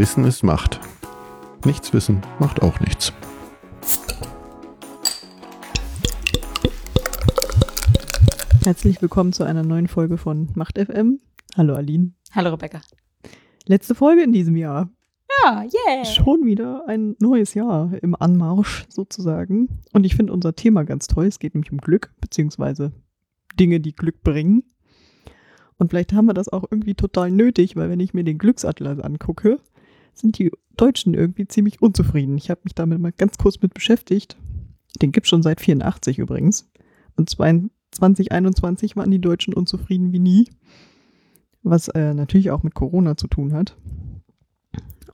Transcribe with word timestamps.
Wissen 0.00 0.24
ist 0.24 0.42
Macht. 0.42 0.80
Nichts 1.66 1.92
wissen 1.92 2.22
macht 2.38 2.62
auch 2.62 2.80
nichts. 2.80 3.12
Herzlich 8.64 9.02
willkommen 9.02 9.34
zu 9.34 9.44
einer 9.44 9.62
neuen 9.62 9.88
Folge 9.88 10.16
von 10.16 10.48
Macht 10.54 10.78
FM. 10.78 11.20
Hallo 11.54 11.74
Aline. 11.74 12.12
Hallo 12.32 12.48
Rebecca. 12.48 12.80
Letzte 13.66 13.94
Folge 13.94 14.22
in 14.22 14.32
diesem 14.32 14.56
Jahr. 14.56 14.88
Ja, 15.44 15.64
yeah. 15.64 16.06
Schon 16.06 16.46
wieder 16.46 16.88
ein 16.88 17.14
neues 17.20 17.52
Jahr 17.52 17.92
im 18.00 18.16
Anmarsch 18.18 18.86
sozusagen. 18.88 19.82
Und 19.92 20.06
ich 20.06 20.16
finde 20.16 20.32
unser 20.32 20.56
Thema 20.56 20.84
ganz 20.84 21.08
toll. 21.08 21.26
Es 21.26 21.38
geht 21.38 21.54
nämlich 21.54 21.72
um 21.72 21.78
Glück, 21.78 22.14
beziehungsweise 22.22 22.92
Dinge, 23.58 23.80
die 23.80 23.92
Glück 23.92 24.22
bringen. 24.22 24.62
Und 25.80 25.88
vielleicht 25.88 26.12
haben 26.12 26.26
wir 26.26 26.34
das 26.34 26.50
auch 26.50 26.64
irgendwie 26.70 26.94
total 26.94 27.30
nötig, 27.30 27.74
weil 27.74 27.88
wenn 27.88 28.00
ich 28.00 28.12
mir 28.12 28.22
den 28.22 28.36
Glücksatlas 28.36 29.00
angucke, 29.00 29.60
sind 30.20 30.38
die 30.38 30.50
Deutschen 30.76 31.14
irgendwie 31.14 31.46
ziemlich 31.46 31.82
unzufrieden. 31.82 32.36
Ich 32.38 32.50
habe 32.50 32.60
mich 32.64 32.74
damit 32.74 32.98
mal 33.00 33.12
ganz 33.12 33.38
kurz 33.38 33.60
mit 33.60 33.74
beschäftigt. 33.74 34.36
Den 35.02 35.12
gibt 35.12 35.26
es 35.26 35.30
schon 35.30 35.42
seit 35.42 35.60
84 35.60 36.18
übrigens. 36.18 36.70
Und 37.16 37.28
2021 37.28 38.96
waren 38.96 39.10
die 39.10 39.20
Deutschen 39.20 39.54
unzufrieden 39.54 40.12
wie 40.12 40.18
nie. 40.18 40.48
Was 41.62 41.88
äh, 41.88 42.14
natürlich 42.14 42.50
auch 42.50 42.62
mit 42.62 42.74
Corona 42.74 43.16
zu 43.16 43.26
tun 43.26 43.52
hat. 43.52 43.76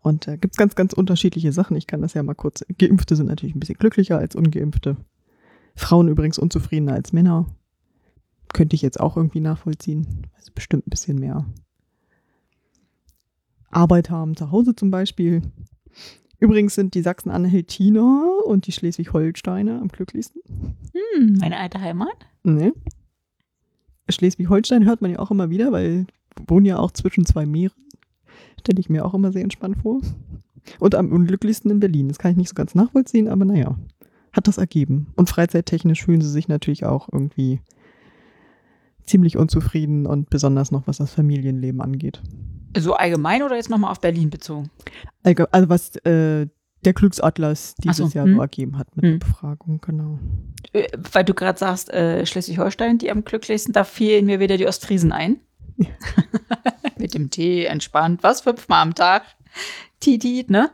Und 0.00 0.28
da 0.28 0.32
äh, 0.32 0.38
gibt 0.38 0.54
es 0.54 0.58
ganz, 0.58 0.76
ganz 0.76 0.92
unterschiedliche 0.92 1.52
Sachen. 1.52 1.76
Ich 1.76 1.88
kann 1.88 2.02
das 2.02 2.14
ja 2.14 2.22
mal 2.22 2.34
kurz. 2.34 2.64
Geimpfte 2.78 3.16
sind 3.16 3.26
natürlich 3.26 3.56
ein 3.56 3.60
bisschen 3.60 3.78
glücklicher 3.78 4.18
als 4.18 4.36
Ungeimpfte. 4.36 4.96
Frauen 5.74 6.08
übrigens 6.08 6.38
unzufriedener 6.38 6.92
als 6.94 7.12
Männer. 7.12 7.46
Könnte 8.52 8.76
ich 8.76 8.82
jetzt 8.82 9.00
auch 9.00 9.16
irgendwie 9.16 9.40
nachvollziehen. 9.40 10.28
Also 10.36 10.52
bestimmt 10.54 10.86
ein 10.86 10.90
bisschen 10.90 11.18
mehr 11.18 11.44
Arbeit 13.76 14.10
haben 14.10 14.36
zu 14.36 14.50
Hause 14.50 14.74
zum 14.74 14.90
Beispiel. 14.90 15.42
Übrigens 16.38 16.74
sind 16.74 16.94
die 16.94 17.02
Sachsen-Anhaltiner 17.02 18.30
und 18.44 18.66
die 18.66 18.72
Schleswig-Holsteiner 18.72 19.80
am 19.80 19.88
glücklichsten. 19.88 20.42
Hm, 20.92 21.36
meine 21.38 21.58
alte 21.58 21.80
Heimat? 21.80 22.26
Nee. 22.42 22.72
Schleswig-Holstein 24.08 24.84
hört 24.86 25.02
man 25.02 25.12
ja 25.12 25.18
auch 25.18 25.30
immer 25.30 25.50
wieder, 25.50 25.72
weil 25.72 26.06
wohnen 26.46 26.66
ja 26.66 26.78
auch 26.78 26.90
zwischen 26.90 27.24
zwei 27.26 27.46
Meeren. 27.46 27.76
Stelle 28.60 28.80
ich 28.80 28.88
mir 28.88 29.04
auch 29.04 29.14
immer 29.14 29.32
sehr 29.32 29.42
entspannt 29.42 29.78
vor. 29.82 30.00
Und 30.78 30.94
am 30.94 31.12
unglücklichsten 31.12 31.70
in 31.70 31.80
Berlin. 31.80 32.08
Das 32.08 32.18
kann 32.18 32.32
ich 32.32 32.36
nicht 32.36 32.48
so 32.48 32.54
ganz 32.54 32.74
nachvollziehen, 32.74 33.28
aber 33.28 33.44
naja, 33.44 33.78
hat 34.32 34.48
das 34.48 34.58
ergeben. 34.58 35.12
Und 35.16 35.30
freizeittechnisch 35.30 36.04
fühlen 36.04 36.20
sie 36.20 36.30
sich 36.30 36.48
natürlich 36.48 36.84
auch 36.84 37.08
irgendwie 37.12 37.60
ziemlich 39.06 39.36
unzufrieden 39.36 40.06
und 40.06 40.30
besonders 40.30 40.70
noch, 40.70 40.86
was 40.86 40.98
das 40.98 41.12
Familienleben 41.12 41.80
angeht. 41.80 42.22
So 42.76 42.94
allgemein 42.94 43.42
oder 43.42 43.56
jetzt 43.56 43.70
nochmal 43.70 43.90
auf 43.90 44.00
Berlin 44.00 44.30
bezogen? 44.30 44.70
Also 45.22 45.68
was 45.68 45.96
äh, 46.04 46.46
der 46.84 46.92
Glücksatlas 46.92 47.74
dieses 47.76 48.12
so, 48.12 48.18
Jahr 48.18 48.26
hm. 48.26 48.36
so 48.36 48.40
ergeben 48.40 48.78
hat 48.78 48.94
mit 48.96 49.04
hm. 49.04 49.18
der 49.18 49.26
Befragung, 49.26 49.80
genau. 49.80 50.18
Äh, 50.72 50.88
weil 51.12 51.24
du 51.24 51.34
gerade 51.34 51.58
sagst, 51.58 51.92
äh, 51.92 52.24
Schleswig-Holstein, 52.26 52.98
die 52.98 53.10
am 53.10 53.24
glücklichsten, 53.24 53.72
da 53.72 53.84
fielen 53.84 54.26
mir 54.26 54.40
wieder 54.40 54.56
die 54.56 54.66
Ostfriesen 54.66 55.12
ein. 55.12 55.40
Ja. 55.76 55.88
mit 56.98 57.14
dem 57.14 57.30
Tee 57.30 57.64
entspannt, 57.66 58.22
was, 58.22 58.42
fünfmal 58.42 58.82
am 58.82 58.94
Tag? 58.94 59.24
Titit, 60.00 60.50
ne? 60.50 60.70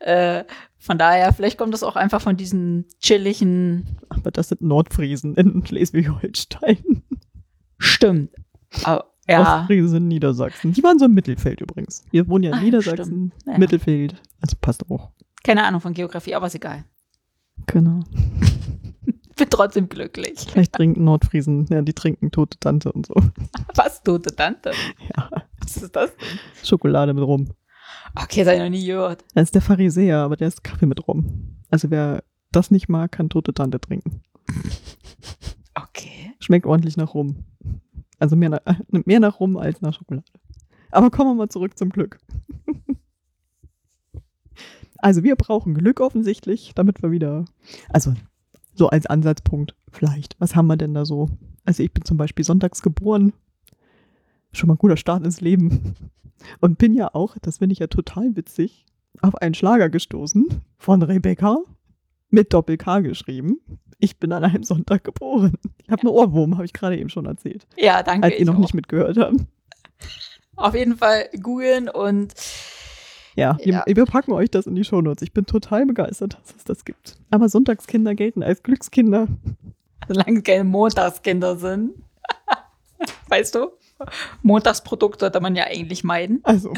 Äh, 0.00 0.44
von 0.78 0.98
daher, 0.98 1.32
vielleicht 1.32 1.56
kommt 1.56 1.72
das 1.72 1.82
auch 1.82 1.96
einfach 1.96 2.20
von 2.20 2.36
diesen 2.36 2.86
chilligen. 3.00 3.96
Aber 4.10 4.30
das 4.30 4.50
sind 4.50 4.60
Nordfriesen 4.60 5.34
in 5.34 5.64
Schleswig-Holstein. 5.64 7.02
Stimmt. 7.84 8.30
Aber, 8.82 9.10
ja. 9.28 9.60
Ostfriesen, 9.60 10.08
Niedersachsen. 10.08 10.72
Die 10.72 10.82
waren 10.82 10.98
so 10.98 11.06
im 11.06 11.14
Mittelfeld 11.14 11.60
übrigens. 11.60 12.04
Wir 12.10 12.28
wohnen 12.28 12.44
ja 12.44 12.50
in 12.50 12.56
Ach, 12.56 12.62
Niedersachsen, 12.62 13.32
ja. 13.46 13.58
Mittelfeld. 13.58 14.20
Also 14.40 14.56
passt 14.60 14.90
auch. 14.90 15.10
Keine 15.42 15.64
Ahnung 15.64 15.80
von 15.80 15.92
Geografie, 15.94 16.34
aber 16.34 16.46
ist 16.46 16.54
egal. 16.54 16.84
Genau. 17.66 18.00
Bin 19.36 19.50
trotzdem 19.50 19.88
glücklich. 19.88 20.46
Vielleicht 20.50 20.72
trinken 20.72 21.04
Nordfriesen, 21.04 21.66
ja, 21.68 21.82
die 21.82 21.92
trinken 21.92 22.30
tote 22.30 22.58
Tante 22.58 22.92
und 22.92 23.06
so. 23.06 23.14
Was, 23.74 24.02
tote 24.02 24.34
Tante? 24.34 24.72
Ja. 25.16 25.30
Was 25.60 25.76
ist 25.76 25.96
das 25.96 26.16
denn? 26.16 26.38
Schokolade 26.62 27.14
mit 27.14 27.24
Rum. 27.24 27.48
Okay, 28.14 28.42
ich 28.42 28.58
noch 28.58 28.68
nie 28.68 28.86
gehört. 28.86 29.24
Das 29.34 29.44
ist 29.44 29.54
der 29.54 29.62
Pharisäer, 29.62 30.18
aber 30.18 30.36
der 30.36 30.48
ist 30.48 30.62
Kaffee 30.62 30.86
mit 30.86 31.08
Rum. 31.08 31.56
Also 31.70 31.90
wer 31.90 32.22
das 32.52 32.70
nicht 32.70 32.88
mag, 32.88 33.10
kann 33.12 33.28
tote 33.28 33.52
Tante 33.54 33.80
trinken. 33.80 34.22
Okay. 35.76 36.32
Schmeckt 36.38 36.66
ordentlich 36.66 36.96
nach 36.96 37.14
Rum. 37.14 37.44
Also 38.24 38.36
mehr 38.36 38.48
nach, 38.48 38.60
mehr 39.04 39.20
nach 39.20 39.38
Rum 39.38 39.58
als 39.58 39.82
nach 39.82 39.92
Schokolade. 39.92 40.24
Aber 40.90 41.10
kommen 41.10 41.32
wir 41.32 41.34
mal 41.34 41.50
zurück 41.50 41.76
zum 41.78 41.90
Glück. 41.90 42.18
Also 44.96 45.22
wir 45.22 45.36
brauchen 45.36 45.74
Glück 45.74 46.00
offensichtlich, 46.00 46.72
damit 46.74 47.02
wir 47.02 47.10
wieder, 47.10 47.44
also 47.90 48.14
so 48.74 48.88
als 48.88 49.04
Ansatzpunkt 49.04 49.74
vielleicht. 49.92 50.34
Was 50.38 50.56
haben 50.56 50.66
wir 50.66 50.78
denn 50.78 50.94
da 50.94 51.04
so? 51.04 51.28
Also 51.66 51.82
ich 51.82 51.92
bin 51.92 52.06
zum 52.06 52.16
Beispiel 52.16 52.42
sonntags 52.42 52.80
geboren. 52.80 53.34
Schon 54.52 54.68
mal 54.68 54.74
ein 54.74 54.78
guter 54.78 54.96
Start 54.96 55.22
ins 55.22 55.42
Leben. 55.42 55.94
Und 56.60 56.78
bin 56.78 56.94
ja 56.94 57.14
auch, 57.14 57.36
das 57.42 57.58
finde 57.58 57.74
ich 57.74 57.80
ja 57.80 57.88
total 57.88 58.34
witzig, 58.34 58.86
auf 59.20 59.34
einen 59.34 59.54
Schlager 59.54 59.90
gestoßen 59.90 60.46
von 60.78 61.02
Rebecca 61.02 61.58
mit 62.34 62.52
Doppel-K 62.52 63.00
geschrieben. 63.00 63.60
Ich 63.98 64.18
bin 64.18 64.32
an 64.32 64.44
einem 64.44 64.64
Sonntag 64.64 65.04
geboren. 65.04 65.54
Ich 65.82 65.90
habe 65.90 66.02
einen 66.02 66.10
Ohrwurm, 66.10 66.56
habe 66.56 66.66
ich 66.66 66.72
gerade 66.72 66.98
eben 66.98 67.08
schon 67.08 67.26
erzählt. 67.26 67.66
Ja, 67.76 68.02
danke. 68.02 68.26
Als 68.26 68.38
ihr 68.38 68.44
noch 68.44 68.56
auch. 68.56 68.58
nicht 68.58 68.74
mitgehört 68.74 69.16
haben. 69.16 69.46
Auf 70.56 70.74
jeden 70.74 70.96
Fall 70.96 71.28
googeln 71.40 71.88
und 71.88 72.34
ja, 73.36 73.56
ja. 73.64 73.82
Wir, 73.86 73.96
wir, 73.96 74.04
packen 74.04 74.32
euch 74.32 74.50
das 74.50 74.66
in 74.66 74.76
die 74.76 74.84
Shownotes. 74.84 75.22
Ich 75.22 75.32
bin 75.32 75.44
total 75.44 75.86
begeistert, 75.86 76.34
dass 76.34 76.54
es 76.56 76.64
das 76.64 76.84
gibt. 76.84 77.16
Aber 77.30 77.48
Sonntagskinder 77.48 78.14
gelten 78.14 78.44
als 78.44 78.62
Glückskinder. 78.62 79.26
Solange 80.06 80.38
es 80.38 80.44
keine 80.44 80.62
Montagskinder 80.62 81.56
sind. 81.56 81.94
weißt 83.28 83.56
du? 83.56 83.72
Montagsprodukt 84.42 85.20
sollte 85.20 85.40
man 85.40 85.56
ja 85.56 85.64
eigentlich 85.64 86.04
meiden. 86.04 86.40
Also. 86.44 86.72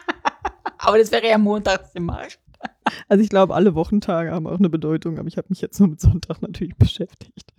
aber 0.78 0.98
das 0.98 1.12
wäre 1.12 1.28
ja 1.28 1.38
montags 1.38 1.94
gemacht. 1.94 2.38
Also 3.08 3.22
ich 3.22 3.30
glaube, 3.30 3.54
alle 3.54 3.74
Wochentage 3.74 4.30
haben 4.30 4.46
auch 4.46 4.58
eine 4.58 4.70
Bedeutung, 4.70 5.18
aber 5.18 5.28
ich 5.28 5.36
habe 5.36 5.48
mich 5.50 5.60
jetzt 5.60 5.78
nur 5.80 5.88
mit 5.88 6.00
Sonntag 6.00 6.42
natürlich 6.42 6.76
beschäftigt. 6.76 7.52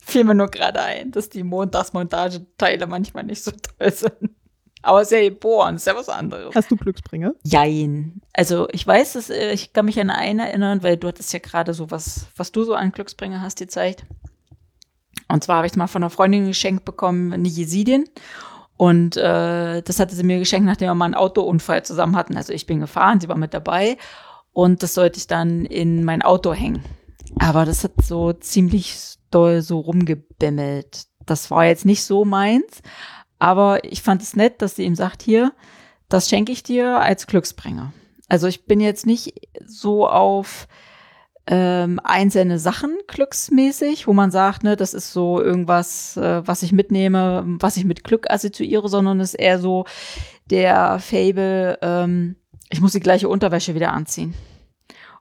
Fiel 0.00 0.24
mir 0.24 0.34
nur 0.34 0.48
gerade 0.48 0.80
ein, 0.80 1.10
dass 1.10 1.28
die 1.28 1.42
Montagsmontageteile 1.42 2.86
manchmal 2.86 3.24
nicht 3.24 3.42
so 3.42 3.50
toll 3.50 3.92
sind. 3.92 4.30
Aber 4.82 5.04
sehr 5.04 5.30
geboren, 5.30 5.76
ist 5.76 5.86
ja 5.86 5.96
was 5.96 6.08
anderes. 6.08 6.54
Hast 6.54 6.70
du 6.70 6.76
Glücksbringer? 6.76 7.34
Jein. 7.42 8.20
Also 8.32 8.68
ich 8.70 8.86
weiß, 8.86 9.14
dass 9.14 9.30
äh, 9.30 9.52
ich 9.52 9.72
kann 9.72 9.84
mich 9.84 9.98
an 9.98 10.10
einen 10.10 10.38
erinnern, 10.38 10.82
weil 10.84 10.96
du 10.96 11.08
hattest 11.08 11.32
ja 11.32 11.40
gerade 11.40 11.74
so 11.74 11.90
was, 11.90 12.28
was 12.36 12.52
du 12.52 12.62
so 12.62 12.74
an 12.74 12.92
Glücksbringer 12.92 13.40
hast, 13.40 13.58
die 13.58 13.66
Zeit. 13.66 14.04
Und 15.28 15.42
zwar 15.42 15.56
habe 15.56 15.66
ich 15.66 15.72
es 15.72 15.76
mal 15.76 15.88
von 15.88 16.04
einer 16.04 16.10
Freundin 16.10 16.46
geschenkt 16.46 16.84
bekommen, 16.84 17.32
eine 17.32 17.48
Jesidin. 17.48 18.04
Und 18.76 19.16
äh, 19.16 19.82
das 19.82 19.98
hatte 19.98 20.14
sie 20.14 20.22
mir 20.22 20.38
geschenkt, 20.38 20.66
nachdem 20.66 20.88
wir 20.88 20.94
mal 20.94 21.06
einen 21.06 21.14
Autounfall 21.14 21.84
zusammen 21.84 22.14
hatten. 22.14 22.36
Also 22.36 22.52
ich 22.52 22.66
bin 22.66 22.78
gefahren, 22.78 23.20
sie 23.20 23.28
war 23.28 23.36
mit 23.36 23.54
dabei. 23.54 23.96
Und 24.56 24.82
das 24.82 24.94
sollte 24.94 25.18
ich 25.18 25.26
dann 25.26 25.66
in 25.66 26.02
mein 26.02 26.22
Auto 26.22 26.54
hängen. 26.54 26.82
Aber 27.38 27.66
das 27.66 27.84
hat 27.84 27.92
so 28.02 28.32
ziemlich 28.32 28.96
doll 29.30 29.60
so 29.60 29.80
rumgebimmelt. 29.80 31.08
Das 31.26 31.50
war 31.50 31.66
jetzt 31.66 31.84
nicht 31.84 32.02
so 32.02 32.24
meins. 32.24 32.80
Aber 33.38 33.84
ich 33.84 34.00
fand 34.00 34.22
es 34.22 34.34
nett, 34.34 34.62
dass 34.62 34.74
sie 34.74 34.84
ihm 34.84 34.94
sagt, 34.94 35.20
hier, 35.20 35.52
das 36.08 36.30
schenke 36.30 36.52
ich 36.52 36.62
dir 36.62 37.00
als 37.00 37.26
Glücksbringer. 37.26 37.92
Also 38.30 38.46
ich 38.46 38.64
bin 38.64 38.80
jetzt 38.80 39.04
nicht 39.04 39.34
so 39.66 40.08
auf 40.08 40.68
ähm, 41.46 42.00
einzelne 42.02 42.58
Sachen 42.58 42.96
glücksmäßig, 43.08 44.06
wo 44.06 44.14
man 44.14 44.30
sagt, 44.30 44.64
ne, 44.64 44.74
das 44.74 44.94
ist 44.94 45.12
so 45.12 45.38
irgendwas, 45.38 46.16
äh, 46.16 46.46
was 46.48 46.62
ich 46.62 46.72
mitnehme, 46.72 47.44
was 47.60 47.76
ich 47.76 47.84
mit 47.84 48.04
Glück 48.04 48.30
assoziiere, 48.30 48.88
sondern 48.88 49.20
es 49.20 49.34
ist 49.34 49.40
eher 49.40 49.58
so 49.58 49.84
der 50.46 50.98
Fable, 50.98 51.78
ähm, 51.82 52.36
ich 52.70 52.80
muss 52.80 52.92
die 52.92 53.00
gleiche 53.00 53.28
Unterwäsche 53.28 53.74
wieder 53.74 53.92
anziehen. 53.92 54.34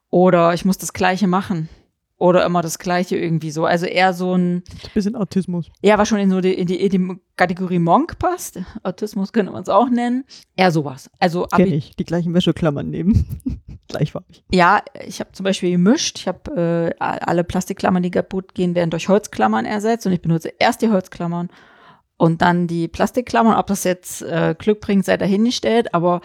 Oder 0.10 0.54
ich 0.54 0.66
muss 0.66 0.78
das 0.78 0.94
gleiche 0.94 1.28
machen. 1.28 1.70
Oder 2.18 2.46
immer 2.46 2.62
das 2.62 2.80
Gleiche 2.80 3.18
irgendwie 3.18 3.52
so. 3.52 3.66
Also 3.66 3.86
eher 3.86 4.14
so 4.14 4.36
ein. 4.36 4.64
Bisschen 4.94 5.18
Autismus. 5.18 5.70
Ja, 5.82 5.98
was 5.98 6.08
schon 6.08 6.20
in 6.20 6.30
so 6.30 6.40
die, 6.40 6.54
in 6.54 6.66
die, 6.66 6.82
in 6.82 6.90
die 6.90 7.20
Kategorie 7.36 7.80
Monk 7.80 8.18
passt. 8.20 8.58
Autismus 8.84 9.34
könnte 9.34 9.52
man 9.52 9.64
es 9.64 9.70
auch 9.70 9.90
nennen. 9.90 10.24
Eher 10.56 10.72
sowas. 10.72 11.10
Also 11.20 11.46
Kenn 11.48 11.74
ich. 11.74 11.96
Die 11.98 12.06
gleichen 12.06 12.34
Wäscheklammern 12.34 12.90
nehmen. 12.90 13.42
Gleichfarbig. 13.90 14.46
Ja, 14.50 14.82
ich 15.06 15.20
habe 15.20 15.34
zum 15.34 15.44
Beispiel 15.44 15.72
gemischt. 15.72 16.20
Ich 16.20 16.28
habe 16.30 16.96
äh, 16.98 17.04
alle 17.04 17.44
Plastikklammern, 17.44 18.02
die 18.02 18.12
kaputt 18.12 18.56
gehen, 18.56 18.76
werden 18.76 18.92
durch 18.92 19.10
Holzklammern 19.10 19.66
ersetzt. 19.66 20.06
Und 20.06 20.14
ich 20.14 20.22
benutze 20.22 20.54
erst 20.58 20.82
die 20.82 20.90
Holzklammern 20.90 21.50
und 22.16 22.42
dann 22.42 22.68
die 22.68 22.88
Plastikklammern. 22.88 23.58
Ob 23.58 23.68
das 23.68 23.84
jetzt 23.84 24.22
äh, 24.22 24.56
Glück 24.58 24.80
bringt, 24.80 25.04
sei 25.04 25.18
dahingestellt. 25.18 25.94
Aber 25.94 26.22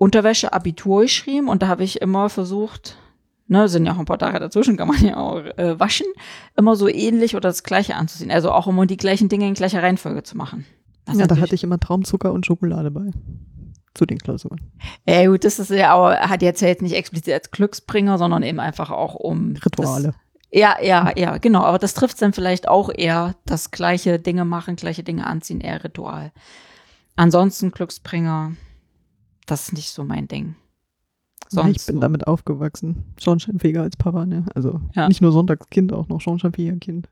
Unterwäsche 0.00 0.54
Abitur 0.54 1.02
geschrieben 1.02 1.48
und 1.48 1.60
da 1.60 1.68
habe 1.68 1.84
ich 1.84 2.00
immer 2.00 2.30
versucht, 2.30 2.96
ne, 3.48 3.68
sind 3.68 3.84
ja 3.84 3.92
auch 3.92 3.98
ein 3.98 4.06
paar 4.06 4.18
Tage 4.18 4.40
dazwischen, 4.40 4.78
kann 4.78 4.88
man 4.88 5.04
ja 5.04 5.18
auch 5.18 5.40
äh, 5.58 5.78
waschen, 5.78 6.06
immer 6.56 6.74
so 6.74 6.88
ähnlich 6.88 7.36
oder 7.36 7.50
das 7.50 7.64
gleiche 7.64 7.96
anzuziehen. 7.96 8.30
Also 8.30 8.50
auch 8.50 8.66
immer 8.66 8.86
die 8.86 8.96
gleichen 8.96 9.28
Dinge 9.28 9.46
in 9.46 9.52
gleicher 9.52 9.82
Reihenfolge 9.82 10.22
zu 10.22 10.38
machen. 10.38 10.64
Das 11.04 11.18
ja, 11.18 11.26
da 11.26 11.36
hatte 11.36 11.54
ich 11.54 11.64
immer 11.64 11.78
Traumzucker 11.78 12.32
und 12.32 12.46
Schokolade 12.46 12.90
bei. 12.90 13.10
zu 13.92 14.06
den 14.06 14.16
Klausuren. 14.16 14.60
Ja, 15.06 15.26
gut, 15.26 15.44
das 15.44 15.58
ist 15.58 15.70
ja 15.70 15.92
auch, 15.92 16.10
hat 16.10 16.40
jetzt 16.40 16.62
ja 16.62 16.68
jetzt 16.68 16.80
nicht 16.80 16.94
explizit 16.94 17.34
als 17.34 17.50
Glücksbringer, 17.50 18.16
sondern 18.16 18.42
eben 18.42 18.58
einfach 18.58 18.90
auch 18.90 19.14
um 19.16 19.54
Rituale. 19.62 20.06
Das, 20.06 20.14
ja, 20.50 20.76
ja, 20.82 21.12
ja, 21.14 21.36
genau. 21.36 21.62
Aber 21.62 21.78
das 21.78 21.92
trifft 21.92 22.22
dann 22.22 22.32
vielleicht 22.32 22.68
auch 22.68 22.88
eher 22.88 23.34
das 23.44 23.70
gleiche 23.70 24.18
Dinge 24.18 24.46
machen, 24.46 24.76
gleiche 24.76 25.02
Dinge 25.02 25.26
anziehen, 25.26 25.60
eher 25.60 25.84
Ritual. 25.84 26.32
Ansonsten 27.16 27.70
Glücksbringer, 27.70 28.52
das 29.50 29.68
ist 29.68 29.72
nicht 29.74 29.90
so 29.90 30.04
mein 30.04 30.28
Ding. 30.28 30.54
Ja, 31.52 31.62
Sonst 31.62 31.76
ich 31.80 31.86
bin 31.86 31.96
so. 31.96 32.00
damit 32.00 32.26
aufgewachsen. 32.26 33.04
Schornsteinfeger 33.18 33.82
als 33.82 33.96
Papa, 33.96 34.24
ne? 34.26 34.44
Also 34.54 34.80
Ja. 34.94 35.08
nicht 35.08 35.20
nur 35.20 35.32
Sonntagskind, 35.32 35.92
auch 35.92 36.08
noch 36.08 36.20
Schornsteinfegerkind. 36.20 37.08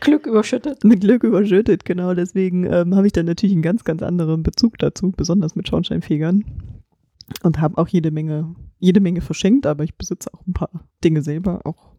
Glück 0.00 0.26
überschüttet. 0.26 0.82
Mit 0.82 1.02
Glück 1.02 1.24
überschüttet, 1.24 1.84
genau. 1.84 2.14
Deswegen 2.14 2.64
ähm, 2.64 2.94
habe 2.94 3.06
ich 3.06 3.12
dann 3.12 3.26
natürlich 3.26 3.52
einen 3.52 3.60
ganz, 3.62 3.84
ganz 3.84 4.02
anderen 4.02 4.42
Bezug 4.42 4.78
dazu, 4.78 5.12
besonders 5.12 5.56
mit 5.56 5.68
Schornsteinfegern. 5.68 6.44
Und 7.42 7.60
habe 7.60 7.76
auch 7.78 7.88
jede 7.88 8.10
Menge, 8.10 8.54
jede 8.78 9.00
Menge 9.00 9.20
verschenkt, 9.20 9.66
aber 9.66 9.84
ich 9.84 9.94
besitze 9.96 10.32
auch 10.32 10.46
ein 10.46 10.52
paar 10.54 10.70
Dinge 11.02 11.22
selber, 11.22 11.60
auch 11.64 11.92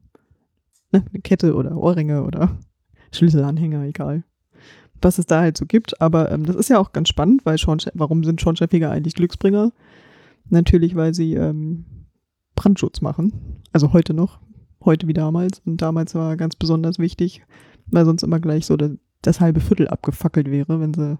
ne, 0.91 1.03
eine 1.11 1.21
Kette 1.21 1.55
oder 1.55 1.75
Ohrringe 1.77 2.23
oder 2.23 2.57
Schlüsselanhänger, 3.11 3.83
egal. 3.83 4.23
Was 5.01 5.19
es 5.19 5.25
da 5.25 5.41
halt 5.41 5.57
so 5.57 5.65
gibt. 5.65 6.01
Aber 6.01 6.31
ähm, 6.31 6.45
das 6.45 6.55
ist 6.55 6.69
ja 6.69 6.79
auch 6.79 6.93
ganz 6.93 7.09
spannend, 7.09 7.45
weil 7.45 7.57
Schornstein, 7.57 7.93
warum 7.95 8.23
sind 8.23 8.41
Schornsteinfeger 8.41 8.89
eigentlich 8.89 9.15
Glücksbringer? 9.15 9.71
Natürlich, 10.49 10.95
weil 10.95 11.13
sie 11.13 11.33
ähm, 11.35 11.85
Brandschutz 12.55 13.01
machen. 13.01 13.61
Also 13.73 13.93
heute 13.93 14.13
noch, 14.13 14.39
heute 14.83 15.07
wie 15.07 15.13
damals. 15.13 15.61
Und 15.65 15.81
damals 15.81 16.15
war 16.15 16.37
ganz 16.37 16.55
besonders 16.55 16.99
wichtig, 16.99 17.43
weil 17.87 18.05
sonst 18.05 18.23
immer 18.23 18.39
gleich 18.39 18.65
so 18.65 18.77
das, 18.77 18.91
das 19.21 19.39
halbe 19.41 19.59
Viertel 19.59 19.87
abgefackelt 19.87 20.49
wäre, 20.49 20.79
wenn 20.79 20.93
sie 20.93 21.17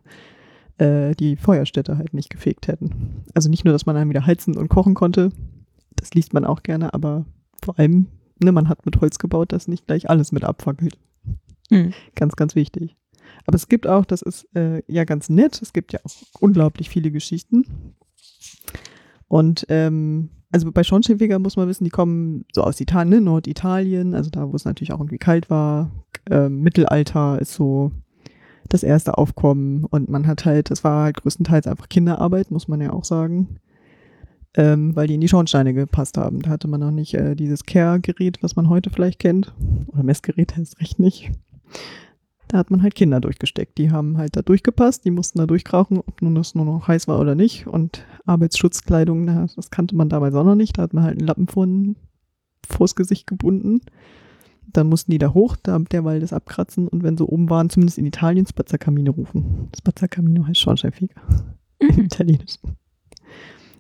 äh, 0.78 1.16
die 1.16 1.36
Feuerstätte 1.36 1.98
halt 1.98 2.14
nicht 2.14 2.30
gefegt 2.30 2.68
hätten. 2.68 3.24
Also 3.34 3.50
nicht 3.50 3.66
nur, 3.66 3.74
dass 3.74 3.86
man 3.86 3.96
dann 3.96 4.10
wieder 4.10 4.26
heizen 4.26 4.58
und 4.58 4.70
kochen 4.70 4.94
konnte, 4.94 5.32
das 5.96 6.14
liest 6.14 6.34
man 6.34 6.46
auch 6.46 6.64
gerne, 6.64 6.94
aber 6.94 7.26
vor 7.64 7.80
allem, 7.80 8.08
ne, 8.42 8.52
man 8.52 8.70
hat 8.70 8.86
mit 8.86 9.00
Holz 9.02 9.18
gebaut, 9.20 9.52
das 9.52 9.68
nicht 9.68 9.88
gleich 9.88 10.10
alles 10.10 10.32
mit 10.32 10.44
abfackelt. 10.44 10.98
Mhm. 11.70 11.94
Ganz, 12.16 12.36
ganz 12.36 12.56
wichtig. 12.56 12.96
Aber 13.46 13.56
es 13.56 13.68
gibt 13.68 13.88
auch, 13.88 14.06
das 14.06 14.22
ist 14.22 14.48
äh, 14.56 14.82
ja 14.88 15.04
ganz 15.04 15.30
nett, 15.30 15.62
es 15.62 15.74
gibt 15.74 15.94
ja 15.94 16.00
auch 16.04 16.12
unglaublich 16.40 16.90
viele 16.90 17.12
Geschichten. 17.12 17.96
Und 19.28 19.66
ähm, 19.70 20.30
also 20.52 20.72
bei 20.72 20.84
Schornsteinfeger 20.84 21.40
muss 21.40 21.58
man 21.58 21.68
wissen, 21.68 21.84
die 21.84 21.90
kommen 21.90 22.46
so 22.54 22.64
aus 22.64 22.80
Italien, 22.80 23.10
ne? 23.10 23.22
Norditalien, 23.22 24.14
also 24.14 24.30
da, 24.30 24.52
wo 24.52 24.56
es 24.56 24.66
natürlich 24.66 24.94
auch 24.94 25.00
irgendwie 25.00 25.18
kalt 25.18 25.50
war. 25.50 25.92
Ähm, 26.30 26.62
Mittelalter 26.62 27.40
ist 27.40 27.54
so 27.54 27.92
das 28.70 28.84
erste 28.84 29.18
Aufkommen 29.18 29.84
und 29.86 30.10
man 30.10 30.28
hat 30.28 30.46
halt, 30.46 30.72
das 30.72 30.84
war 30.84 31.04
halt 31.04 31.18
größtenteils 31.18 31.68
einfach 31.68 31.90
Kinderarbeit, 31.90 32.52
muss 32.52 32.68
man 32.68 32.82
ja 32.82 32.94
auch 32.94 33.04
sagen, 33.04 33.60
ähm, 34.56 34.96
weil 34.96 35.08
die 35.08 35.16
in 35.16 35.22
die 35.22 35.28
Schornsteine 35.28 35.74
gepasst 35.74 36.18
haben. 36.18 36.42
Da 36.42 36.52
hatte 36.52 36.68
man 36.68 36.80
noch 36.80 36.92
nicht 36.92 37.14
äh, 37.14 37.36
dieses 37.36 37.66
Care-Gerät, 37.66 38.42
was 38.42 38.56
man 38.56 38.70
heute 38.70 38.90
vielleicht 38.90 39.20
kennt, 39.20 39.54
oder 39.88 40.04
Messgerät 40.04 40.56
heißt 40.56 40.80
recht 40.80 41.00
nicht. 41.00 41.32
Da 42.48 42.60
hat 42.60 42.70
man 42.70 42.84
halt 42.84 42.96
Kinder 42.96 43.20
durchgesteckt. 43.20 43.78
Die 43.78 43.92
haben 43.92 44.18
halt 44.18 44.36
da 44.36 44.42
durchgepasst, 44.42 45.04
die 45.04 45.12
mussten 45.12 45.40
da 45.40 45.48
durchkrauchen, 45.48 45.98
ob 46.00 46.22
nun 46.22 46.36
das 46.36 46.56
nur 46.56 46.66
noch 46.66 46.88
heiß 46.88 47.08
war 47.08 47.20
oder 47.20 47.36
nicht. 47.36 47.68
Und 47.68 48.06
Arbeitsschutzkleidung, 48.26 49.26
das 49.56 49.72
kannte 49.72 49.96
man 49.96 50.10
damals 50.10 50.36
auch 50.36 50.44
noch 50.44 50.56
nicht. 50.56 50.78
Da 50.78 50.84
hat 50.84 50.94
man 50.94 51.04
halt 51.04 51.18
einen 51.18 51.28
Lappen 51.28 51.48
vor, 51.48 51.68
vors 52.68 52.96
Gesicht 52.96 53.28
gebunden. 53.28 53.82
Dann 54.68 54.88
mussten 54.88 55.12
die 55.12 55.18
da 55.18 55.34
hoch, 55.34 55.56
da 55.62 55.78
derweil 55.80 56.20
das 56.20 56.34
abkratzen 56.34 56.88
und 56.88 57.04
wenn 57.04 57.18
sie 57.18 57.26
oben 57.26 57.50
waren, 57.50 57.70
zumindest 57.70 57.98
in 57.98 58.06
Italien, 58.06 58.46
Spazzacamino 58.46 59.12
rufen. 59.12 59.70
Spazzacamino 59.78 60.48
heißt 60.48 60.60
Schornsteinfeger 60.60 61.22
im 61.80 62.00
Italienischen. 62.06 62.76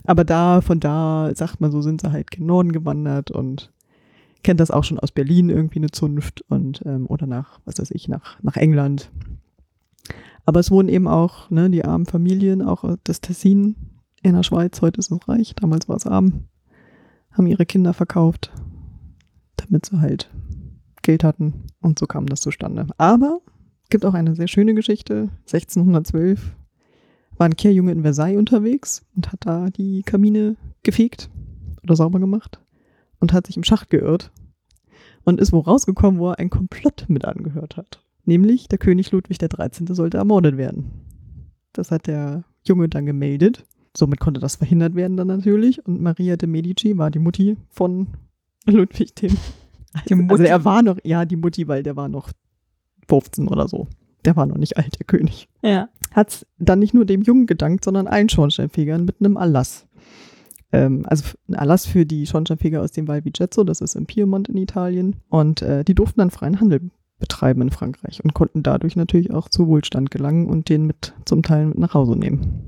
Aber 0.06 0.24
da, 0.24 0.62
von 0.62 0.80
da, 0.80 1.32
sagt 1.34 1.62
man 1.62 1.72
so, 1.72 1.82
sind 1.82 2.02
sie 2.02 2.12
halt 2.12 2.30
gen 2.32 2.46
Norden 2.46 2.72
gewandert 2.72 3.32
und 3.32 3.72
kennt 4.45 4.59
das 4.59 4.69
auch 4.69 4.83
schon 4.83 5.00
aus 5.00 5.12
Berlin 5.12 5.50
irgendwie 5.50 5.80
eine 5.80 5.89
Zunft 5.89 6.45
und 6.50 6.83
ähm, 6.86 7.07
oder 7.07 7.25
nach, 7.25 7.59
was 7.65 7.80
weiß 7.80 7.89
ich, 7.89 8.07
nach, 8.07 8.39
nach 8.44 8.57
England. 8.57 9.12
Aber 10.45 10.59
es 10.59 10.69
wurden 10.69 10.88
eben 10.88 11.07
auch, 11.07 11.50
ne, 11.50 11.71
die 11.71 11.83
armen 11.83 12.06
Familien, 12.06 12.62
auch 12.62 12.95
das 13.06 13.21
Tessin 13.21 13.75
in 14.21 14.36
der 14.36 14.44
Schweiz, 14.44 14.83
heute 14.83 15.00
ist 15.00 15.12
es 15.12 15.27
reich, 15.27 15.56
damals 15.56 15.89
war 15.89 15.95
es 15.95 16.06
arm, 16.06 16.44
haben 17.31 17.47
ihre 17.47 17.65
Kinder 17.65 17.95
verkauft, 17.95 18.53
damit 19.57 19.88
sie 19.88 20.00
halt 20.00 20.30
Geld 21.01 21.24
hatten 21.24 21.63
und 21.81 21.97
so 21.97 22.06
kam 22.06 22.27
das 22.27 22.42
zustande. 22.42 22.86
Aber 23.00 23.42
es 23.81 23.89
gibt 23.89 24.06
auch 24.06 24.13
eine 24.13 24.36
sehr 24.36 24.47
schöne 24.47 24.75
Geschichte. 24.75 25.30
1612 25.51 26.56
war 27.38 27.47
ein 27.47 27.56
Kehrjunge 27.56 27.94
in 27.94 28.03
Versailles 28.03 28.38
unterwegs 28.38 29.03
und 29.15 29.31
hat 29.31 29.39
da 29.39 29.71
die 29.71 30.03
Kamine 30.03 30.56
gefegt 30.83 31.31
oder 31.81 31.95
sauber 31.95 32.19
gemacht 32.19 32.59
und 33.25 33.33
hat 33.33 33.48
sich 33.48 33.57
im 33.57 33.63
Schacht 33.63 33.89
geirrt 33.89 34.31
und 35.24 35.39
ist 35.42 35.51
wo 35.51 35.60
rausgekommen, 35.60 36.19
wo 36.19 36.30
er 36.30 36.38
ein 36.39 36.51
Komplott 36.51 37.06
mit 37.07 37.25
angehört 37.25 37.75
hat. 37.77 38.04
Nämlich 38.25 38.68
der 38.68 38.77
König 38.77 39.12
Ludwig 39.12 39.39
XIII. 39.39 39.94
sollte 39.95 40.18
ermordet 40.18 40.57
werden. 40.57 40.92
Das 41.74 41.89
hat 41.92 42.06
der 42.07 42.44
Junge 42.68 42.88
dann 42.88 43.06
gemeldet. 43.07 43.66
Somit 43.98 44.19
konnte 44.19 44.39
das 44.39 44.57
verhindert 44.57 44.94
werden 44.95 45.18
dann 45.18 45.27
natürlich. 45.27 45.83
Und 45.88 46.01
Maria 46.01 46.36
de 46.38 46.48
Medici 46.48 46.98
war 47.00 47.10
die 47.10 47.19
Mutti 47.19 47.57
von 47.69 48.07
Ludwig 48.68 49.16
dem. 49.16 49.31
Die 50.07 50.13
Also 50.13 50.16
Mutti? 50.24 50.44
er 50.45 50.63
war 50.66 50.83
noch, 50.83 50.98
ja, 51.04 51.25
die 51.25 51.36
Mutti, 51.38 51.68
weil 51.68 51.81
der 51.81 51.95
war 51.95 52.10
noch 52.10 52.30
15 53.07 53.48
oder 53.48 53.68
so. 53.68 53.88
Der 54.25 54.36
war 54.36 54.45
noch 54.45 54.57
nicht 54.57 54.78
alt, 54.78 55.00
der 55.00 55.06
König 55.06 55.48
Ja. 55.63 55.88
hat 56.12 56.45
dann 56.57 56.80
nicht 56.80 56.94
nur 56.94 57.06
dem 57.06 57.21
Jungen 57.21 57.45
gedankt, 57.45 57.86
sondern 57.86 58.07
allen 58.07 58.28
Schornsteinfegern 58.30 59.06
mit 59.06 59.16
einem 59.19 59.36
Erlass. 59.38 59.88
Ähm, 60.72 61.06
also 61.08 61.24
ein 61.48 61.54
Erlass 61.54 61.86
für 61.86 62.06
die 62.06 62.26
Schornsteinfeger 62.26 62.82
aus 62.82 62.92
dem 62.92 63.08
Val 63.08 63.26
Vigezzo, 63.26 63.64
das 63.64 63.82
ist 63.82 63.96
im 63.96 64.06
Piemont 64.06 64.50
in 64.50 64.58
Italien. 64.58 65.18
Und 65.30 65.62
äh, 65.62 65.84
die 65.84 65.96
durften 65.96 66.20
dann 66.20 66.32
freien 66.32 66.60
Handel 66.60 66.90
betreiben 67.20 67.62
in 67.62 67.72
Frankreich 67.72 68.22
und 68.24 68.34
konnten 68.34 68.62
dadurch 68.62 68.96
natürlich 68.96 69.32
auch 69.32 69.48
zu 69.48 69.68
Wohlstand 69.68 70.12
gelangen 70.12 70.48
und 70.48 70.68
den 70.70 70.86
mit 70.86 71.14
zum 71.26 71.44
Teil 71.44 71.68
mit 71.68 71.78
nach 71.78 71.94
Hause 71.94 72.18
nehmen. 72.18 72.62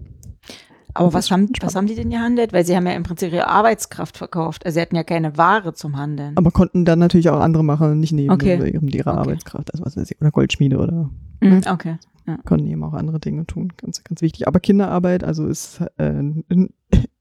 Aber 0.93 1.13
was 1.13 1.29
haben, 1.29 1.49
was 1.61 1.75
haben 1.75 1.85
die 1.85 1.93
denn 1.93 2.09
gehandelt? 2.09 2.53
Weil 2.53 2.65
sie 2.65 2.75
haben 2.75 2.87
ja 2.87 2.93
im 2.93 3.03
Prinzip 3.03 3.31
ihre 3.31 3.47
Arbeitskraft 3.47 4.17
verkauft. 4.17 4.65
Also 4.65 4.75
sie 4.75 4.81
hatten 4.81 4.95
ja 4.95 5.03
keine 5.03 5.37
Ware 5.37 5.73
zum 5.73 5.95
Handeln. 5.97 6.35
Aber 6.37 6.49
konnten 6.49 6.85
dann 6.85 6.97
natürlich 6.97 7.29
auch 7.29 7.39
andere 7.39 7.63
machen, 7.63 7.99
nicht 7.99 8.13
nehmen 8.13 8.31
Okay. 8.31 8.55
ihrer 8.55 9.11
Okay. 9.11 9.19
Arbeitskraft, 9.19 9.71
also 9.73 9.85
was 9.85 9.95
weiß 9.95 10.09
ich, 10.09 10.19
oder 10.19 10.31
Goldschmiede 10.31 10.77
oder 10.77 11.11
Mhm, 11.39 11.61
okay. 11.69 11.97
konnten 12.45 12.65
eben 12.65 12.83
auch 12.83 12.93
andere 12.93 13.19
Dinge 13.19 13.45
tun. 13.45 13.73
Ganz, 13.77 14.03
ganz 14.03 14.21
wichtig. 14.23 14.47
Aber 14.47 14.59
Kinderarbeit, 14.59 15.23
also 15.23 15.45
ist 15.45 15.81
äh, 15.97 16.23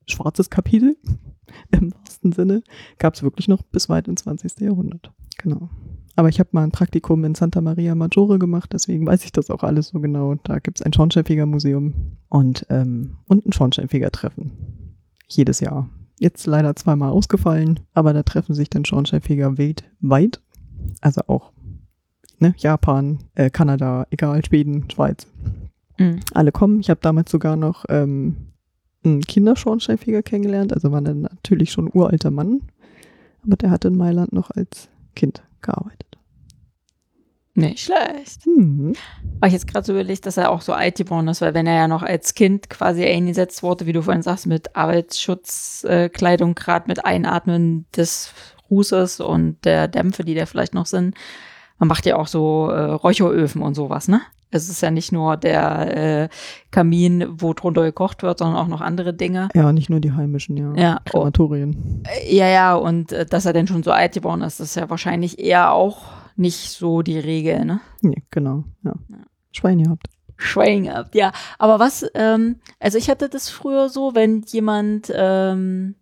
schwarzes 0.06 0.50
Kapitel 0.50 0.96
im 1.70 1.92
wahrsten 1.92 2.32
Sinne, 2.32 2.62
gab 2.98 3.14
es 3.14 3.22
wirklich 3.22 3.48
noch 3.48 3.62
bis 3.62 3.88
weit 3.88 4.08
ins 4.08 4.22
20. 4.22 4.60
Jahrhundert. 4.60 5.12
Genau. 5.38 5.68
Aber 6.16 6.30
ich 6.30 6.40
habe 6.40 6.48
mal 6.52 6.64
ein 6.64 6.72
Praktikum 6.72 7.24
in 7.24 7.34
Santa 7.34 7.60
Maria 7.60 7.94
Maggiore 7.94 8.38
gemacht, 8.38 8.70
deswegen 8.72 9.06
weiß 9.06 9.24
ich 9.24 9.32
das 9.32 9.50
auch 9.50 9.62
alles 9.62 9.88
so 9.88 10.00
genau. 10.00 10.34
Da 10.44 10.58
gibt 10.58 10.80
es 10.80 10.86
ein 10.86 10.92
Schornsteinfeger-Museum 10.92 11.94
und, 12.30 12.66
ähm, 12.70 13.18
und 13.28 13.44
ein 13.46 13.52
Schornsteinfeger-Treffen. 13.52 14.52
Jedes 15.28 15.60
Jahr. 15.60 15.90
Jetzt 16.18 16.46
leider 16.46 16.74
zweimal 16.74 17.10
ausgefallen, 17.10 17.80
aber 17.92 18.14
da 18.14 18.22
treffen 18.22 18.54
sich 18.54 18.70
dann 18.70 18.86
Schornsteinfeger 18.86 19.58
weltweit. 19.58 20.40
Also 21.02 21.20
auch 21.26 21.52
ne, 22.38 22.54
Japan, 22.56 23.18
äh, 23.34 23.50
Kanada, 23.50 24.06
egal, 24.10 24.42
Schweden, 24.44 24.88
Schweiz. 24.90 25.26
Mhm. 25.98 26.20
Alle 26.32 26.52
kommen. 26.52 26.80
Ich 26.80 26.88
habe 26.88 27.00
damals 27.02 27.30
sogar 27.30 27.56
noch 27.56 27.84
ähm, 27.90 28.36
einen 29.06 29.22
Kinderschornsteinfeger 29.22 30.22
kennengelernt. 30.22 30.72
Also 30.72 30.92
war 30.92 31.00
dann 31.00 31.22
natürlich 31.22 31.72
schon 31.72 31.86
ein 31.86 31.96
uralter 31.96 32.30
Mann. 32.30 32.62
Aber 33.44 33.56
der 33.56 33.70
hat 33.70 33.84
in 33.84 33.96
Mailand 33.96 34.32
noch 34.32 34.50
als 34.50 34.88
Kind 35.14 35.42
gearbeitet. 35.62 36.06
Nicht 37.54 37.80
schlecht. 37.80 38.44
Hm. 38.44 38.94
Weil 39.40 39.48
ich 39.48 39.54
jetzt 39.54 39.66
gerade 39.66 39.86
so 39.86 39.92
überlegt, 39.92 40.26
dass 40.26 40.36
er 40.36 40.50
auch 40.50 40.60
so 40.60 40.74
alt 40.74 40.96
geworden 40.96 41.28
ist, 41.28 41.40
weil 41.40 41.54
wenn 41.54 41.66
er 41.66 41.74
ja 41.74 41.88
noch 41.88 42.02
als 42.02 42.34
Kind 42.34 42.68
quasi 42.68 43.02
eingesetzt 43.02 43.62
wurde, 43.62 43.86
wie 43.86 43.94
du 43.94 44.02
vorhin 44.02 44.22
sagst, 44.22 44.46
mit 44.46 44.76
Arbeitsschutzkleidung, 44.76 46.54
gerade 46.54 46.86
mit 46.86 47.06
Einatmen 47.06 47.86
des 47.96 48.32
Rußes 48.70 49.20
und 49.20 49.64
der 49.64 49.88
Dämpfe, 49.88 50.22
die 50.22 50.34
da 50.34 50.44
vielleicht 50.44 50.74
noch 50.74 50.84
sind. 50.84 51.14
Man 51.78 51.88
macht 51.88 52.04
ja 52.04 52.16
auch 52.16 52.26
so 52.26 52.68
äh, 52.68 52.78
Räucheröfen 52.78 53.62
und 53.62 53.74
sowas, 53.74 54.06
ne? 54.08 54.20
Es 54.56 54.68
ist 54.68 54.80
ja 54.80 54.90
nicht 54.90 55.12
nur 55.12 55.36
der 55.36 55.96
äh, 56.24 56.28
Kamin, 56.70 57.26
wo 57.28 57.52
drunter 57.52 57.82
gekocht 57.82 58.22
wird, 58.22 58.38
sondern 58.38 58.56
auch 58.56 58.68
noch 58.68 58.80
andere 58.80 59.14
Dinge. 59.14 59.48
Ja, 59.54 59.72
nicht 59.72 59.90
nur 59.90 60.00
die 60.00 60.12
heimischen, 60.12 60.56
ja. 60.56 60.74
Ja, 60.74 61.00
oh, 61.06 61.10
Krematorien. 61.10 62.02
ja, 62.28 62.48
ja, 62.48 62.74
und 62.74 63.12
äh, 63.12 63.26
dass 63.26 63.46
er 63.46 63.52
denn 63.52 63.66
schon 63.66 63.82
so 63.82 63.92
alt 63.92 64.14
geworden 64.14 64.42
ist, 64.42 64.60
das 64.60 64.70
ist 64.70 64.76
ja 64.76 64.90
wahrscheinlich 64.90 65.38
eher 65.38 65.72
auch 65.72 66.02
nicht 66.36 66.70
so 66.70 67.02
die 67.02 67.18
Regel, 67.18 67.64
ne? 67.64 67.80
Nee, 68.02 68.22
genau. 68.30 68.64
Ja. 68.84 68.94
Ja. 69.08 69.18
Schwein 69.52 69.82
gehabt. 69.82 70.08
Schwein 70.36 70.84
gehabt, 70.84 71.14
ja. 71.14 71.32
Aber 71.58 71.78
was, 71.78 72.04
ähm, 72.14 72.56
also 72.78 72.98
ich 72.98 73.08
hatte 73.08 73.28
das 73.28 73.48
früher 73.48 73.88
so, 73.88 74.14
wenn 74.14 74.42
jemand 74.42 75.10
ähm, 75.14 75.94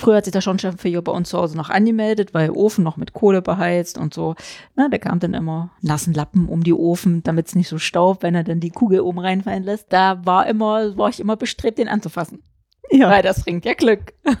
Früher 0.00 0.16
hat 0.16 0.24
sich 0.24 0.32
der 0.32 0.40
Schornsteinfeger 0.40 1.02
bei 1.02 1.12
uns 1.12 1.28
zu 1.28 1.36
Hause 1.36 1.58
noch 1.58 1.68
angemeldet, 1.68 2.32
weil 2.32 2.50
Ofen 2.50 2.82
noch 2.82 2.96
mit 2.96 3.12
Kohle 3.12 3.42
beheizt 3.42 3.98
und 3.98 4.14
so. 4.14 4.34
Na, 4.74 4.88
der 4.88 4.98
kam 4.98 5.20
dann 5.20 5.34
immer 5.34 5.72
nassen 5.82 6.14
Lappen 6.14 6.48
um 6.48 6.64
die 6.64 6.72
Ofen, 6.72 7.22
damit 7.22 7.48
es 7.48 7.54
nicht 7.54 7.68
so 7.68 7.76
staubt, 7.76 8.22
wenn 8.22 8.34
er 8.34 8.42
dann 8.42 8.60
die 8.60 8.70
Kugel 8.70 9.00
oben 9.00 9.18
reinfallen 9.18 9.62
lässt. 9.62 9.92
Da 9.92 10.24
war 10.24 10.46
immer, 10.46 10.96
war 10.96 11.10
ich 11.10 11.20
immer 11.20 11.36
bestrebt, 11.36 11.76
den 11.76 11.88
anzufassen. 11.88 12.42
Ja. 12.90 13.10
Weil 13.10 13.22
das 13.22 13.44
bringt 13.44 13.66
ja 13.66 13.74
Glück. 13.74 14.14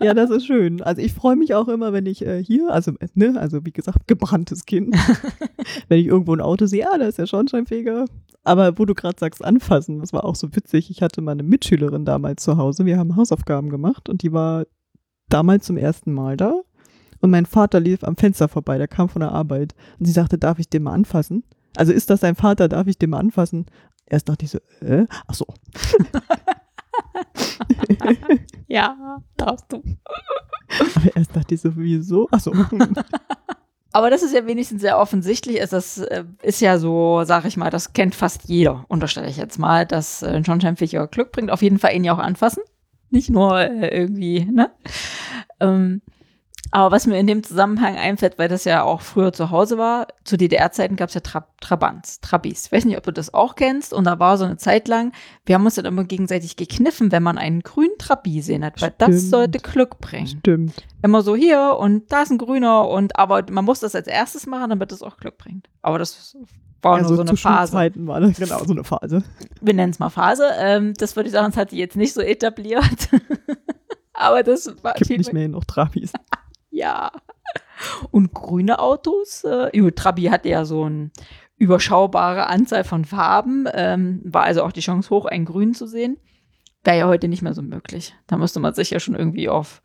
Ja, 0.00 0.14
das 0.14 0.30
ist 0.30 0.46
schön. 0.46 0.82
Also 0.82 1.00
ich 1.00 1.12
freue 1.12 1.36
mich 1.36 1.54
auch 1.54 1.68
immer, 1.68 1.92
wenn 1.92 2.04
ich 2.04 2.26
äh, 2.26 2.42
hier, 2.42 2.72
also 2.72 2.90
ne, 3.14 3.34
also 3.38 3.64
wie 3.64 3.70
gesagt, 3.70 4.08
gebranntes 4.08 4.66
Kind, 4.66 4.96
wenn 5.88 6.00
ich 6.00 6.06
irgendwo 6.06 6.34
ein 6.34 6.40
Auto 6.40 6.66
sehe, 6.66 6.90
ah, 6.90 6.98
da 6.98 7.06
ist 7.06 7.18
der 7.18 7.26
Schornsteinfeger. 7.26 8.06
Aber 8.42 8.76
wo 8.80 8.84
du 8.84 8.94
gerade 8.94 9.16
sagst, 9.16 9.44
anfassen, 9.44 10.00
das 10.00 10.12
war 10.12 10.24
auch 10.24 10.34
so 10.34 10.56
witzig. 10.56 10.90
Ich 10.90 11.02
hatte 11.02 11.20
mal 11.20 11.30
eine 11.30 11.44
Mitschülerin 11.44 12.04
damals 12.04 12.42
zu 12.42 12.56
Hause. 12.56 12.84
Wir 12.84 12.98
haben 12.98 13.14
Hausaufgaben 13.14 13.70
gemacht 13.70 14.08
und 14.08 14.22
die 14.22 14.32
war 14.32 14.64
damals 15.32 15.66
zum 15.66 15.76
ersten 15.76 16.12
Mal 16.12 16.36
da. 16.36 16.54
Und 17.20 17.30
mein 17.30 17.46
Vater 17.46 17.80
lief 17.80 18.04
am 18.04 18.16
Fenster 18.16 18.48
vorbei, 18.48 18.78
der 18.78 18.88
kam 18.88 19.08
von 19.08 19.20
der 19.20 19.32
Arbeit. 19.32 19.74
Und 19.98 20.06
sie 20.06 20.12
sagte, 20.12 20.38
darf 20.38 20.58
ich 20.58 20.68
den 20.68 20.84
mal 20.84 20.92
anfassen? 20.92 21.44
Also 21.76 21.92
ist 21.92 22.10
das 22.10 22.20
dein 22.20 22.34
Vater, 22.34 22.68
darf 22.68 22.86
ich 22.86 22.98
den 22.98 23.10
mal 23.10 23.18
anfassen? 23.18 23.66
Erst 24.06 24.28
dachte 24.28 24.44
ich 24.44 24.50
so, 24.50 24.58
äh? 24.80 25.06
Ach 25.26 25.34
so. 25.34 25.46
Ja, 28.70 29.18
darfst 29.36 29.66
du. 29.72 29.78
Aber 30.94 31.16
erst 31.16 31.34
dachte 31.34 31.54
ich 31.54 31.60
so, 31.60 31.72
wieso? 31.74 32.28
Ach 32.30 32.38
so. 32.38 32.52
Aber 33.92 34.10
das 34.10 34.22
ist 34.22 34.32
ja 34.32 34.46
wenigstens 34.46 34.82
sehr 34.82 34.96
offensichtlich. 34.98 35.58
Das 35.68 35.98
äh, 35.98 36.24
ist 36.42 36.60
ja 36.60 36.78
so, 36.78 37.24
sag 37.24 37.44
ich 37.46 37.56
mal, 37.56 37.70
das 37.70 37.92
kennt 37.92 38.14
fast 38.14 38.44
jeder, 38.44 38.84
unterstelle 38.86 39.28
ich 39.28 39.36
jetzt 39.36 39.58
mal, 39.58 39.86
dass 39.86 40.22
äh, 40.22 40.28
ein 40.28 40.44
Schornsteinfeger 40.44 41.08
Glück 41.08 41.32
bringt. 41.32 41.50
Auf 41.50 41.62
jeden 41.62 41.80
Fall 41.80 41.94
ihn 41.96 42.04
ja 42.04 42.14
auch 42.14 42.20
anfassen. 42.20 42.62
Nicht 43.10 43.30
nur 43.30 43.58
äh, 43.58 43.88
irgendwie, 43.88 44.44
ne? 44.44 44.70
Ähm, 45.58 46.02
aber 46.72 46.92
was 46.92 47.06
mir 47.06 47.18
in 47.18 47.26
dem 47.26 47.42
Zusammenhang 47.42 47.96
einfällt, 47.96 48.38
weil 48.38 48.48
das 48.48 48.64
ja 48.64 48.84
auch 48.84 49.00
früher 49.00 49.32
zu 49.32 49.50
Hause 49.50 49.76
war, 49.76 50.06
zu 50.24 50.36
DDR-Zeiten 50.36 50.94
gab 50.94 51.08
es 51.08 51.14
ja 51.14 51.20
Tra 51.20 51.46
Trabants, 51.60 52.20
Trabis. 52.20 52.66
Ich 52.66 52.72
weiß 52.72 52.84
nicht, 52.84 52.96
ob 52.96 53.02
du 53.02 53.12
das 53.12 53.34
auch 53.34 53.56
kennst. 53.56 53.92
Und 53.92 54.04
da 54.04 54.18
war 54.18 54.38
so 54.38 54.44
eine 54.44 54.56
Zeit 54.56 54.86
lang, 54.86 55.12
wir 55.44 55.56
haben 55.56 55.64
uns 55.64 55.74
dann 55.74 55.84
immer 55.84 56.04
gegenseitig 56.04 56.56
gekniffen, 56.56 57.10
wenn 57.10 57.22
man 57.22 57.38
einen 57.38 57.60
grünen 57.62 57.98
Trabi 57.98 58.36
gesehen 58.36 58.64
hat, 58.64 58.80
weil 58.80 58.94
das 58.98 59.08
Stimmt. 59.08 59.30
sollte 59.30 59.58
Glück 59.58 59.98
bringen. 59.98 60.28
Stimmt. 60.28 60.84
Immer 61.02 61.22
so 61.22 61.34
hier 61.34 61.76
und 61.78 62.12
da 62.12 62.22
ist 62.22 62.30
ein 62.30 62.38
grüner 62.38 62.88
und 62.88 63.18
aber 63.18 63.44
man 63.50 63.64
muss 63.64 63.80
das 63.80 63.94
als 63.94 64.06
erstes 64.06 64.46
machen, 64.46 64.70
damit 64.70 64.92
es 64.92 65.02
auch 65.02 65.16
Glück 65.16 65.38
bringt. 65.38 65.68
Aber 65.82 65.98
das 65.98 66.36
war 66.82 66.96
Also 66.96 67.08
nur 67.08 67.16
so 67.16 67.22
eine 67.22 67.30
zu 67.30 67.36
Phase. 67.36 67.72
Schulzeiten 67.72 68.06
war 68.06 68.20
das 68.20 68.38
genau 68.38 68.64
so 68.64 68.72
eine 68.72 68.84
Phase. 68.84 69.22
Wir 69.60 69.74
nennen 69.74 69.92
es 69.92 69.98
mal 69.98 70.10
Phase. 70.10 70.44
Ähm, 70.58 70.94
das 70.94 71.16
würde 71.16 71.28
ich 71.28 71.32
sagen, 71.32 71.46
das 71.46 71.56
hat 71.56 71.72
die 71.72 71.78
jetzt 71.78 71.96
nicht 71.96 72.14
so 72.14 72.20
etabliert. 72.20 73.08
aber 74.12 74.42
das 74.42 74.74
war 74.82 74.94
Gibt 74.94 75.10
nicht 75.10 75.32
mehr 75.32 75.48
noch 75.48 75.64
Trabis. 75.64 76.12
Ja. 76.72 77.10
Und 78.12 78.32
grüne 78.32 78.78
Autos, 78.78 79.42
äh, 79.42 79.90
Trabi 79.90 80.26
hatte 80.26 80.48
ja 80.48 80.64
so 80.64 80.84
eine 80.84 81.10
überschaubare 81.56 82.46
Anzahl 82.46 82.84
von 82.84 83.04
Farben, 83.04 83.66
ähm, 83.74 84.20
war 84.24 84.44
also 84.44 84.62
auch 84.62 84.70
die 84.70 84.80
Chance 84.80 85.10
hoch, 85.10 85.26
einen 85.26 85.44
grün 85.44 85.74
zu 85.74 85.88
sehen. 85.88 86.16
Wäre 86.84 86.98
ja 86.98 87.06
heute 87.08 87.26
nicht 87.26 87.42
mehr 87.42 87.54
so 87.54 87.62
möglich. 87.62 88.14
Da 88.28 88.36
müsste 88.36 88.60
man 88.60 88.72
sich 88.72 88.90
ja 88.90 89.00
schon 89.00 89.16
irgendwie 89.16 89.48
auf 89.48 89.82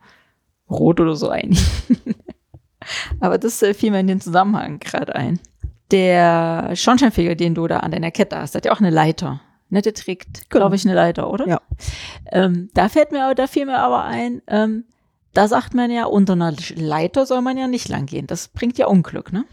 Rot 0.69 0.99
oder 0.99 1.15
so 1.15 1.29
einigen. 1.29 1.57
Aber 3.19 3.37
das 3.37 3.61
äh, 3.61 3.73
fiel 3.73 3.91
mir 3.91 3.99
in 3.99 4.07
den 4.07 4.21
Zusammenhang 4.21 4.79
gerade 4.79 5.15
ein. 5.15 5.39
Der 5.91 6.71
Schornsteinfeger, 6.75 7.35
den 7.35 7.53
du 7.55 7.67
da 7.67 7.77
an 7.77 7.91
deiner 7.91 8.11
Kette 8.11 8.37
hast, 8.37 8.55
hat 8.55 8.65
ja 8.65 8.71
auch 8.71 8.79
eine 8.79 8.89
Leiter. 8.89 9.41
Ne, 9.69 9.81
der 9.81 9.93
trägt, 9.93 10.49
Genau. 10.49 10.61
glaube 10.65 10.75
ich, 10.75 10.85
eine 10.85 10.93
Leiter, 10.95 11.29
oder? 11.31 11.47
Ja. 11.47 11.61
Ähm, 12.31 12.69
da 12.73 12.87
fällt 12.89 13.11
mir, 13.11 13.23
aber- 13.25 13.35
da 13.35 13.47
fiel 13.47 13.65
mir 13.65 13.79
aber 13.79 14.03
ein, 14.05 14.41
ähm, 14.47 14.85
da 15.33 15.47
sagt 15.47 15.73
man 15.73 15.89
ja, 15.91 16.05
unter 16.05 16.33
einer 16.33 16.53
Leiter 16.75 17.25
soll 17.25 17.41
man 17.41 17.57
ja 17.57 17.67
nicht 17.67 17.89
lang 17.89 18.05
gehen. 18.05 18.27
Das 18.27 18.47
bringt 18.47 18.77
ja 18.77 18.87
Unglück, 18.87 19.33
ne? 19.33 19.45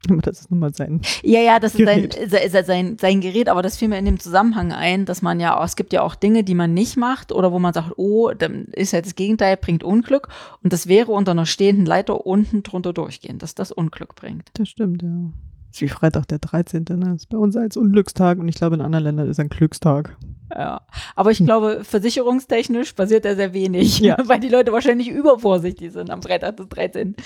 Aber 0.10 0.22
das 0.22 0.40
ist 0.40 0.50
nun 0.50 0.60
mal 0.60 0.72
sein. 0.72 1.00
Ja, 1.22 1.40
ja, 1.40 1.58
das 1.58 1.74
ist 1.74 1.84
sein, 1.84 2.08
Gerät. 2.08 2.30
se- 2.30 2.48
se- 2.50 2.64
sein, 2.64 2.96
sein 3.00 3.20
Gerät, 3.20 3.48
aber 3.48 3.62
das 3.62 3.76
fiel 3.76 3.88
mir 3.88 3.98
in 3.98 4.04
dem 4.04 4.20
Zusammenhang 4.20 4.72
ein, 4.72 5.04
dass 5.06 5.22
man 5.22 5.40
ja, 5.40 5.62
es 5.64 5.74
gibt 5.74 5.92
ja 5.92 6.02
auch 6.02 6.14
Dinge, 6.14 6.44
die 6.44 6.54
man 6.54 6.72
nicht 6.72 6.96
macht 6.96 7.32
oder 7.32 7.52
wo 7.52 7.58
man 7.58 7.74
sagt, 7.74 7.92
oh, 7.96 8.30
dann 8.32 8.66
ist 8.66 8.92
ja 8.92 9.00
das 9.02 9.16
Gegenteil, 9.16 9.56
bringt 9.56 9.82
Unglück. 9.82 10.28
Und 10.62 10.72
das 10.72 10.86
wäre 10.86 11.10
unter 11.10 11.32
einer 11.32 11.46
stehenden 11.46 11.84
Leiter 11.84 12.26
unten 12.26 12.62
drunter 12.62 12.92
durchgehen, 12.92 13.38
dass 13.38 13.54
das 13.56 13.72
Unglück 13.72 14.14
bringt. 14.14 14.48
Das 14.54 14.68
stimmt, 14.68 15.02
ja. 15.02 15.08
Ist 15.72 15.80
wie 15.82 15.88
Freitag 15.88 16.26
der 16.28 16.38
13. 16.38 16.84
Ne? 16.90 17.14
Ist 17.16 17.28
bei 17.28 17.36
uns 17.36 17.54
als 17.56 17.76
Unglückstag 17.76 18.38
und 18.38 18.48
ich 18.48 18.54
glaube, 18.54 18.76
in 18.76 18.80
anderen 18.80 19.04
Ländern 19.04 19.28
ist 19.28 19.38
ein 19.40 19.50
Glückstag. 19.50 20.16
Ja. 20.54 20.80
Aber 21.14 21.30
ich 21.30 21.38
glaube, 21.44 21.80
versicherungstechnisch 21.84 22.94
passiert 22.94 23.24
da 23.26 23.34
sehr 23.34 23.52
wenig, 23.52 23.98
Ja. 23.98 24.16
weil 24.26 24.40
die 24.40 24.48
Leute 24.48 24.72
wahrscheinlich 24.72 25.08
übervorsichtig 25.10 25.92
sind 25.92 26.08
am 26.10 26.22
Freitag 26.22 26.56
des 26.56 26.68
13. 26.70 27.16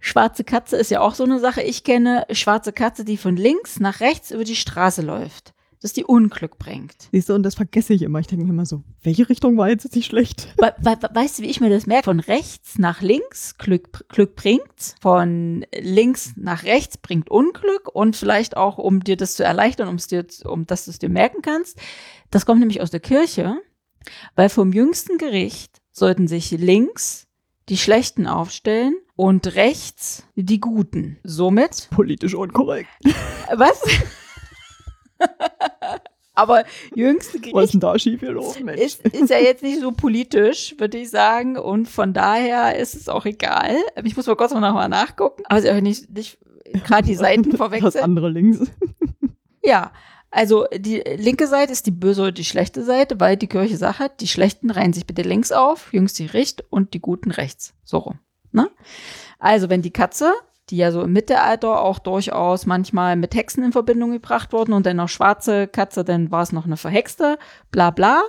Schwarze 0.00 0.44
Katze 0.44 0.76
ist 0.76 0.90
ja 0.90 1.00
auch 1.00 1.14
so 1.14 1.24
eine 1.24 1.38
Sache. 1.38 1.62
Ich 1.62 1.84
kenne 1.84 2.26
schwarze 2.32 2.72
Katze, 2.72 3.04
die 3.04 3.16
von 3.16 3.36
links 3.36 3.80
nach 3.80 4.00
rechts 4.00 4.30
über 4.30 4.44
die 4.44 4.56
Straße 4.56 5.02
läuft. 5.02 5.52
Dass 5.82 5.94
die 5.94 6.04
Unglück 6.04 6.58
bringt. 6.58 7.08
Siehst 7.10 7.30
du, 7.30 7.34
und 7.34 7.42
das 7.42 7.54
vergesse 7.54 7.94
ich 7.94 8.02
immer. 8.02 8.18
Ich 8.18 8.26
denke 8.26 8.44
mir 8.44 8.50
immer 8.50 8.66
so, 8.66 8.82
welche 9.02 9.30
Richtung 9.30 9.56
war 9.56 9.70
jetzt 9.70 9.94
nicht 9.94 10.04
schlecht? 10.04 10.48
We 10.58 10.74
we 10.78 10.94
weißt 11.14 11.38
du, 11.38 11.42
wie 11.42 11.48
ich 11.48 11.62
mir 11.62 11.70
das 11.70 11.86
merke? 11.86 12.04
Von 12.04 12.20
rechts 12.20 12.78
nach 12.78 13.00
links 13.00 13.56
Glück, 13.56 14.04
Glück 14.10 14.36
bringt, 14.36 14.96
von 15.00 15.64
links 15.74 16.34
nach 16.36 16.64
rechts 16.64 16.98
bringt 16.98 17.30
Unglück 17.30 17.88
und 17.94 18.14
vielleicht 18.14 18.58
auch, 18.58 18.76
um 18.76 19.00
dir 19.02 19.16
das 19.16 19.36
zu 19.36 19.42
erleichtern, 19.42 19.88
um's 19.88 20.06
dir, 20.06 20.26
um 20.44 20.66
dass 20.66 20.84
du 20.84 20.90
es 20.90 20.98
dir 20.98 21.08
merken 21.08 21.40
kannst. 21.40 21.78
Das 22.30 22.44
kommt 22.44 22.60
nämlich 22.60 22.82
aus 22.82 22.90
der 22.90 23.00
Kirche, 23.00 23.56
weil 24.36 24.50
vom 24.50 24.74
jüngsten 24.74 25.16
Gericht 25.16 25.80
sollten 25.92 26.28
sich 26.28 26.50
links 26.50 27.26
die 27.70 27.78
Schlechten 27.78 28.26
aufstellen 28.26 28.94
und 29.16 29.54
rechts 29.54 30.24
die 30.34 30.60
Guten. 30.60 31.18
Somit, 31.24 31.88
Politisch 31.90 32.34
unkorrekt. 32.34 32.88
was? 33.56 33.80
Aber 36.34 36.64
jüngste 36.94 37.38
Gericht 37.38 37.54
Was 37.54 37.64
ist 37.66 37.72
denn 37.74 37.80
da 37.80 37.98
schief 37.98 38.20
gelaufen, 38.20 38.64
Mensch? 38.64 38.80
ist, 38.80 39.06
ist 39.06 39.30
ja 39.30 39.38
jetzt 39.38 39.62
nicht 39.62 39.80
so 39.80 39.92
politisch, 39.92 40.74
würde 40.78 40.96
ich 40.98 41.10
sagen. 41.10 41.58
Und 41.58 41.86
von 41.88 42.14
daher 42.14 42.76
ist 42.76 42.94
es 42.94 43.08
auch 43.08 43.26
egal. 43.26 43.76
Ich 44.04 44.16
muss 44.16 44.26
mal 44.26 44.36
kurz 44.36 44.52
noch 44.52 44.60
mal 44.60 44.88
nachgucken. 44.88 45.42
Aber 45.46 45.58
ich 45.62 45.82
nicht, 45.82 46.10
nicht 46.10 46.38
gerade 46.84 47.06
die 47.06 47.14
Seiten 47.14 47.44
Das 47.50 47.56
verwechseln. 47.58 48.02
andere 48.04 48.30
links. 48.30 48.70
Ja, 49.62 49.92
also 50.30 50.66
die 50.72 50.98
linke 50.98 51.46
Seite 51.46 51.72
ist 51.72 51.86
die 51.86 51.90
böse 51.90 52.22
oder 52.22 52.32
die 52.32 52.44
schlechte 52.44 52.84
Seite, 52.84 53.18
weil 53.18 53.36
die 53.36 53.48
Kirche 53.48 53.76
sagt, 53.76 54.20
die 54.20 54.28
Schlechten 54.28 54.70
reihen 54.70 54.92
sich 54.92 55.06
bitte 55.06 55.22
links 55.22 55.50
auf, 55.50 55.92
jüngst 55.92 56.18
die 56.18 56.26
Richt 56.26 56.64
und 56.70 56.94
die 56.94 57.00
Guten 57.00 57.30
rechts. 57.30 57.74
So 57.84 57.98
rum. 57.98 58.20
Ne? 58.52 58.70
Also 59.38 59.70
wenn 59.70 59.82
die 59.82 59.92
Katze, 59.92 60.32
die 60.68 60.76
ja 60.76 60.92
so 60.92 61.02
im 61.02 61.12
Mittelalter 61.12 61.82
auch 61.82 61.98
durchaus 61.98 62.64
manchmal 62.64 63.16
mit 63.16 63.34
Hexen 63.34 63.64
in 63.64 63.72
Verbindung 63.72 64.12
gebracht 64.12 64.52
wurden 64.52 64.72
und 64.72 64.86
dann 64.86 64.98
noch 64.98 65.08
schwarze 65.08 65.66
Katze, 65.66 66.04
dann 66.04 66.30
war 66.30 66.42
es 66.42 66.52
noch 66.52 66.64
eine 66.64 66.76
verhexte, 66.76 67.38
bla 67.72 67.90
bla 67.90 68.22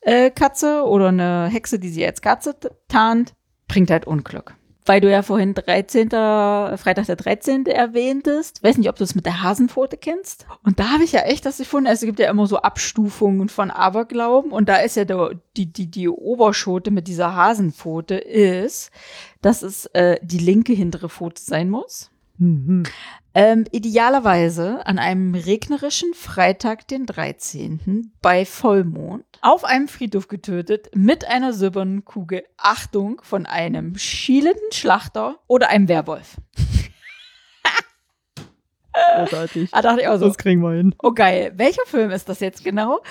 äh, 0.00 0.30
Katze 0.30 0.84
oder 0.84 1.08
eine 1.08 1.46
Hexe, 1.46 1.78
die 1.78 1.88
sie 1.88 2.04
als 2.04 2.20
Katze 2.20 2.56
tarnt, 2.88 3.34
bringt 3.66 3.90
halt 3.90 4.06
Unglück. 4.06 4.54
Weil 4.88 5.02
du 5.02 5.10
ja 5.10 5.20
vorhin 5.20 5.52
13. 5.52 6.08
Freitag 6.08 7.04
der 7.04 7.16
13. 7.16 7.66
erwähntest. 7.66 8.62
Weiß 8.62 8.78
nicht, 8.78 8.88
ob 8.88 8.96
du 8.96 9.04
es 9.04 9.14
mit 9.14 9.26
der 9.26 9.42
Hasenpfote 9.42 9.98
kennst. 9.98 10.46
Und 10.64 10.80
da 10.80 10.88
habe 10.92 11.04
ich 11.04 11.12
ja 11.12 11.20
echt 11.20 11.44
das 11.44 11.58
gefunden. 11.58 11.88
Also 11.88 12.06
es 12.06 12.06
gibt 12.06 12.18
ja 12.18 12.30
immer 12.30 12.46
so 12.46 12.56
Abstufungen 12.56 13.50
von 13.50 13.70
Aberglauben. 13.70 14.50
Und 14.50 14.70
da 14.70 14.76
ist 14.76 14.96
ja 14.96 15.04
der, 15.04 15.32
die, 15.58 15.70
die, 15.70 15.90
die 15.90 16.08
Oberschote 16.08 16.90
mit 16.90 17.06
dieser 17.06 17.36
Hasenpfote 17.36 18.14
ist, 18.14 18.90
dass 19.42 19.60
es 19.60 19.84
äh, 19.92 20.16
die 20.22 20.38
linke 20.38 20.72
hintere 20.72 21.10
Pfote 21.10 21.42
sein 21.42 21.68
muss. 21.68 22.10
Mhm. 22.38 22.84
Ähm, 23.40 23.66
idealerweise 23.70 24.84
an 24.84 24.98
einem 24.98 25.32
regnerischen 25.36 26.12
Freitag, 26.12 26.88
den 26.88 27.06
13. 27.06 28.10
bei 28.20 28.44
Vollmond, 28.44 29.24
auf 29.42 29.62
einem 29.62 29.86
Friedhof 29.86 30.26
getötet 30.26 30.90
mit 30.92 31.24
einer 31.24 31.52
silbernen 31.52 32.04
Kugel. 32.04 32.42
Achtung, 32.56 33.20
von 33.22 33.46
einem 33.46 33.96
schielenden 33.96 34.72
Schlachter 34.72 35.38
oder 35.46 35.68
einem 35.68 35.86
Werwolf. 35.86 36.38
Großartig. 39.14 39.70
Da 39.70 39.82
dachte 39.82 40.00
ich 40.00 40.08
auch 40.08 40.18
so, 40.18 40.26
Das 40.26 40.36
kriegen 40.36 40.60
wir 40.60 40.72
hin. 40.72 40.96
oh 41.00 41.12
geil, 41.12 41.52
welcher 41.54 41.86
Film 41.86 42.10
ist 42.10 42.28
das 42.28 42.40
jetzt 42.40 42.64
genau? 42.64 43.02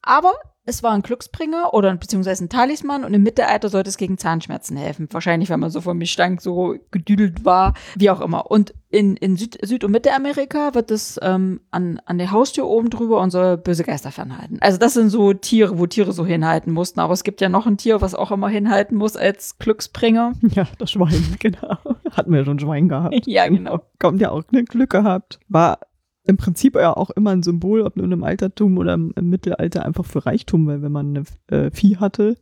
Aber 0.00 0.32
es 0.64 0.82
war 0.82 0.92
ein 0.92 1.02
Glücksbringer 1.02 1.74
oder 1.74 1.94
beziehungsweise 1.96 2.44
ein 2.44 2.48
Talisman 2.48 3.04
und 3.04 3.14
im 3.14 3.22
Mittelalter 3.22 3.68
sollte 3.68 3.90
es 3.90 3.96
gegen 3.96 4.16
Zahnschmerzen 4.16 4.76
helfen. 4.76 5.08
Wahrscheinlich, 5.10 5.50
wenn 5.50 5.58
man 5.58 5.70
so 5.70 5.80
vor 5.80 5.94
mir 5.94 6.06
stank, 6.06 6.40
so 6.40 6.76
gedüdelt 6.92 7.44
war, 7.44 7.74
wie 7.96 8.10
auch 8.10 8.20
immer. 8.20 8.50
Und 8.50 8.72
in, 8.88 9.16
in 9.16 9.36
Süd-, 9.36 9.58
Süd 9.62 9.82
und 9.82 9.90
Mittelamerika 9.90 10.74
wird 10.74 10.92
es 10.92 11.18
ähm, 11.22 11.60
an, 11.72 12.00
an 12.04 12.18
der 12.18 12.30
Haustür 12.30 12.66
oben 12.66 12.90
drüber 12.90 13.20
und 13.20 13.30
soll 13.30 13.56
böse 13.56 13.82
Geister 13.82 14.12
fernhalten. 14.12 14.58
Also 14.60 14.78
das 14.78 14.94
sind 14.94 15.08
so 15.08 15.32
Tiere, 15.32 15.78
wo 15.78 15.86
Tiere 15.86 16.12
so 16.12 16.24
hinhalten 16.24 16.72
mussten. 16.72 17.00
Aber 17.00 17.14
es 17.14 17.24
gibt 17.24 17.40
ja 17.40 17.48
noch 17.48 17.66
ein 17.66 17.78
Tier, 17.78 18.00
was 18.00 18.14
auch 18.14 18.30
immer 18.30 18.48
hinhalten 18.48 18.96
muss 18.96 19.16
als 19.16 19.58
Glücksbringer. 19.58 20.34
Ja, 20.52 20.66
das 20.76 20.90
Schwein, 20.90 21.36
genau. 21.38 21.78
Hatten 22.10 22.30
wir 22.30 22.44
schon 22.44 22.58
Schwein 22.58 22.88
gehabt. 22.88 23.26
Ja, 23.26 23.48
genau. 23.48 23.80
Kommt 23.98 24.20
ja 24.20 24.30
auch 24.30 24.42
ne, 24.50 24.64
Glück 24.64 24.90
gehabt. 24.90 25.40
War 25.48 25.78
im 26.24 26.36
Prinzip 26.36 26.76
ja 26.76 26.96
auch 26.96 27.10
immer 27.10 27.30
ein 27.30 27.42
Symbol, 27.42 27.82
ob 27.82 27.96
nur 27.96 28.10
im 28.10 28.24
Altertum 28.24 28.78
oder 28.78 28.94
im, 28.94 29.12
Mittelalter, 29.20 29.84
einfach 29.84 30.04
für 30.04 30.24
Reichtum, 30.24 30.66
weil 30.66 30.82
wenn 30.82 30.92
man 30.92 31.16
eine 31.16 31.24
äh, 31.48 31.70
Vieh 31.70 31.96
hatte, 31.96 32.36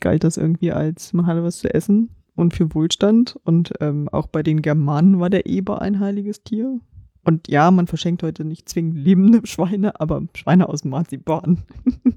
galt 0.00 0.24
das 0.24 0.36
irgendwie 0.36 0.72
als, 0.72 1.12
man 1.12 1.26
hatte 1.26 1.42
was 1.42 1.58
zu 1.58 1.72
essen 1.72 2.10
und 2.34 2.54
für 2.54 2.74
Wohlstand. 2.74 3.38
Und 3.44 3.72
ähm, 3.80 4.08
auch 4.10 4.26
bei 4.26 4.42
den 4.42 4.62
Germanen 4.62 5.18
war 5.18 5.30
der 5.30 5.46
Eber 5.46 5.80
ein 5.80 6.00
heiliges 6.00 6.42
Tier. 6.42 6.80
Und 7.24 7.48
ja, 7.48 7.70
man 7.72 7.88
verschenkt 7.88 8.22
heute 8.22 8.44
nicht 8.44 8.68
zwingend 8.68 8.96
lebende 8.96 9.40
Schweine, 9.46 9.98
aber 10.00 10.22
Schweine 10.34 10.68
aus 10.68 10.84
Marzipan. 10.84 11.62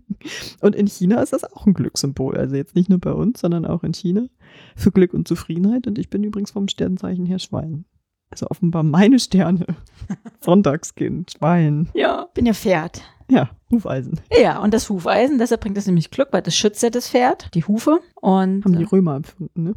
und 0.61 0.75
in 0.75 0.87
China 0.87 1.21
ist 1.21 1.33
das 1.33 1.45
auch 1.45 1.65
ein 1.65 1.73
Glückssymbol. 1.73 2.37
Also 2.37 2.55
jetzt 2.55 2.75
nicht 2.75 2.89
nur 2.89 2.99
bei 2.99 3.13
uns, 3.13 3.39
sondern 3.39 3.65
auch 3.65 3.83
in 3.83 3.93
China. 3.93 4.27
Für 4.75 4.91
Glück 4.91 5.13
und 5.13 5.27
Zufriedenheit. 5.27 5.87
Und 5.87 5.97
ich 5.97 6.09
bin 6.09 6.23
übrigens 6.23 6.51
vom 6.51 6.67
Sternzeichen 6.67 7.25
her 7.25 7.39
Schwein. 7.39 7.85
Also 8.31 8.47
offenbar 8.49 8.83
meine 8.83 9.19
Sterne. 9.19 9.65
Sonntagskind, 10.41 11.31
Schwein. 11.31 11.89
Ja, 11.93 12.27
bin 12.33 12.45
ja 12.45 12.53
Pferd. 12.53 13.01
Ja, 13.29 13.49
Hufeisen. 13.71 14.19
Ja, 14.41 14.59
und 14.59 14.73
das 14.73 14.89
Hufeisen, 14.89 15.37
deshalb 15.37 15.61
bringt 15.61 15.77
das 15.77 15.85
nämlich 15.85 16.09
Glück, 16.11 16.29
weil 16.31 16.41
das 16.41 16.55
schützt 16.55 16.81
ja 16.81 16.89
das 16.89 17.09
Pferd, 17.09 17.53
die 17.53 17.63
Hufe. 17.63 17.99
Und 18.15 18.65
Haben 18.65 18.77
die 18.77 18.83
Römer 18.83 19.15
empfunden, 19.15 19.63
ne? 19.63 19.75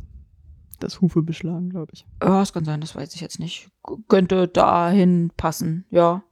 Das 0.80 1.00
Hufe 1.00 1.22
beschlagen, 1.22 1.70
glaube 1.70 1.92
ich. 1.92 2.06
Ja, 2.22 2.42
es 2.42 2.52
kann 2.52 2.64
sein, 2.64 2.80
das 2.80 2.96
weiß 2.96 3.14
ich 3.14 3.20
jetzt 3.20 3.38
nicht. 3.38 3.68
G- 3.86 3.94
Könnte 4.08 4.48
dahin 4.48 5.30
passen, 5.36 5.84
ja. 5.90 6.22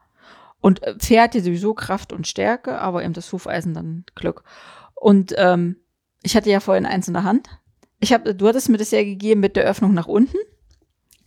Und 0.60 0.82
äh, 0.82 0.96
Pferd 0.98 1.34
ja 1.34 1.40
sowieso 1.42 1.74
Kraft 1.74 2.12
und 2.12 2.26
Stärke, 2.26 2.78
aber 2.80 3.04
eben 3.04 3.12
das 3.12 3.32
Hufeisen 3.32 3.74
dann 3.74 4.04
Glück. 4.14 4.42
Und 4.94 5.34
ähm, 5.36 5.76
ich 6.22 6.36
hatte 6.36 6.50
ja 6.50 6.60
vorhin 6.60 6.86
eins 6.86 7.06
in 7.06 7.14
der 7.14 7.24
Hand. 7.24 7.48
Ich 8.00 8.12
hab, 8.12 8.24
du 8.24 8.48
hattest 8.48 8.68
mir 8.70 8.78
das 8.78 8.90
ja 8.90 9.04
gegeben 9.04 9.40
mit 9.40 9.56
der 9.56 9.64
Öffnung 9.64 9.92
nach 9.94 10.06
unten. 10.08 10.36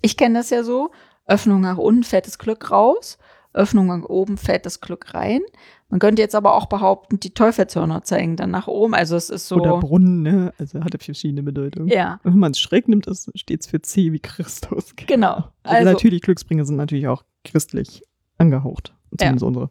Ich 0.04 0.18
kenne 0.18 0.38
das 0.38 0.52
ja 0.52 0.64
so. 0.64 0.92
Öffnung 1.26 1.62
nach 1.62 1.78
unten 1.78 2.04
fällt 2.04 2.28
das 2.28 2.38
Glück 2.38 2.70
raus. 2.70 3.18
Öffnung 3.54 3.88
nach 3.88 4.04
oben 4.10 4.38
fällt 4.38 4.66
das 4.66 4.82
Glück 4.82 5.14
rein. 5.14 5.42
Man 5.90 6.00
könnte 6.00 6.22
jetzt 6.22 6.36
aber 6.36 6.56
auch 6.56 6.66
behaupten, 6.66 7.20
die 7.20 7.34
Teufelshörner 7.34 8.02
zeigen 8.02 8.36
dann 8.36 8.50
nach 8.52 8.68
oben. 8.68 8.94
Also 8.96 9.16
es 9.16 9.30
ist 9.30 9.48
so. 9.48 9.58
Oder 9.58 9.80
Brunnen, 9.80 10.24
ne? 10.24 10.54
Also 10.58 10.84
hatte 10.84 10.98
verschiedene 10.98 11.44
Bedeutungen. 11.44 11.88
ja, 11.88 12.20
Wenn 12.24 12.40
man 12.40 12.52
es 12.52 12.60
schräg 12.60 12.88
nimmt, 12.88 13.08
ist 13.08 13.32
stets 13.36 13.68
für 13.68 13.82
C 13.82 14.12
wie 14.12 14.20
Christus. 14.20 14.96
genau. 15.08 15.36
Also, 15.62 15.78
Also, 15.78 15.92
natürlich, 15.92 16.22
Glücksbringer 16.22 16.66
sind 16.66 16.78
natürlich 16.78 17.08
auch 17.08 17.24
christlich 17.44 18.02
angehaucht. 18.38 18.94
Zumindest 19.18 19.44
unsere. 19.46 19.70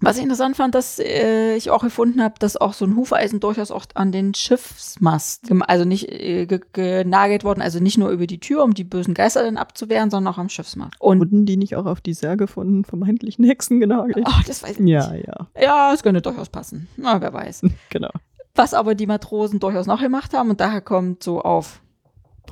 Was 0.00 0.16
ich 0.16 0.22
interessant 0.22 0.56
fand, 0.56 0.74
dass 0.74 1.00
äh, 1.00 1.56
ich 1.56 1.70
auch 1.70 1.82
gefunden 1.82 2.22
habe, 2.22 2.34
dass 2.38 2.56
auch 2.56 2.72
so 2.72 2.84
ein 2.84 2.94
Hufeisen 2.94 3.40
durchaus 3.40 3.72
auch 3.72 3.84
an 3.94 4.12
den 4.12 4.32
Schiffsmast, 4.32 5.50
also 5.66 5.84
nicht 5.84 6.08
äh, 6.08 6.46
ge 6.46 6.60
genagelt 6.72 7.42
worden, 7.42 7.62
also 7.62 7.80
nicht 7.80 7.98
nur 7.98 8.10
über 8.10 8.28
die 8.28 8.38
Tür, 8.38 8.62
um 8.62 8.74
die 8.74 8.84
bösen 8.84 9.14
Geister 9.14 9.42
dann 9.42 9.56
abzuwehren, 9.56 10.10
sondern 10.10 10.32
auch 10.32 10.38
am 10.38 10.48
Schiffsmast. 10.48 10.94
Und 11.00 11.18
Wurden 11.18 11.46
die 11.46 11.56
nicht 11.56 11.74
auch 11.74 11.86
auf 11.86 12.00
die 12.00 12.14
Särge 12.14 12.46
von 12.46 12.84
vermeintlichen 12.84 13.44
Hexen 13.44 13.80
genagelt? 13.80 14.24
oh, 14.24 14.40
das 14.46 14.62
weiß 14.62 14.72
ich 14.72 14.80
nicht. 14.80 14.92
ja, 14.92 15.14
ja, 15.14 15.48
Ja, 15.60 15.92
es 15.92 16.02
könnte 16.04 16.22
durchaus 16.22 16.48
passen. 16.48 16.86
Na, 16.96 17.20
wer 17.20 17.32
weiß. 17.32 17.62
genau. 17.90 18.10
Was 18.54 18.74
aber 18.74 18.94
die 18.94 19.06
Matrosen 19.06 19.58
durchaus 19.58 19.86
noch 19.86 20.00
gemacht 20.00 20.32
haben, 20.32 20.50
und 20.50 20.60
daher 20.60 20.80
kommt 20.80 21.22
so 21.24 21.40
auf 21.40 21.80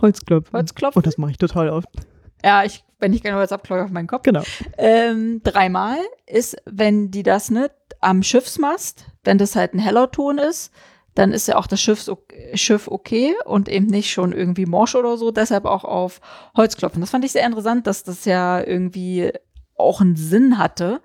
Holzklopfen. 0.00 0.52
Holzklopfen. 0.52 1.00
Oh, 1.00 1.02
das 1.02 1.16
mache 1.18 1.30
ich 1.30 1.38
total 1.38 1.70
oft. 1.70 1.88
Ja, 2.44 2.64
ich, 2.64 2.84
wenn 2.98 3.12
ich 3.12 3.22
gerne 3.22 3.38
Holz 3.38 3.52
abklopfe 3.52 3.84
auf 3.84 3.90
meinen 3.90 4.06
Kopf. 4.06 4.22
Genau. 4.22 4.42
Ähm, 4.78 5.40
dreimal 5.42 5.98
ist, 6.26 6.56
wenn 6.64 7.10
die 7.10 7.22
das 7.22 7.50
nicht 7.50 7.72
am 8.00 8.22
Schiffsmast, 8.22 9.06
wenn 9.24 9.38
das 9.38 9.56
halt 9.56 9.74
ein 9.74 9.78
heller 9.78 10.10
Ton 10.10 10.38
ist, 10.38 10.72
dann 11.14 11.32
ist 11.32 11.48
ja 11.48 11.56
auch 11.56 11.66
das 11.66 11.80
Schiffs, 11.80 12.10
Schiff 12.54 12.88
okay 12.88 13.34
und 13.46 13.68
eben 13.68 13.86
nicht 13.86 14.10
schon 14.10 14.32
irgendwie 14.32 14.66
morsch 14.66 14.94
oder 14.94 15.16
so, 15.16 15.30
deshalb 15.30 15.64
auch 15.64 15.84
auf 15.84 16.20
Holz 16.54 16.76
klopfen. 16.76 17.00
Das 17.00 17.10
fand 17.10 17.24
ich 17.24 17.32
sehr 17.32 17.46
interessant, 17.46 17.86
dass 17.86 18.04
das 18.04 18.26
ja 18.26 18.60
irgendwie 18.60 19.32
auch 19.76 20.00
einen 20.00 20.16
Sinn 20.16 20.58
hatte, 20.58 21.00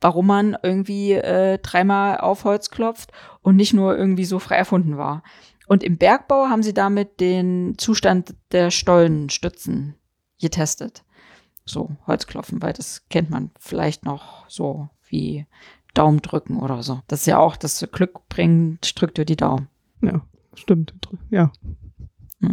warum 0.00 0.26
man 0.26 0.56
irgendwie 0.62 1.12
äh, 1.12 1.58
dreimal 1.58 2.18
auf 2.18 2.44
Holz 2.44 2.70
klopft 2.70 3.10
und 3.42 3.56
nicht 3.56 3.72
nur 3.72 3.96
irgendwie 3.96 4.24
so 4.24 4.38
frei 4.38 4.56
erfunden 4.56 4.98
war. 4.98 5.22
Und 5.66 5.82
im 5.82 5.98
Bergbau 5.98 6.46
haben 6.46 6.62
sie 6.62 6.74
damit 6.74 7.18
den 7.20 7.74
Zustand 7.76 8.34
der 8.52 8.70
Stollenstützen 8.70 9.96
getestet. 10.40 11.02
So, 11.66 11.90
Holzklopfen, 12.06 12.62
weil 12.62 12.72
das 12.72 13.02
kennt 13.10 13.28
man 13.28 13.50
vielleicht 13.58 14.04
noch 14.04 14.48
so 14.48 14.88
wie 15.08 15.46
Daumen 15.94 16.22
drücken 16.22 16.58
oder 16.58 16.82
so. 16.82 17.00
Das 17.08 17.20
ist 17.20 17.26
ja 17.26 17.38
auch, 17.38 17.56
das 17.56 17.84
Glück 17.90 18.28
bringt, 18.28 19.00
drückt 19.00 19.18
dir 19.18 19.24
die 19.24 19.36
Daumen. 19.36 19.68
Ja, 20.00 20.20
stimmt. 20.54 20.94
Ja. 21.30 21.50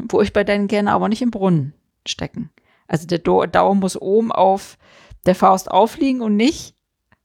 Wo 0.09 0.21
ich 0.21 0.33
bei 0.33 0.43
deinen 0.43 0.67
gerne 0.67 0.91
aber 0.91 1.09
nicht 1.09 1.21
im 1.21 1.29
Brunnen 1.31 1.73
stecken. 2.07 2.49
Also 2.87 3.05
der 3.07 3.19
Daumen 3.19 3.79
muss 3.79 4.01
oben 4.01 4.31
auf 4.31 4.77
der 5.25 5.35
Faust 5.35 5.69
aufliegen 5.69 6.21
und 6.21 6.35
nicht, 6.35 6.75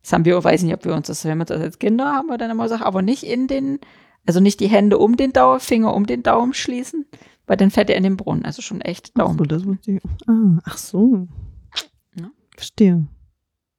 das 0.03 0.13
haben 0.13 0.25
wir, 0.25 0.43
weiß 0.43 0.63
nicht, 0.63 0.75
ob 0.75 0.85
wir 0.85 0.95
uns 0.95 1.07
das, 1.07 1.25
wenn 1.25 1.39
wir 1.39 1.45
das 1.45 1.61
als 1.61 1.79
Kinder 1.79 2.13
haben, 2.13 2.29
wir 2.29 2.39
dann 2.39 2.51
immer 2.51 2.65
gesagt, 2.65 2.85
aber 2.85 3.03
nicht 3.03 3.23
in 3.23 3.47
den, 3.49 3.79
also 4.27 4.41
nicht 4.41 4.61
die 4.61 4.69
Hände 4.69 4.99
um 4.99 5.17
den 5.17 5.33
Daumen, 5.33 5.61
Finger 5.61 5.95
um 5.95 6.07
den 6.07 6.23
Daumen 6.23 6.53
schließen, 6.53 7.07
weil 7.47 7.57
dann 7.57 7.71
fällt 7.71 7.91
er 7.91 7.97
in 7.97 8.03
den 8.03 8.17
Brunnen. 8.17 8.45
Also 8.45 8.63
schon 8.63 8.81
echt 8.81 9.13
Ach 9.15 9.25
Daumen. 9.25 9.39
so, 9.39 9.45
das 9.45 9.65
wusste 9.65 9.93
ich. 9.93 10.03
Ah, 10.27 10.59
ach 10.65 10.79
so. 10.79 11.27
Verstehe. 12.59 13.07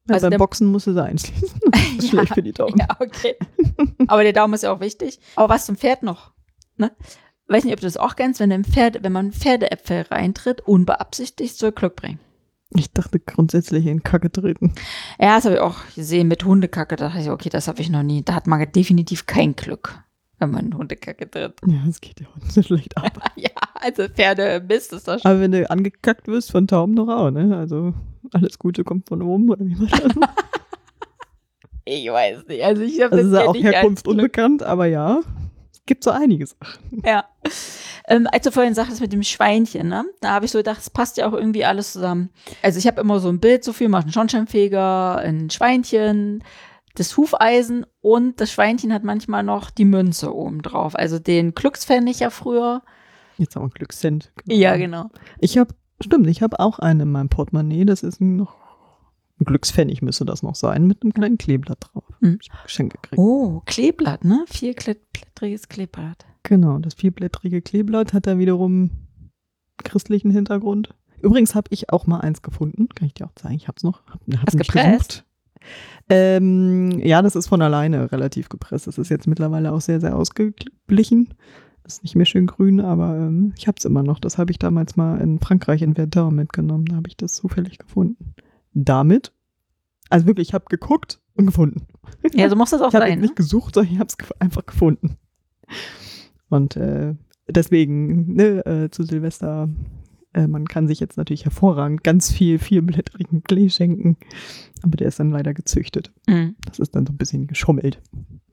Ja, 0.08 0.14
Also 0.14 0.30
beim 0.30 0.38
Boxen 0.38 0.68
musste 0.72 0.94
sie 0.94 1.04
einschließen. 1.04 1.60
Das 1.70 1.82
ist 1.82 2.02
Ja, 2.04 2.08
schlecht 2.08 2.34
für 2.34 2.42
die 2.42 2.52
Daumen. 2.52 2.78
Ja, 2.78 2.88
okay. 2.98 3.36
Aber 4.08 4.22
der 4.22 4.32
Daumen 4.32 4.54
ist 4.54 4.62
ja 4.62 4.72
auch 4.72 4.80
wichtig. 4.80 5.20
Aber 5.36 5.50
was 5.50 5.66
zum 5.66 5.76
Pferd 5.76 6.02
noch? 6.02 6.32
Ne? 6.78 6.90
Weiß 7.46 7.64
nicht, 7.64 7.74
ob 7.74 7.80
du 7.80 7.86
das 7.86 7.96
auch 7.98 8.16
kennst, 8.16 8.40
wenn, 8.40 8.64
Pferd, 8.64 9.02
wenn 9.02 9.12
man 9.12 9.32
Pferdeäpfel 9.32 10.02
reintritt, 10.10 10.62
unbeabsichtigt 10.62 11.58
soll 11.58 11.72
Glück 11.72 11.96
bringen. 11.96 12.18
Ich 12.74 12.92
dachte 12.92 13.18
grundsätzlich 13.20 13.84
in 13.86 14.02
Kacke 14.02 14.30
treten. 14.32 14.72
Ja, 15.20 15.36
das 15.36 15.44
habe 15.44 15.56
ich 15.56 15.60
auch 15.60 15.76
gesehen 15.94 16.28
mit 16.28 16.44
Hundekacke. 16.44 16.96
Da 16.96 17.08
dachte 17.08 17.20
ich, 17.20 17.28
okay, 17.30 17.48
das 17.50 17.68
habe 17.68 17.82
ich 17.82 17.90
noch 17.90 18.02
nie. 18.04 18.22
Da 18.22 18.34
hat 18.34 18.46
man 18.46 18.64
definitiv 18.72 19.26
kein 19.26 19.56
Glück, 19.56 19.98
wenn 20.38 20.52
man 20.52 20.72
Hundekacke 20.72 21.28
tritt. 21.30 21.54
Ja, 21.66 21.80
es 21.88 22.00
geht 22.00 22.20
ja 22.20 22.28
auch 22.28 22.50
so 22.50 22.62
schlecht 22.62 22.96
ab. 22.96 23.12
Ja, 23.36 23.50
also 23.74 24.06
Pferde 24.08 24.64
Mist 24.66 24.92
ist 24.92 25.08
das 25.08 25.22
schon. 25.22 25.30
Aber 25.30 25.40
wenn 25.40 25.50
du 25.52 25.68
angekackt 25.68 26.28
wirst 26.28 26.50
von 26.52 26.66
Tauben 26.68 26.94
noch 26.94 27.08
auch, 27.08 27.30
ne? 27.30 27.56
Also 27.56 27.92
alles 28.32 28.58
Gute 28.58 28.84
kommt 28.84 29.08
von 29.08 29.22
oben, 29.22 29.50
oder 29.50 29.64
wie 29.64 29.74
man 29.74 29.88
das. 29.88 30.00
Ich 31.86 32.08
weiß 32.08 32.46
nicht. 32.46 32.62
Also 32.62 32.82
ich 32.82 33.00
habe 33.00 33.16
Das 33.16 33.26
ist 33.26 33.32
ja 33.32 33.46
auch 33.46 33.54
Herkunft 33.54 34.06
unbekannt, 34.06 34.62
aber 34.62 34.86
ja, 34.86 35.20
es 35.72 35.84
gibt 35.86 36.04
so 36.04 36.10
einiges. 36.10 36.56
Ja. 37.04 37.24
Ähm, 38.06 38.28
als 38.30 38.44
du 38.44 38.52
vorhin 38.52 38.74
sagtest 38.74 39.00
mit 39.00 39.12
dem 39.12 39.22
Schweinchen, 39.22 39.88
ne? 39.88 40.04
Da 40.20 40.30
habe 40.30 40.44
ich 40.44 40.52
so 40.52 40.58
gedacht, 40.58 40.78
es 40.78 40.90
passt 40.90 41.16
ja 41.16 41.26
auch 41.28 41.32
irgendwie 41.32 41.64
alles 41.64 41.92
zusammen. 41.92 42.30
Also 42.62 42.78
ich 42.78 42.86
habe 42.86 43.00
immer 43.00 43.18
so 43.18 43.28
ein 43.28 43.40
Bild 43.40 43.64
so 43.64 43.72
viel, 43.72 43.88
macht 43.88 44.04
einen 44.04 44.12
Schornsteinfeger, 44.12 45.16
ein 45.16 45.50
Schweinchen, 45.50 46.44
das 46.94 47.16
Hufeisen 47.16 47.86
und 48.00 48.40
das 48.40 48.52
Schweinchen 48.52 48.92
hat 48.92 49.04
manchmal 49.04 49.42
noch 49.42 49.70
die 49.70 49.84
Münze 49.84 50.34
oben 50.34 50.62
drauf. 50.62 50.94
Also 50.94 51.18
den 51.18 51.54
Glückspfennig 51.54 52.20
ja 52.20 52.30
früher. 52.30 52.82
Jetzt 53.38 53.56
haben 53.56 53.64
wir 53.64 53.70
Glückscent. 53.70 54.32
Ja, 54.46 54.76
genau. 54.76 55.08
Ich 55.38 55.56
habe, 55.56 55.74
stimmt, 56.02 56.26
ich 56.26 56.42
habe 56.42 56.60
auch 56.60 56.78
einen 56.78 57.00
in 57.00 57.12
meinem 57.12 57.28
Portemonnaie. 57.28 57.84
Das 57.84 58.02
ist 58.02 58.20
ein 58.20 58.36
noch 58.36 58.56
ein 59.40 59.44
Glückspfennig 59.44 60.02
müsste 60.02 60.24
das 60.24 60.42
noch 60.42 60.54
sein, 60.54 60.86
mit 60.86 61.02
einem 61.02 61.14
kleinen 61.14 61.38
Kleeblatt 61.38 61.78
drauf. 61.80 62.04
Hm. 62.20 62.38
Ich 62.40 62.50
hab 62.50 62.64
Geschenk 62.64 62.92
gekriegt. 62.92 63.18
Oh, 63.18 63.62
Kleeblatt, 63.64 64.24
ne? 64.24 64.44
Vierblättriges 64.46 65.68
Kleeblatt. 65.68 66.26
Genau, 66.42 66.78
das 66.78 66.94
vierblättrige 66.94 67.62
Kleeblatt 67.62 68.12
hat 68.12 68.26
da 68.26 68.38
wiederum 68.38 68.90
christlichen 69.78 70.30
Hintergrund. 70.30 70.94
Übrigens 71.22 71.54
habe 71.54 71.68
ich 71.70 71.90
auch 71.90 72.06
mal 72.06 72.20
eins 72.20 72.42
gefunden, 72.42 72.88
kann 72.94 73.06
ich 73.06 73.14
dir 73.14 73.26
auch 73.26 73.34
zeigen. 73.34 73.56
Ich 73.56 73.68
habe 73.68 73.76
es 73.76 73.82
noch. 73.82 74.02
Hab, 74.06 74.20
hab 74.20 74.46
Hast 74.46 74.58
gepresst? 74.58 75.24
Ähm, 76.08 76.98
ja, 77.00 77.20
das 77.20 77.36
ist 77.36 77.46
von 77.46 77.60
alleine 77.60 78.10
relativ 78.12 78.48
gepresst. 78.48 78.86
Das 78.86 78.98
ist 78.98 79.10
jetzt 79.10 79.26
mittlerweile 79.26 79.72
auch 79.72 79.80
sehr, 79.80 80.00
sehr 80.00 80.16
ausgeglichen. 80.16 81.34
Ist 81.84 82.02
nicht 82.02 82.14
mehr 82.14 82.26
schön 82.26 82.46
grün, 82.46 82.80
aber 82.80 83.16
ähm, 83.16 83.52
ich 83.56 83.66
habe 83.66 83.76
es 83.78 83.84
immer 83.84 84.02
noch. 84.02 84.18
Das 84.18 84.38
habe 84.38 84.50
ich 84.52 84.58
damals 84.58 84.96
mal 84.96 85.20
in 85.20 85.40
Frankreich 85.40 85.82
in 85.82 85.94
Verdun 85.94 86.34
mitgenommen. 86.34 86.84
Da 86.86 86.96
habe 86.96 87.08
ich 87.08 87.16
das 87.16 87.34
zufällig 87.34 87.78
gefunden. 87.78 88.34
Damit, 88.72 89.32
also 90.08 90.26
wirklich, 90.26 90.48
ich 90.48 90.54
habe 90.54 90.66
geguckt 90.68 91.20
und 91.34 91.46
gefunden. 91.46 91.86
Ja, 92.32 92.48
so 92.48 92.56
muss 92.56 92.70
das 92.70 92.80
auch 92.82 92.88
Ich 92.88 92.94
habe. 92.94 93.08
Ne? 93.08 93.16
nicht 93.16 93.36
gesucht, 93.36 93.74
sondern 93.74 93.94
ich 93.94 93.98
habe 93.98 94.08
es 94.08 94.40
einfach 94.40 94.66
gefunden. 94.66 95.16
Und 96.48 96.76
äh, 96.76 97.14
deswegen, 97.48 98.34
ne, 98.34 98.64
äh, 98.66 98.90
zu 98.90 99.04
Silvester, 99.04 99.68
äh, 100.32 100.46
man 100.46 100.66
kann 100.66 100.86
sich 100.86 101.00
jetzt 101.00 101.16
natürlich 101.16 101.44
hervorragend 101.44 102.04
ganz 102.04 102.30
viel 102.30 102.58
vierblättrigen 102.58 103.42
Klee 103.42 103.68
schenken, 103.68 104.16
aber 104.82 104.96
der 104.96 105.08
ist 105.08 105.18
dann 105.18 105.30
leider 105.30 105.54
gezüchtet. 105.54 106.12
Mhm. 106.28 106.56
Das 106.66 106.78
ist 106.78 106.94
dann 106.94 107.06
so 107.06 107.12
ein 107.12 107.18
bisschen 107.18 107.46
geschummelt. 107.46 108.00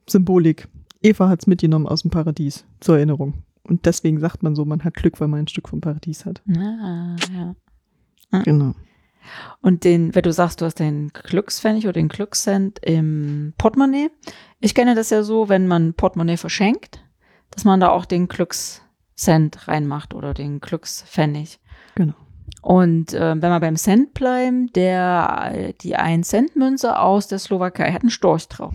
Symbolik. 0.10 0.68
Eva 1.08 1.30
hat 1.30 1.42
es 1.42 1.48
mitgenommen 1.48 1.88
aus 1.88 2.02
dem 2.02 2.12
Paradies, 2.12 2.66
zur 2.80 2.98
Erinnerung. 2.98 3.44
Und 3.64 3.86
deswegen 3.86 4.20
sagt 4.20 4.44
man 4.44 4.56
so, 4.56 4.66
man 4.66 4.84
hat 4.84 4.94
Glück, 4.94 5.20
weil 5.20 5.28
man 5.28 5.42
ein 5.42 5.48
Stück 5.48 5.70
vom 5.70 5.82
Paradies 5.82 6.26
hat. 6.26 6.42
Ah, 6.50 7.16
ja. 7.34 8.42
Genau. 8.44 8.74
Und 9.62 9.84
den, 9.84 10.16
wenn 10.16 10.24
du 10.24 10.32
sagst, 10.32 10.62
du 10.62 10.66
hast 10.66 10.80
den 10.80 11.10
Glückspfennig 11.10 11.86
oder 11.86 11.94
den 11.94 12.08
Glückscent 12.08 12.80
im 12.80 13.54
Portemonnaie. 13.58 14.10
Ich 14.60 14.74
kenne 14.74 14.96
das 14.96 15.10
ja 15.10 15.24
so, 15.24 15.50
wenn 15.50 15.68
man 15.68 15.94
Portemonnaie 15.94 16.38
verschenkt, 16.38 17.04
dass 17.52 17.66
man 17.66 17.80
da 17.80 17.90
auch 17.90 18.06
den 18.06 18.28
Glückscent 18.28 19.68
reinmacht 19.68 20.14
oder 20.14 20.34
den 20.34 20.60
Glückspfennig. 20.60 21.60
Genau. 21.96 22.16
Und 22.68 23.14
äh, 23.14 23.42
wenn 23.42 23.50
wir 23.50 23.62
beim 23.62 23.78
Cent 23.78 24.14
bleiben, 24.14 24.68
der, 24.74 25.72
die 25.80 25.96
1-Cent-Münze 25.96 27.00
aus 27.00 27.30
der 27.30 27.40
Slowakei 27.40 27.94
hat 27.94 28.02
einen 28.02 28.10
Storch 28.10 28.50
drauf. 28.50 28.74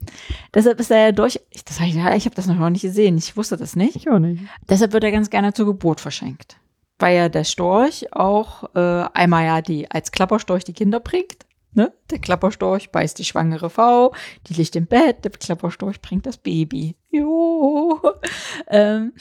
Deshalb 0.54 0.80
ist 0.80 0.90
er 0.90 0.98
ja 1.04 1.12
durch, 1.12 1.38
ich, 1.50 1.62
das 1.62 1.78
hab 1.78 1.86
ich, 1.86 1.94
ich 1.94 2.24
habe 2.24 2.34
das 2.34 2.46
noch 2.46 2.70
nicht 2.70 2.80
gesehen, 2.80 3.18
ich 3.18 3.36
wusste 3.36 3.58
das 3.58 3.76
nicht. 3.76 3.96
Ich 3.96 4.08
auch 4.08 4.18
nicht. 4.18 4.42
Deshalb 4.66 4.94
wird 4.94 5.04
er 5.04 5.12
ganz 5.12 5.28
gerne 5.28 5.52
zur 5.52 5.66
Geburt 5.66 6.00
verschenkt. 6.00 6.56
Weil 6.98 7.18
ja 7.18 7.28
der 7.28 7.44
Storch 7.44 8.10
auch 8.14 8.74
äh, 8.74 9.04
einmal 9.12 9.44
ja 9.44 9.60
die 9.60 9.90
als 9.90 10.10
Klapperstorch 10.10 10.64
die 10.64 10.72
Kinder 10.72 11.00
bringt. 11.00 11.44
Ne? 11.74 11.92
Der 12.10 12.20
Klapperstorch 12.20 12.92
beißt 12.92 13.18
die 13.18 13.24
schwangere 13.24 13.68
Frau, 13.68 14.14
die 14.46 14.54
liegt 14.54 14.74
im 14.74 14.86
Bett, 14.86 15.22
der 15.22 15.32
Klapperstorch 15.32 16.00
bringt 16.00 16.24
das 16.24 16.38
Baby. 16.38 16.96
Jo. 17.10 18.00
ähm, 18.68 19.12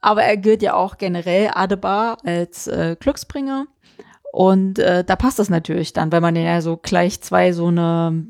aber 0.00 0.22
er 0.24 0.36
gilt 0.36 0.62
ja 0.62 0.74
auch 0.74 0.96
generell 0.98 1.50
Adebar 1.54 2.18
als 2.24 2.66
äh, 2.66 2.96
Glücksbringer. 2.98 3.66
Und 4.32 4.78
äh, 4.78 5.02
da 5.02 5.16
passt 5.16 5.40
das 5.40 5.50
natürlich 5.50 5.92
dann, 5.92 6.12
weil 6.12 6.20
man 6.20 6.36
ja 6.36 6.60
so 6.60 6.76
gleich 6.76 7.20
zwei 7.20 7.52
so 7.52 7.66
eine 7.66 8.24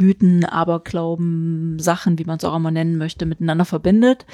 Mythen, 0.00 0.44
Aberglauben, 0.44 1.78
Sachen, 1.80 2.18
wie 2.18 2.24
man 2.24 2.36
es 2.38 2.44
auch 2.44 2.54
immer 2.54 2.70
nennen 2.70 2.96
möchte, 2.96 3.26
miteinander 3.26 3.64
verbindet. 3.64 4.24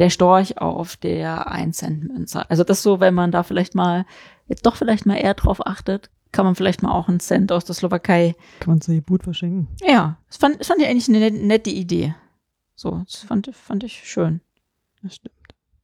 Der 0.00 0.10
Storch 0.10 0.58
auf 0.58 0.96
der 0.96 1.52
1-Cent-Münze. 1.52 2.48
Also 2.50 2.64
das 2.64 2.82
so, 2.82 2.98
wenn 3.00 3.14
man 3.14 3.30
da 3.30 3.42
vielleicht 3.44 3.74
mal, 3.76 4.04
jetzt 4.48 4.66
doch 4.66 4.76
vielleicht 4.76 5.06
mal 5.06 5.14
eher 5.16 5.34
drauf 5.34 5.64
achtet, 5.64 6.10
kann 6.32 6.44
man 6.44 6.54
vielleicht 6.56 6.82
mal 6.82 6.92
auch 6.92 7.08
einen 7.08 7.20
Cent 7.20 7.50
aus 7.52 7.64
der 7.64 7.74
Slowakei. 7.74 8.34
Kann 8.60 8.74
man 8.74 8.80
zur 8.80 8.94
Geburt 8.94 9.22
verschenken. 9.24 9.68
Ja, 9.80 10.18
das 10.28 10.36
fand, 10.38 10.60
das 10.60 10.66
fand 10.66 10.80
ich 10.80 10.88
eigentlich 10.88 11.08
eine 11.08 11.18
net- 11.20 11.42
nette 11.42 11.70
Idee. 11.70 12.14
So, 12.74 13.00
das 13.04 13.16
fand, 13.22 13.48
fand 13.54 13.82
ich 13.84 14.02
schön. 14.08 14.40
Das 15.02 15.14
stimmt. 15.16 15.34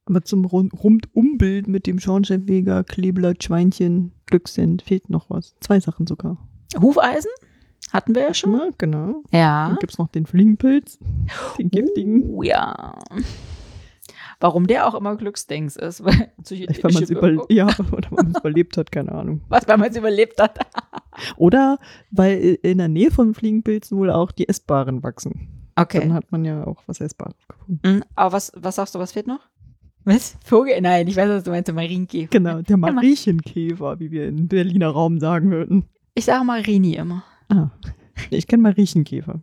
Aber 0.05 0.21
zum 0.21 0.45
Rund 0.45 0.71
Rundumbild 0.83 1.67
mit 1.67 1.87
dem 1.87 1.99
Schornsteinfeger, 1.99 2.83
Kleeblatt, 2.83 3.43
Schweinchen, 3.43 4.11
Glückssend 4.27 4.83
fehlt 4.83 5.09
noch 5.09 5.29
was. 5.29 5.55
Zwei 5.61 5.79
Sachen 5.79 6.05
sogar. 6.05 6.37
Hufeisen 6.79 7.31
hatten 7.91 8.13
wir 8.13 8.23
ja 8.23 8.33
Schon 8.33 8.51
mal, 8.51 8.71
genau. 8.77 9.23
Ja. 9.31 9.69
Dann 9.69 9.77
gibt 9.77 9.93
es 9.93 9.97
noch 9.97 10.09
den 10.09 10.25
Fliegenpilz, 10.25 10.99
den 11.57 11.69
giftigen. 11.69 12.29
Oh, 12.29 12.43
ja. 12.43 12.99
Warum 14.39 14.67
der 14.67 14.87
auch 14.87 14.95
immer 14.95 15.15
Glücksdings 15.15 15.75
ist. 15.75 16.03
Weil 16.05 16.31
Vielleicht, 16.43 16.83
weil 16.83 16.93
man 16.93 17.03
es 17.03 17.09
über 17.09 17.51
ja, 17.51 17.67
überlebt 18.37 18.77
hat, 18.77 18.91
keine 18.91 19.11
Ahnung. 19.13 19.41
Was, 19.49 19.67
weil 19.67 19.77
man 19.77 19.89
es 19.89 19.97
überlebt 19.97 20.39
hat. 20.39 20.59
Oder 21.37 21.79
weil 22.11 22.59
in 22.61 22.77
der 22.77 22.87
Nähe 22.87 23.09
von 23.09 23.33
Fliegenpilzen 23.33 23.97
wohl 23.97 24.11
auch 24.11 24.31
die 24.31 24.47
Essbaren 24.47 25.01
wachsen. 25.01 25.65
Okay. 25.75 25.99
Dann 25.99 26.13
hat 26.13 26.31
man 26.31 26.45
ja 26.45 26.65
auch 26.67 26.83
was 26.87 27.01
Essbares 27.01 27.35
gefunden. 27.47 27.79
Mhm, 27.83 28.03
aber 28.15 28.33
was, 28.33 28.51
was 28.55 28.75
sagst 28.75 28.95
du, 28.95 28.99
was 28.99 29.11
fehlt 29.11 29.27
noch? 29.27 29.41
Was? 30.05 30.37
Vogel? 30.43 30.79
Nein, 30.81 31.07
ich 31.07 31.15
weiß, 31.15 31.29
was 31.29 31.43
du 31.43 31.51
meinst, 31.51 31.67
der 31.67 31.75
Marienkäfer. 31.75 32.29
Genau, 32.31 32.61
der 32.61 32.77
Ma- 32.77 32.91
Mariechenkäfer, 32.91 33.99
wie 33.99 34.11
wir 34.11 34.27
in 34.27 34.47
Berliner 34.47 34.89
Raum 34.89 35.19
sagen 35.19 35.51
würden. 35.51 35.85
Ich 36.13 36.25
sage 36.25 36.45
Marini 36.45 36.93
immer. 36.95 37.23
Ah, 37.49 37.69
ich 38.29 38.47
kenne 38.47 38.63
Mariechenkäfer. 38.63 39.41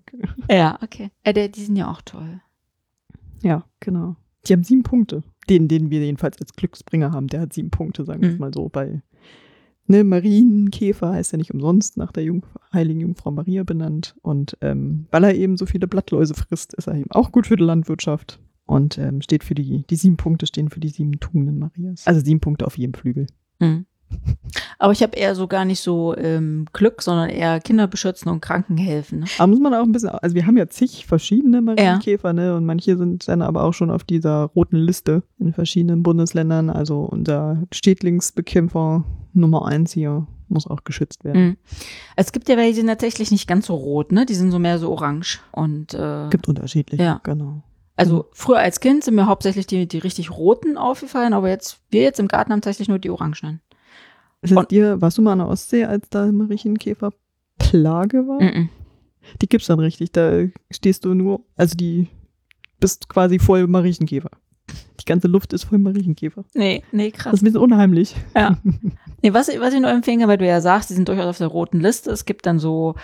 Ja, 0.51 0.79
okay. 0.83 1.11
Äh, 1.25 1.33
der, 1.33 1.49
die 1.49 1.63
sind 1.63 1.77
ja 1.77 1.91
auch 1.91 2.01
toll. 2.03 2.41
Ja, 3.43 3.65
genau. 3.81 4.17
Die 4.47 4.53
haben 4.53 4.65
sieben 4.65 4.83
Punkte. 4.83 5.23
Den, 5.51 5.67
den 5.69 5.91
wir 5.91 6.01
jedenfalls 6.05 6.41
als 6.41 6.53
Glücksbringer 6.55 7.11
haben, 7.13 7.27
der 7.27 7.41
hat 7.41 7.53
sieben 7.53 7.71
Punkte, 7.71 8.05
sagen 8.05 8.23
wir 8.23 8.29
es 8.29 8.35
Mhm. 8.35 8.41
mal 8.41 8.55
so. 8.55 8.71
Weil 8.73 9.03
ne, 9.89 10.05
Marienkäfer 10.05 11.11
heißt 11.13 11.33
ja 11.33 11.39
nicht 11.39 11.53
umsonst 11.53 11.97
nach 11.97 12.13
der 12.13 12.23
Jungf 12.23 12.47
heiligen 12.73 13.01
Jungfrau 13.01 13.33
Maria 13.33 13.65
benannt. 13.65 14.15
Und 14.23 14.57
ähm, 14.61 15.07
weil 15.11 15.25
er 15.25 15.35
eben 15.35 15.57
so 15.57 15.67
viele 15.67 15.89
Blattläuse 15.89 16.35
frisst, 16.35 16.75
ist 16.75 16.87
er 16.87 16.95
eben 16.95 17.11
auch 17.11 17.33
gut 17.33 17.49
für 17.49 17.57
die 17.57 17.65
Landwirtschaft. 17.65 18.39
Und 18.73 18.99
ähm, 18.99 19.21
steht 19.21 19.45
für 19.45 19.55
die, 19.55 19.85
die 19.89 19.97
sieben 19.97 20.17
Punkte 20.17 20.47
stehen 20.47 20.69
für 20.71 20.81
die 20.81 20.89
sieben 20.89 21.21
Tugenden 21.21 21.59
Marias. 21.59 22.07
Also 22.07 22.21
sieben 22.21 22.41
Punkte 22.41 22.67
auf 22.67 22.79
jedem 22.79 22.95
Flügel. 22.95 23.27
Mhm. 23.61 23.87
Aber 24.79 24.93
ich 24.93 25.03
habe 25.03 25.17
eher 25.17 25.35
so 25.35 25.47
gar 25.47 25.65
nicht 25.65 25.81
so 25.81 26.15
ähm, 26.17 26.67
Glück, 26.73 27.01
sondern 27.01 27.31
eher 27.31 27.61
Kinder 27.61 27.87
beschützen 27.87 28.31
und 28.31 28.41
Kranken 28.43 28.77
helfen. 28.77 29.21
Ne? 29.21 29.27
Aber 29.39 29.47
muss 29.47 29.61
man 29.61 29.73
auch 29.75 29.85
ein 29.85 29.93
bisschen, 29.93 30.11
also 30.11 30.35
wir 30.35 30.47
haben 30.47 30.57
ja 30.57 30.69
zig 30.69 31.07
verschiedene 31.07 31.63
Marienkäfer, 31.63 32.33
ne? 32.33 32.55
Und 32.55 32.67
manche 32.67 32.97
sind 32.99 33.27
dann 33.29 33.41
aber 33.41 33.63
auch 33.65 33.73
schon 33.73 33.91
auf 33.91 34.05
dieser 34.05 34.45
roten 34.55 34.77
Liste 34.77 35.23
in 35.39 35.53
verschiedenen 35.53 36.03
Bundesländern. 36.03 36.69
Also 36.69 37.01
unser 37.01 37.63
Schädlingsbekämpfer 37.73 39.05
Nummer 39.33 39.67
eins 39.67 39.93
hier 39.93 40.27
muss 40.49 40.67
auch 40.67 40.85
geschützt 40.85 41.25
werden. 41.25 41.43
Mhm. 41.43 41.57
Es 42.17 42.33
gibt 42.33 42.49
ja 42.49 42.57
welche, 42.57 42.73
die 42.75 42.81
sind 42.81 42.89
tatsächlich 42.89 43.31
nicht 43.31 43.49
ganz 43.49 43.67
so 43.67 43.75
rot, 43.75 44.13
ne? 44.13 44.27
Die 44.27 44.35
sind 44.35 44.51
so 44.51 44.59
mehr 44.59 44.79
so 44.79 44.91
orange. 44.91 45.41
Und 45.53 45.95
äh, 45.95 46.29
Gibt 46.31 46.49
unterschiedliche, 46.49 47.03
Ja. 47.03 47.21
genau. 47.23 47.63
Also 47.97 48.27
früher 48.33 48.59
als 48.59 48.81
Kind 48.81 49.05
sind 49.05 49.15
mir 49.15 49.27
hauptsächlich 49.27 49.67
die, 49.67 49.87
die 49.87 49.99
richtig 49.99 50.31
roten 50.31 50.77
aufgefallen, 50.79 51.33
aber 51.33 51.49
jetzt, 51.49 51.81
wir 51.91 52.03
jetzt 52.03 52.21
im 52.21 52.29
Garten 52.29 52.53
haben 52.53 52.61
tatsächlich 52.61 52.89
nur 52.89 52.99
die 52.99 53.11
orangenen. 53.11 53.61
Ist 54.41 54.53
es 54.53 54.67
dir, 54.69 55.01
warst 55.01 55.19
du 55.19 55.23
mal 55.23 55.33
an 55.33 55.39
der 55.39 55.49
Ostsee, 55.49 55.85
als 55.85 56.09
da 56.11 56.31
Marienkäfer 56.33 57.13
Plage 57.59 58.27
war? 58.27 58.43
Mhm. 58.43 58.69
Die 59.41 59.49
gibt's 59.49 59.69
dann 59.69 59.79
richtig. 59.79 60.11
Da 60.13 60.47
stehst 60.73 61.05
du 61.05 61.15
nur, 61.15 61.45
also 61.57 61.77
die 61.77 62.09
bist 62.81 63.09
quasi 63.09 63.39
voll 63.39 63.69
Marienkäfer. 63.69 64.31
Die 65.01 65.05
ganze 65.05 65.29
Luft 65.29 65.53
ist 65.53 65.65
voll 65.65 65.79
Marienkäfer. 65.79 66.45
Nee, 66.55 66.83
nee, 66.91 67.11
Das 67.11 67.21
krass. 67.21 67.35
ist 67.35 67.43
ein 67.43 67.45
bisschen 67.45 67.61
unheimlich. 67.61 68.17
Ja. 68.37 68.59
Nee, 69.25 69.33
was, 69.33 69.47
ich- 69.49 69.61
was 69.61 69.73
ich 69.73 69.81
nur 69.81 69.91
empfehlen 69.91 70.19
kann, 70.19 70.29
weil 70.29 70.39
du 70.39 70.47
ja 70.49 70.61
sagst, 70.61 70.91
die 70.91 70.95
sind 70.95 71.09
durchaus 71.09 71.27
auf 71.27 71.39
der 71.39 71.47
roten 71.47 71.79
Liste. 71.79 72.11
Es 72.11 72.25
gibt 72.25 72.45
dann 72.45 72.59
so 72.59 72.97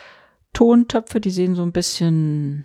Tontöpfe, 0.52 1.20
die 1.20 1.30
sehen 1.30 1.54
so 1.54 1.62
ein 1.62 1.70
bisschen 1.70 2.64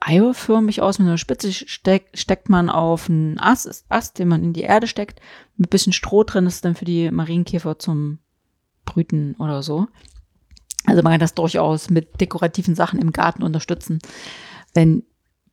eierförmig 0.00 0.82
aus. 0.82 0.98
Mit 0.98 1.08
einer 1.08 1.18
Spitze 1.18 1.52
steck, 1.52 2.08
steckt 2.14 2.48
man 2.48 2.70
auf 2.70 3.08
einen 3.08 3.38
Ast, 3.38 3.84
Ast, 3.88 4.18
den 4.18 4.28
man 4.28 4.42
in 4.42 4.52
die 4.52 4.62
Erde 4.62 4.86
steckt. 4.86 5.20
Mit 5.56 5.68
ein 5.68 5.70
bisschen 5.70 5.92
Stroh 5.92 6.24
drin 6.24 6.46
ist 6.46 6.64
dann 6.64 6.74
für 6.74 6.84
die 6.84 7.10
Marienkäfer 7.10 7.78
zum 7.78 8.18
Brüten 8.84 9.34
oder 9.38 9.62
so. 9.62 9.86
Also 10.86 11.02
man 11.02 11.12
kann 11.12 11.20
das 11.20 11.34
durchaus 11.34 11.90
mit 11.90 12.20
dekorativen 12.20 12.74
Sachen 12.74 13.00
im 13.00 13.12
Garten 13.12 13.42
unterstützen. 13.42 13.98
Wenn 14.74 15.02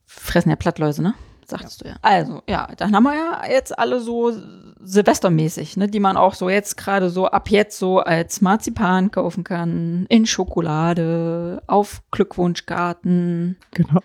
fressen 0.06 0.50
ja 0.50 0.56
Plattläuse, 0.56 1.02
ne? 1.02 1.14
Sagtest 1.48 1.84
du 1.84 1.90
ja. 1.90 1.96
Also, 2.02 2.42
ja, 2.50 2.68
dann 2.78 2.96
haben 2.96 3.04
wir 3.04 3.14
ja 3.14 3.42
jetzt 3.48 3.78
alle 3.78 4.00
so 4.00 4.34
Silvestermäßig, 4.80 5.78
ne, 5.78 5.88
die 5.88 6.00
man 6.00 6.18
auch 6.18 6.34
so 6.34 6.50
jetzt 6.50 6.76
gerade 6.76 7.10
so 7.10 7.28
ab 7.28 7.50
jetzt 7.50 7.78
so 7.78 8.00
als 8.00 8.42
Marzipan 8.42 9.12
kaufen 9.12 9.44
kann, 9.44 10.06
in 10.10 10.26
Schokolade, 10.26 11.62
auf 11.68 12.02
Glückwunschgarten, 12.12 13.58
Genau. 13.72 14.02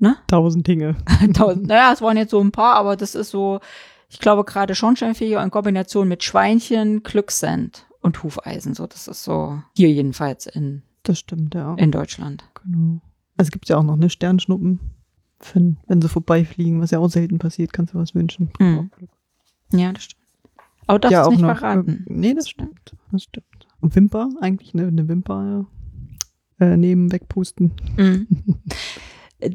Ne? 0.00 0.16
Tausend 0.26 0.66
Dinge. 0.66 0.96
Tausend. 1.34 1.66
Naja, 1.66 1.92
es 1.92 2.02
waren 2.02 2.16
jetzt 2.16 2.30
so 2.30 2.40
ein 2.40 2.52
paar, 2.52 2.74
aber 2.74 2.96
das 2.96 3.14
ist 3.14 3.30
so, 3.30 3.60
ich 4.08 4.18
glaube 4.18 4.44
gerade 4.44 4.74
Schornsteinfeger 4.74 5.42
in 5.42 5.50
Kombination 5.50 6.08
mit 6.08 6.24
Schweinchen, 6.24 7.02
Glückssend 7.02 7.86
und 8.00 8.22
Hufeisen. 8.22 8.74
So, 8.74 8.86
das 8.86 9.06
ist 9.08 9.22
so 9.24 9.62
hier 9.76 9.90
jedenfalls 9.90 10.46
in, 10.46 10.82
Das 11.02 11.18
stimmt, 11.18 11.54
ja. 11.54 11.74
in 11.74 11.92
Deutschland. 11.92 12.44
Genau. 12.64 13.00
Also 13.36 13.48
es 13.48 13.50
gibt 13.52 13.68
ja 13.68 13.76
auch 13.78 13.82
noch 13.84 13.94
eine 13.94 14.10
Sternschnuppen. 14.10 14.80
Wenn, 15.54 15.78
wenn 15.86 16.02
sie 16.02 16.08
vorbeifliegen, 16.08 16.82
was 16.82 16.90
ja 16.90 16.98
auch 16.98 17.08
selten 17.08 17.38
passiert, 17.38 17.72
kannst 17.72 17.94
du 17.94 17.98
was 17.98 18.14
wünschen. 18.14 18.50
Mhm. 18.58 18.90
Ja, 19.72 19.92
das 19.92 20.04
stimmt. 20.04 20.20
Aber 20.86 20.98
das 20.98 21.12
ja, 21.12 21.20
ist 21.22 21.26
auch 21.28 21.30
nicht 21.30 21.40
noch, 21.40 21.56
verraten. 21.58 22.04
äh, 22.08 22.12
Nee, 22.12 22.34
das 22.34 22.48
stimmt. 22.50 22.94
Das 23.12 23.22
stimmt. 23.22 23.46
Und 23.80 23.94
Wimper, 23.96 24.28
eigentlich 24.40 24.74
eine, 24.74 24.88
eine 24.88 25.08
Wimper 25.08 25.64
äh, 26.58 26.76
neben 26.76 27.10
wegpusten. 27.12 27.72
Mhm. 27.96 28.26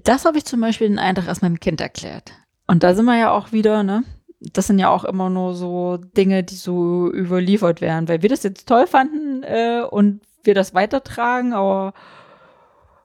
Das 0.03 0.25
habe 0.25 0.37
ich 0.37 0.45
zum 0.45 0.61
Beispiel 0.61 0.87
den 0.87 0.99
Eintrag 0.99 1.27
erst 1.27 1.41
meinem 1.41 1.59
Kind 1.59 1.81
erklärt. 1.81 2.31
Und 2.67 2.83
da 2.83 2.95
sind 2.95 3.05
wir 3.05 3.17
ja 3.17 3.31
auch 3.31 3.51
wieder, 3.51 3.83
ne? 3.83 4.03
Das 4.39 4.67
sind 4.67 4.79
ja 4.79 4.89
auch 4.89 5.05
immer 5.05 5.29
nur 5.29 5.55
so 5.55 5.97
Dinge, 5.97 6.43
die 6.43 6.55
so 6.55 7.11
überliefert 7.11 7.81
werden, 7.81 8.07
weil 8.07 8.21
wir 8.21 8.29
das 8.29 8.43
jetzt 8.43 8.67
toll 8.67 8.85
fanden 8.87 9.43
äh, 9.43 9.81
und 9.89 10.21
wir 10.43 10.53
das 10.53 10.73
weitertragen, 10.73 11.53
aber 11.53 11.93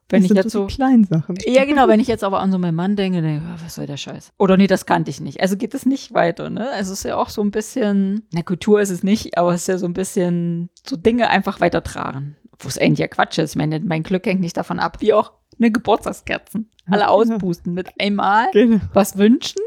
wenn 0.09 0.21
das 0.21 0.25
ich 0.25 0.27
sind 0.29 0.37
jetzt 0.37 0.51
so 0.51 0.61
so. 0.61 0.67
kleinen 0.67 1.05
Sachen. 1.05 1.37
Ja, 1.45 1.65
genau, 1.65 1.87
wenn 1.87 1.99
ich 2.01 2.07
jetzt 2.07 2.23
aber 2.23 2.41
an 2.41 2.51
so 2.51 2.57
meinen 2.57 2.75
Mann 2.75 2.95
denke, 2.95 3.21
denke 3.21 3.43
ich, 3.45 3.51
oh, 3.51 3.63
was 3.63 3.75
soll 3.75 3.85
der 3.85 3.97
Scheiß? 3.97 4.33
Oder 4.37 4.57
nee, 4.57 4.67
das 4.67 4.85
kannte 4.85 5.09
ich 5.09 5.21
nicht. 5.21 5.41
Also 5.41 5.57
geht 5.57 5.73
es 5.73 5.85
nicht 5.85 6.13
weiter, 6.13 6.49
ne? 6.49 6.69
Also 6.71 6.91
es 6.93 6.99
ist 6.99 7.05
ja 7.05 7.15
auch 7.15 7.29
so 7.29 7.41
ein 7.41 7.51
bisschen, 7.51 8.27
na, 8.33 8.41
Kultur 8.41 8.81
ist 8.81 8.89
es 8.89 9.03
nicht, 9.03 9.37
aber 9.37 9.53
es 9.53 9.61
ist 9.61 9.67
ja 9.67 9.77
so 9.77 9.85
ein 9.85 9.93
bisschen 9.93 10.69
so 10.85 10.97
Dinge 10.97 11.29
einfach 11.29 11.61
weitertragen. 11.61 12.35
Wo 12.59 12.67
es 12.67 12.77
eigentlich 12.77 12.99
ja 12.99 13.07
Quatsch 13.07 13.39
ist. 13.39 13.51
Ich 13.51 13.55
meine, 13.55 13.79
mein 13.79 14.03
Glück 14.03 14.25
hängt 14.25 14.41
nicht 14.41 14.57
davon 14.57 14.79
ab, 14.79 14.97
wie 14.99 15.13
auch 15.13 15.31
eine 15.59 15.71
Geburtstagskerzen. 15.71 16.69
Alle 16.87 17.09
auspusten 17.09 17.73
mit 17.73 17.89
einmal, 17.99 18.47
Genau. 18.51 18.79
was 18.93 19.17
wünschen, 19.17 19.61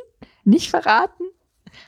nicht 0.45 0.71
verraten. 0.71 1.25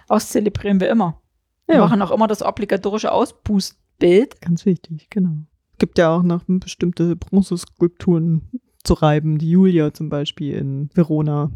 Auszelebrieren 0.08 0.80
wir 0.80 0.88
immer. 0.90 1.20
Wir 1.66 1.76
Ja. 1.76 1.80
machen 1.84 2.00
auch 2.02 2.10
immer 2.10 2.26
das 2.26 2.42
obligatorische 2.42 3.12
Auspustbild. 3.12 4.40
Ganz 4.40 4.64
wichtig, 4.66 5.08
genau. 5.10 5.38
Gibt 5.78 5.98
ja 5.98 6.16
auch 6.16 6.22
noch 6.22 6.42
bestimmte 6.46 7.16
Bronzeskulpturen 7.16 8.48
zu 8.82 8.94
reiben. 8.94 9.38
Die 9.38 9.50
Julia 9.50 9.92
zum 9.92 10.08
Beispiel 10.08 10.54
in 10.54 10.90
Verona. 10.94 11.50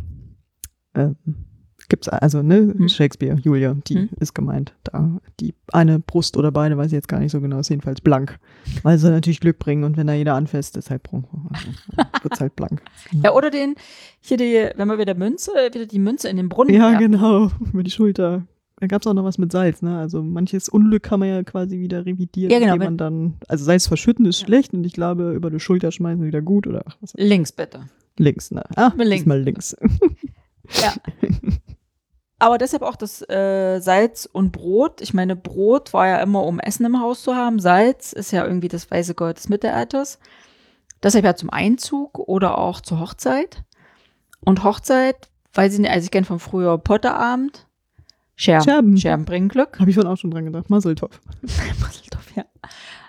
Ähm, 0.94 1.16
gibt's 1.90 2.08
also, 2.08 2.42
ne? 2.42 2.72
Hm. 2.74 2.88
Shakespeare, 2.88 3.36
Julia, 3.42 3.76
die 3.86 3.94
Hm. 3.96 4.08
ist 4.18 4.34
gemeint. 4.34 4.72
Da 4.84 5.20
die 5.40 5.54
eine 5.72 5.98
Brust 5.98 6.38
oder 6.38 6.50
beide, 6.50 6.78
weiß 6.78 6.86
ich 6.86 6.92
jetzt 6.92 7.08
gar 7.08 7.20
nicht 7.20 7.32
so 7.32 7.40
genau, 7.42 7.58
ist 7.58 7.68
jedenfalls 7.68 8.00
blank. 8.00 8.38
Weil 8.82 8.96
sie 8.96 9.10
natürlich 9.10 9.40
Glück 9.40 9.58
bringen 9.58 9.84
und 9.84 9.98
wenn 9.98 10.06
da 10.06 10.14
jeder 10.14 10.34
anfasst, 10.34 10.76
ist 10.78 10.88
halt 10.90 11.02
Bronze. 11.02 11.28
Also, 11.50 11.66
wird's 12.22 12.40
halt 12.40 12.56
blank. 12.56 12.80
Ja, 13.22 13.32
oder 13.34 13.50
den, 13.50 13.74
hier 14.20 14.38
die, 14.38 14.68
wenn 14.76 14.88
wir 14.88 14.96
wieder 14.98 15.14
Münze, 15.14 15.50
wieder 15.72 15.84
die 15.84 15.98
Münze 15.98 16.28
in 16.30 16.38
den 16.38 16.48
Brunnen 16.48 16.74
Ja, 16.74 16.92
werfen. 16.92 17.12
genau. 17.12 17.50
Über 17.72 17.82
die 17.82 17.90
Schulter 17.90 18.46
Da 18.80 18.86
gab 18.86 19.02
es 19.02 19.06
auch 19.06 19.12
noch 19.14 19.24
was 19.24 19.36
mit 19.36 19.52
Salz, 19.52 19.82
ne? 19.82 19.98
Also 19.98 20.22
manches 20.22 20.68
Unglück 20.70 21.02
kann 21.02 21.20
man 21.20 21.28
ja 21.28 21.42
quasi 21.42 21.78
wieder 21.80 22.06
revidieren, 22.06 22.50
Ja, 22.50 22.58
genau, 22.60 22.74
indem 22.74 22.86
man 22.86 22.96
dann, 22.96 23.34
also 23.48 23.64
Salz 23.64 23.86
verschütten 23.86 24.24
ist 24.24 24.40
Ja. 24.40 24.46
schlecht 24.46 24.72
und 24.72 24.84
ich 24.84 24.94
glaube, 24.94 25.32
über 25.34 25.50
die 25.50 25.60
Schulter 25.60 25.92
schmeißen 25.92 26.24
wieder 26.24 26.40
gut 26.40 26.66
oder 26.66 26.82
ach, 26.86 26.96
was, 27.02 27.12
Links 27.16 27.52
bitte. 27.52 27.80
links, 28.16 28.50
ne? 28.50 28.62
Ah, 28.76 28.92
links. 28.96 29.10
diesmal 29.16 29.40
links. 29.42 29.76
Ja. 30.82 30.94
Aber 32.40 32.56
deshalb 32.56 32.82
auch 32.82 32.96
das 32.96 33.20
äh, 33.28 33.80
Salz 33.80 34.28
und 34.30 34.50
Brot. 34.50 35.02
Ich 35.02 35.12
meine, 35.12 35.36
Brot 35.36 35.92
war 35.92 36.08
ja 36.08 36.22
immer, 36.22 36.42
um 36.42 36.58
Essen 36.58 36.86
im 36.86 36.98
Haus 36.98 37.22
zu 37.22 37.36
haben. 37.36 37.60
Salz 37.60 38.14
ist 38.14 38.32
ja 38.32 38.46
irgendwie 38.46 38.68
das 38.68 38.90
weiße 38.90 39.14
Gold 39.14 39.36
des 39.36 39.50
Mittelalters. 39.50 40.18
Deshalb 41.02 41.26
ja 41.26 41.36
zum 41.36 41.50
Einzug 41.50 42.18
oder 42.18 42.56
auch 42.56 42.80
zur 42.80 42.98
Hochzeit. 42.98 43.62
Und 44.40 44.64
Hochzeit, 44.64 45.28
weiß 45.52 45.74
ich 45.74 45.80
nicht, 45.80 45.90
also 45.90 46.06
ich 46.06 46.10
kenne 46.10 46.24
von 46.24 46.38
früher 46.38 46.78
Potterabend. 46.78 47.66
Scherben. 48.36 48.64
Scherben. 48.64 48.96
Scherben 48.96 49.24
bringen 49.26 49.48
Glück. 49.50 49.78
Habe 49.78 49.90
ich 49.90 49.96
vorhin 49.96 50.10
auch 50.10 50.16
schon 50.16 50.30
dran 50.30 50.46
gedacht. 50.46 50.70
Maseltopf. 50.70 51.20
Maseltopf, 51.42 52.36
ja. 52.36 52.46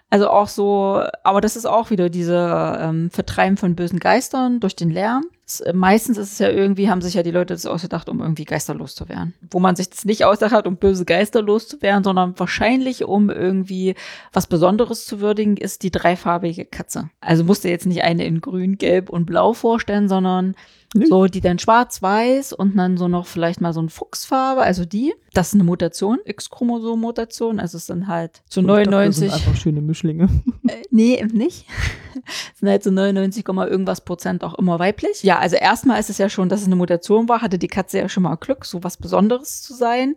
Also 0.10 0.30
auch 0.30 0.50
so, 0.50 1.02
aber 1.24 1.40
das 1.40 1.56
ist 1.56 1.66
auch 1.66 1.90
wieder 1.90 2.10
diese 2.10 2.78
ähm, 2.82 3.10
Vertreiben 3.12 3.56
von 3.56 3.78
bösen 3.78 4.00
Geistern 4.00 4.60
durch 4.60 4.76
den 4.76 4.90
Lärm. 4.90 5.24
Äh, 5.60 5.74
meistens 5.74 6.18
ist 6.18 6.34
es 6.34 6.40
ja 6.40 6.50
irgendwie, 6.50 6.90
haben 6.90 7.02
sich 7.02 7.14
ja 7.16 7.24
die 7.24 7.32
Leute 7.32 7.54
das 7.54 7.66
ausgedacht, 7.66 8.10
um 8.10 8.22
irgendwie 8.22 8.46
Geister 8.46 8.74
loszuwerden. 8.74 9.34
Wo 9.52 9.60
man 9.60 9.76
sich 9.76 9.90
das 9.90 10.06
nicht 10.06 10.24
ausgedacht 10.26 10.56
hat, 10.56 10.68
um 10.68 10.78
böse 10.78 11.06
Geister 11.06 11.42
loszuwerden, 11.42 12.04
sondern 12.04 12.40
wahrscheinlich, 12.40 13.04
um 13.04 13.30
irgendwie 13.30 13.96
was 14.32 14.48
Besonderes 14.48 15.06
zu 15.06 15.20
würdigen, 15.20 15.58
ist 15.58 15.84
die 15.84 15.92
dreifarbige 15.92 16.66
Katze. 16.66 17.10
Also 17.20 17.44
musst 17.44 17.64
du 17.64 17.70
jetzt 17.70 17.86
nicht 17.86 18.04
eine 18.04 18.26
in 18.26 18.42
grün, 18.42 18.78
gelb 18.78 19.10
und 19.10 19.26
blau 19.26 19.54
vorstellen, 19.54 20.08
sondern 20.08 20.56
Nee. 20.94 21.06
so, 21.06 21.26
die 21.28 21.40
dann 21.40 21.58
schwarz-weiß 21.58 22.52
und 22.52 22.76
dann 22.76 22.98
so 22.98 23.08
noch 23.08 23.26
vielleicht 23.26 23.62
mal 23.62 23.72
so 23.72 23.82
ein 23.82 23.88
Fuchsfarbe, 23.88 24.62
also 24.62 24.84
die. 24.84 25.14
Das 25.34 25.48
ist 25.50 25.54
eine 25.54 25.64
Mutation, 25.64 26.20
X-Chromosom-Mutation, 26.26 27.62
also 27.62 27.78
es 27.78 27.86
sind 27.86 28.08
halt 28.08 28.42
zu 28.50 28.60
Ich 28.60 28.68
dachte, 28.68 28.84
das 28.84 28.92
99. 28.92 29.16
sind 29.20 29.34
einfach 29.34 29.56
schöne 29.56 29.82
Mischlinge. 29.82 30.28
Äh, 30.68 30.84
nee, 30.92 31.18
eben 31.18 31.38
nicht. 31.38 31.66
Sind 32.56 32.70
halt 32.70 32.84
so 32.84 32.92
99, 32.92 33.44
Komma 33.44 33.68
irgendwas 33.68 34.02
Prozent 34.02 34.44
auch 34.44 34.56
immer 34.56 34.80
weiblich. 34.80 35.24
Ja, 35.24 35.40
also 35.40 35.56
erstmal 35.56 36.00
ist 36.00 36.10
es 36.10 36.18
ja 36.18 36.30
schon, 36.30 36.50
dass 36.50 36.62
es 36.62 36.68
eine 36.68 36.76
Mutation 36.76 37.30
war, 37.30 37.42
hatte 37.42 37.58
die 37.58 37.68
Katze 37.68 38.00
ja 38.00 38.10
schon 38.10 38.24
mal 38.24 38.36
Glück, 38.36 38.66
so 38.66 38.84
was 38.84 38.98
Besonderes 38.98 39.62
zu 39.62 39.74
sein. 39.74 40.16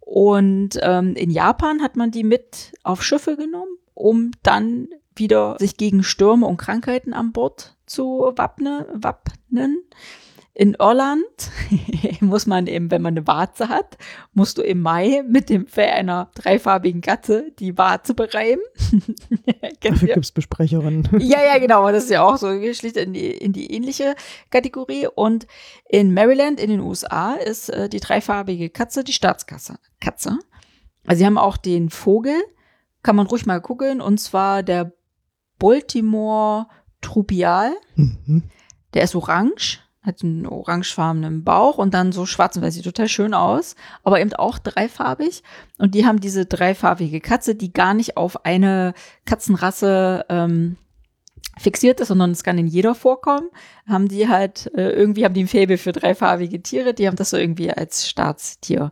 Und 0.00 0.78
ähm, 0.82 1.14
in 1.14 1.30
Japan 1.30 1.82
hat 1.82 1.96
man 1.96 2.10
die 2.10 2.24
mit 2.24 2.72
auf 2.82 3.02
Schiffe 3.02 3.36
genommen, 3.36 3.76
um 3.94 4.32
dann 4.42 4.88
wieder 5.14 5.56
sich 5.58 5.76
gegen 5.76 6.02
Stürme 6.02 6.46
und 6.46 6.56
Krankheiten 6.56 7.12
an 7.12 7.32
Bord 7.32 7.76
zu 7.86 8.32
wappne, 8.36 8.86
wappnen. 8.92 9.82
In 10.52 10.74
Irland 10.74 11.50
muss 12.20 12.46
man 12.46 12.66
eben, 12.66 12.90
wenn 12.90 13.02
man 13.02 13.16
eine 13.16 13.26
Warze 13.26 13.68
hat, 13.68 13.96
musst 14.32 14.58
du 14.58 14.62
im 14.62 14.80
Mai 14.80 15.22
mit 15.26 15.48
dem 15.48 15.66
Fell 15.66 15.90
einer 15.90 16.30
dreifarbigen 16.34 17.00
Katze 17.00 17.52
die 17.58 17.78
Warze 17.78 18.14
bereiben. 18.14 18.60
Dafür 19.80 20.08
gibt 20.08 20.24
es 20.24 20.32
Besprecherinnen. 20.32 21.08
Ja, 21.20 21.42
ja, 21.42 21.58
genau. 21.58 21.90
Das 21.92 22.04
ist 22.04 22.10
ja 22.10 22.22
auch 22.22 22.36
so 22.36 22.48
geschlicht 22.58 22.96
in 22.96 23.12
die, 23.12 23.30
in 23.30 23.52
die 23.52 23.72
ähnliche 23.72 24.14
Kategorie. 24.50 25.06
Und 25.06 25.46
in 25.88 26.12
Maryland, 26.12 26.58
in 26.58 26.70
den 26.70 26.80
USA, 26.80 27.34
ist 27.34 27.68
äh, 27.68 27.88
die 27.88 28.00
dreifarbige 28.00 28.70
Katze 28.70 29.04
die 29.04 29.12
Staatskatze. 29.12 29.78
Katze. 30.00 30.38
Also 31.06 31.20
sie 31.20 31.26
haben 31.26 31.38
auch 31.38 31.56
den 31.56 31.90
Vogel, 31.90 32.34
kann 33.02 33.16
man 33.16 33.26
ruhig 33.26 33.46
mal 33.46 33.60
gucken, 33.60 34.00
und 34.00 34.18
zwar 34.18 34.62
der 34.62 34.92
Baltimore 35.58 36.66
Trupial. 37.00 37.72
Mhm. 37.94 38.44
Der 38.94 39.04
ist 39.04 39.14
orange, 39.14 39.80
hat 40.02 40.22
einen 40.22 40.46
orangefarbenen 40.46 41.44
Bauch 41.44 41.76
und 41.76 41.92
dann 41.92 42.12
so 42.12 42.24
schwarz 42.24 42.56
und 42.56 42.62
weiß 42.62 42.74
sieht 42.74 42.84
total 42.84 43.08
schön 43.08 43.34
aus, 43.34 43.76
aber 44.02 44.20
eben 44.20 44.32
auch 44.32 44.58
dreifarbig. 44.58 45.42
Und 45.78 45.94
die 45.94 46.06
haben 46.06 46.20
diese 46.20 46.46
dreifarbige 46.46 47.20
Katze, 47.20 47.54
die 47.54 47.72
gar 47.72 47.92
nicht 47.92 48.16
auf 48.16 48.46
eine 48.46 48.94
Katzenrasse 49.26 50.24
ähm, 50.30 50.76
fixiert 51.58 52.00
ist, 52.00 52.08
sondern 52.08 52.30
es 52.30 52.42
kann 52.42 52.56
in 52.56 52.66
jeder 52.66 52.94
vorkommen. 52.94 53.50
Haben 53.86 54.08
die 54.08 54.28
halt, 54.28 54.70
äh, 54.74 54.90
irgendwie 54.90 55.24
haben 55.24 55.34
die 55.34 55.44
ein 55.44 55.48
Faible 55.48 55.76
für 55.76 55.92
dreifarbige 55.92 56.62
Tiere, 56.62 56.94
die 56.94 57.06
haben 57.06 57.16
das 57.16 57.30
so 57.30 57.36
irgendwie 57.36 57.70
als 57.70 58.08
Staatstier. 58.08 58.90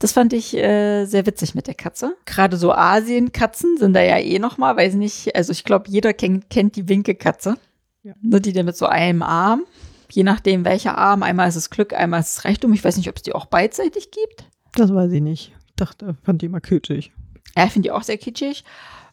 Das 0.00 0.12
fand 0.12 0.32
ich 0.32 0.56
äh, 0.56 1.04
sehr 1.04 1.26
witzig 1.26 1.54
mit 1.54 1.68
der 1.68 1.74
Katze. 1.74 2.16
Gerade 2.24 2.56
so 2.56 2.72
Asien-Katzen 2.72 3.76
sind 3.78 3.94
da 3.94 4.02
ja 4.02 4.18
eh 4.18 4.40
noch 4.40 4.58
mal, 4.58 4.76
weiß 4.76 4.94
nicht, 4.94 5.36
also 5.36 5.52
ich 5.52 5.62
glaube, 5.62 5.88
jeder 5.88 6.12
kennt, 6.12 6.50
kennt 6.50 6.74
die 6.74 6.88
Winkelkatze. 6.88 7.56
Ja. 8.02 8.14
Ne, 8.22 8.40
die 8.40 8.54
dann 8.54 8.64
mit 8.64 8.78
so 8.78 8.86
einem 8.86 9.22
Arm, 9.22 9.64
je 10.12 10.22
nachdem 10.22 10.64
welcher 10.64 10.98
Arm, 10.98 11.22
einmal 11.22 11.48
ist 11.48 11.56
es 11.56 11.70
Glück, 11.70 11.92
einmal 11.92 12.20
ist 12.20 12.38
es 12.38 12.44
Reichtum. 12.44 12.72
Ich 12.72 12.84
weiß 12.84 12.96
nicht, 12.96 13.08
ob 13.08 13.16
es 13.16 13.22
die 13.22 13.34
auch 13.34 13.46
beidseitig 13.46 14.10
gibt. 14.10 14.44
Das 14.74 14.94
weiß 14.94 15.12
ich 15.12 15.22
nicht. 15.22 15.52
Ich 15.66 15.74
dachte, 15.76 16.16
fand 16.22 16.42
die 16.42 16.46
immer 16.46 16.60
kitschig. 16.60 17.12
Ja, 17.56 17.64
ich 17.64 17.72
finde 17.72 17.88
die 17.88 17.92
auch 17.92 18.02
sehr 18.02 18.18
kitschig. 18.18 18.64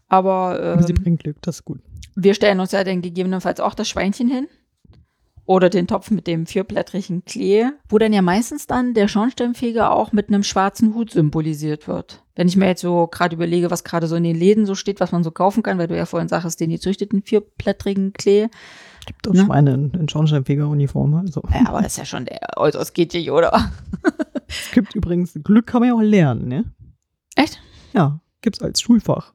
Aber, 0.09 0.59
Aber 0.59 0.83
sie 0.83 0.93
ähm, 0.93 1.03
bringt 1.03 1.23
Glück, 1.23 1.37
das 1.41 1.57
ist 1.57 1.65
gut. 1.65 1.79
wir 2.15 2.33
stellen 2.33 2.59
uns 2.59 2.71
ja 2.71 2.83
dann 2.83 3.01
gegebenenfalls 3.01 3.59
auch 3.59 3.73
das 3.73 3.89
Schweinchen 3.89 4.29
hin. 4.29 4.47
Oder 5.45 5.69
den 5.69 5.87
Topf 5.87 6.11
mit 6.11 6.27
dem 6.27 6.45
vierblättrigen 6.45 7.23
Klee, 7.23 7.67
wo 7.87 7.97
dann 7.97 8.11
ja 8.11 8.21
meistens 8.21 8.67
dann 8.67 8.93
der 8.93 9.07
Schornsteinfeger 9.07 9.93
auch 9.93 10.11
mit 10.11 10.27
einem 10.27 10.43
schwarzen 10.43 10.93
Hut 10.93 11.11
symbolisiert 11.11 11.87
wird. 11.87 12.21
Wenn 12.35 12.49
ich 12.49 12.57
mir 12.57 12.67
jetzt 12.67 12.81
so 12.81 13.07
gerade 13.07 13.33
überlege, 13.35 13.71
was 13.71 13.85
gerade 13.85 14.07
so 14.07 14.17
in 14.17 14.23
den 14.23 14.35
Läden 14.35 14.65
so 14.65 14.75
steht, 14.75 14.99
was 14.99 15.13
man 15.13 15.23
so 15.23 15.31
kaufen 15.31 15.63
kann, 15.63 15.77
weil 15.77 15.87
du 15.87 15.95
ja 15.95 16.05
vorhin 16.05 16.27
sagst, 16.27 16.59
den 16.59 16.69
gezüchteten 16.69 17.23
vierblättrigen 17.23 18.11
Klee. 18.11 18.49
Gibt 19.07 19.25
doch 19.25 19.33
Ne? 19.33 19.45
Schweine 19.45 19.73
in, 19.73 19.91
in 19.91 20.09
Schornsteinfegeruniform. 20.09 21.15
Also. 21.15 21.41
Ja, 21.51 21.67
aber 21.67 21.81
das 21.81 21.93
ist 21.93 21.97
ja 21.97 22.05
schon 22.05 22.25
der 22.25 22.39
äußerst 22.57 22.93
kitschig, 22.93 23.31
oder? 23.31 23.71
Es 24.49 24.71
gibt 24.71 24.95
übrigens, 24.95 25.37
Glück 25.43 25.67
kann 25.67 25.81
man 25.81 25.89
ja 25.89 25.95
auch 25.95 26.01
lernen, 26.01 26.47
ne? 26.47 26.63
Echt? 27.35 27.59
Ja, 27.91 28.21
gibt's 28.39 28.61
als 28.61 28.79
Schulfach. 28.79 29.33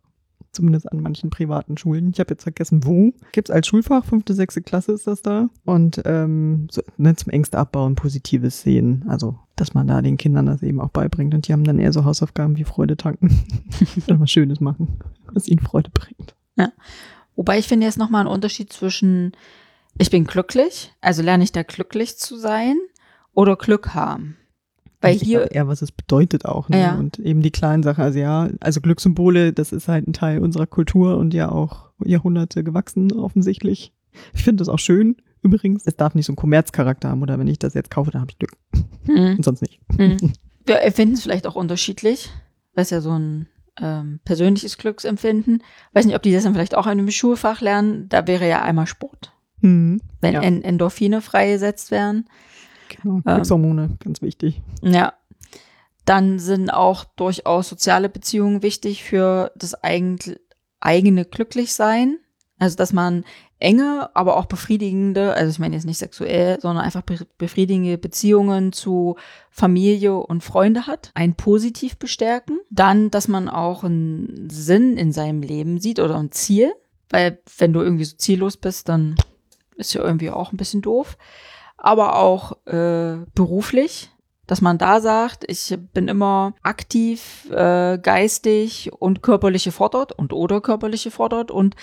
Zumindest 0.52 0.90
an 0.90 1.02
manchen 1.02 1.28
privaten 1.28 1.76
Schulen. 1.76 2.12
Ich 2.14 2.18
habe 2.18 2.30
jetzt 2.30 2.44
vergessen, 2.44 2.86
wo. 2.86 3.12
Gibt's 3.32 3.50
als 3.50 3.66
Schulfach, 3.66 4.06
fünfte, 4.06 4.32
sechste 4.32 4.62
Klasse 4.62 4.92
ist 4.92 5.06
das 5.06 5.20
da. 5.20 5.50
Und 5.66 6.00
ähm, 6.06 6.66
so, 6.70 6.80
ne, 6.96 7.14
zum 7.14 7.30
Ängste 7.30 7.58
abbauen, 7.58 7.94
Positives 7.94 8.62
sehen. 8.62 9.04
Also, 9.06 9.38
dass 9.54 9.74
man 9.74 9.86
da 9.86 10.00
den 10.00 10.16
Kindern 10.16 10.46
das 10.46 10.62
eben 10.62 10.80
auch 10.80 10.90
beibringt. 10.90 11.34
Und 11.34 11.46
die 11.46 11.52
haben 11.52 11.64
dann 11.64 11.78
eher 11.78 11.92
so 11.92 12.06
Hausaufgaben 12.06 12.56
wie 12.56 12.64
Freude 12.64 12.96
tanken. 12.96 13.44
Oder 14.08 14.18
was 14.18 14.30
Schönes 14.30 14.60
machen, 14.60 14.98
was 15.30 15.46
ihnen 15.46 15.60
Freude 15.60 15.90
bringt. 15.90 16.34
Wobei 17.36 17.58
ich 17.58 17.68
finde 17.68 17.86
jetzt 17.86 17.98
nochmal 17.98 18.22
einen 18.22 18.34
Unterschied 18.34 18.72
zwischen 18.72 19.32
ich 19.98 20.10
bin 20.10 20.24
glücklich, 20.24 20.92
also 21.00 21.22
lerne 21.22 21.44
ich 21.44 21.52
da 21.52 21.62
glücklich 21.62 22.18
zu 22.18 22.36
sein 22.36 22.76
oder 23.34 23.56
Glück 23.56 23.94
haben. 23.94 24.36
Weil 25.00 25.16
Ich 25.16 25.22
hier, 25.22 25.50
eher, 25.50 25.66
was 25.66 25.82
es 25.82 25.90
bedeutet 25.90 26.44
auch. 26.44 26.68
Ne? 26.68 26.80
Ja. 26.80 26.94
Und 26.94 27.18
eben 27.18 27.42
die 27.42 27.50
kleinen 27.50 27.82
Sachen. 27.82 28.04
Also 28.04 28.20
ja, 28.20 28.48
also 28.60 28.80
Glückssymbole, 28.80 29.52
das 29.52 29.72
ist 29.72 29.88
halt 29.88 30.06
ein 30.06 30.12
Teil 30.12 30.38
unserer 30.38 30.66
Kultur 30.66 31.16
und 31.16 31.34
ja 31.34 31.50
auch 31.50 31.90
Jahrhunderte 32.04 32.62
gewachsen 32.62 33.12
offensichtlich. 33.12 33.92
Ich 34.32 34.44
finde 34.44 34.60
das 34.60 34.68
auch 34.68 34.78
schön. 34.78 35.16
Übrigens, 35.42 35.86
es 35.86 35.96
darf 35.96 36.14
nicht 36.14 36.26
so 36.26 36.32
einen 36.32 36.36
Kommerzcharakter 36.36 37.08
haben 37.08 37.22
oder 37.22 37.38
wenn 37.38 37.48
ich 37.48 37.58
das 37.58 37.74
jetzt 37.74 37.90
kaufe, 37.90 38.12
dann 38.12 38.20
habe 38.20 38.30
ich 38.30 38.38
Glück 38.38 38.52
hm, 39.06 39.36
und 39.36 39.44
sonst 39.44 39.60
nicht. 39.60 39.80
hm. 39.96 40.32
wir 40.66 40.82
empfinden 40.82 41.14
es 41.14 41.22
vielleicht 41.22 41.48
auch 41.48 41.56
unterschiedlich, 41.56 42.30
weil 42.74 42.82
es 42.82 42.90
ja 42.90 43.00
so 43.00 43.18
ein 43.18 43.48
ähm, 43.80 44.20
persönliches 44.24 44.78
Glücksempfinden. 44.78 45.64
Weiß 45.92 46.06
nicht, 46.06 46.14
ob 46.14 46.22
die 46.22 46.32
das 46.32 46.44
dann 46.44 46.54
vielleicht 46.54 46.76
auch 46.76 46.86
in 46.86 46.92
einem 46.92 47.10
Schulfach 47.10 47.60
lernen. 47.60 48.08
Da 48.08 48.28
wäre 48.28 48.48
ja 48.48 48.62
einmal 48.62 48.86
Sport. 48.86 49.32
Mhm. 49.62 50.00
Wenn 50.20 50.34
Ja. 50.34 50.42
En 50.42 50.62
Endorphine 50.62 51.20
freigesetzt 51.20 51.90
werden. 51.90 52.28
Genau. 52.88 53.20
Glückshormone, 53.24 53.96
ganz 54.04 54.20
wichtig. 54.22 54.60
Ja. 54.82 55.14
Dann 56.04 56.38
sind 56.38 56.70
auch 56.70 57.04
durchaus 57.04 57.68
soziale 57.68 58.08
Beziehungen 58.08 58.62
wichtig 58.62 59.04
für 59.04 59.52
das 59.56 59.74
eigen, 59.82 60.18
eigene 60.80 61.24
Glücklichsein. 61.24 62.18
Also, 62.58 62.76
dass 62.76 62.92
man 62.92 63.24
enge, 63.58 64.10
aber 64.14 64.36
auch 64.36 64.46
befriedigende, 64.46 65.34
also 65.34 65.50
ich 65.50 65.58
meine 65.58 65.74
jetzt 65.74 65.84
nicht 65.84 65.98
sexuell, 65.98 66.60
sondern 66.60 66.84
einfach 66.84 67.02
be 67.02 67.18
befriedigende 67.38 67.96
Beziehungen 67.98 68.72
zu 68.72 69.16
Familie 69.50 70.14
und 70.14 70.42
Freunde 70.42 70.86
hat, 70.86 71.12
einen 71.14 71.34
positiv 71.34 71.96
bestärken. 71.96 72.58
Dann, 72.70 73.10
dass 73.10 73.28
man 73.28 73.48
auch 73.48 73.84
einen 73.84 74.48
Sinn 74.50 74.96
in 74.96 75.12
seinem 75.12 75.42
Leben 75.42 75.80
sieht 75.80 76.00
oder 76.00 76.16
ein 76.18 76.32
Ziel, 76.32 76.72
weil 77.10 77.40
wenn 77.58 77.72
du 77.72 77.80
irgendwie 77.80 78.04
so 78.04 78.16
ziellos 78.16 78.56
bist, 78.56 78.88
dann 78.88 79.16
ist 79.82 79.94
ja 79.94 80.02
irgendwie 80.02 80.30
auch 80.30 80.52
ein 80.52 80.56
bisschen 80.56 80.82
doof. 80.82 81.16
Aber 81.76 82.16
auch 82.16 82.52
äh, 82.66 83.18
beruflich, 83.34 84.10
dass 84.46 84.60
man 84.60 84.78
da 84.78 85.00
sagt, 85.00 85.44
ich 85.48 85.76
bin 85.92 86.08
immer 86.08 86.54
aktiv, 86.62 87.50
äh, 87.50 87.98
geistig 87.98 88.90
und 88.92 89.22
körperlich 89.22 89.64
gefordert 89.64 90.12
und 90.12 90.32
oder 90.32 90.60
körperlich 90.60 91.04
gefordert 91.04 91.50
und 91.50 91.76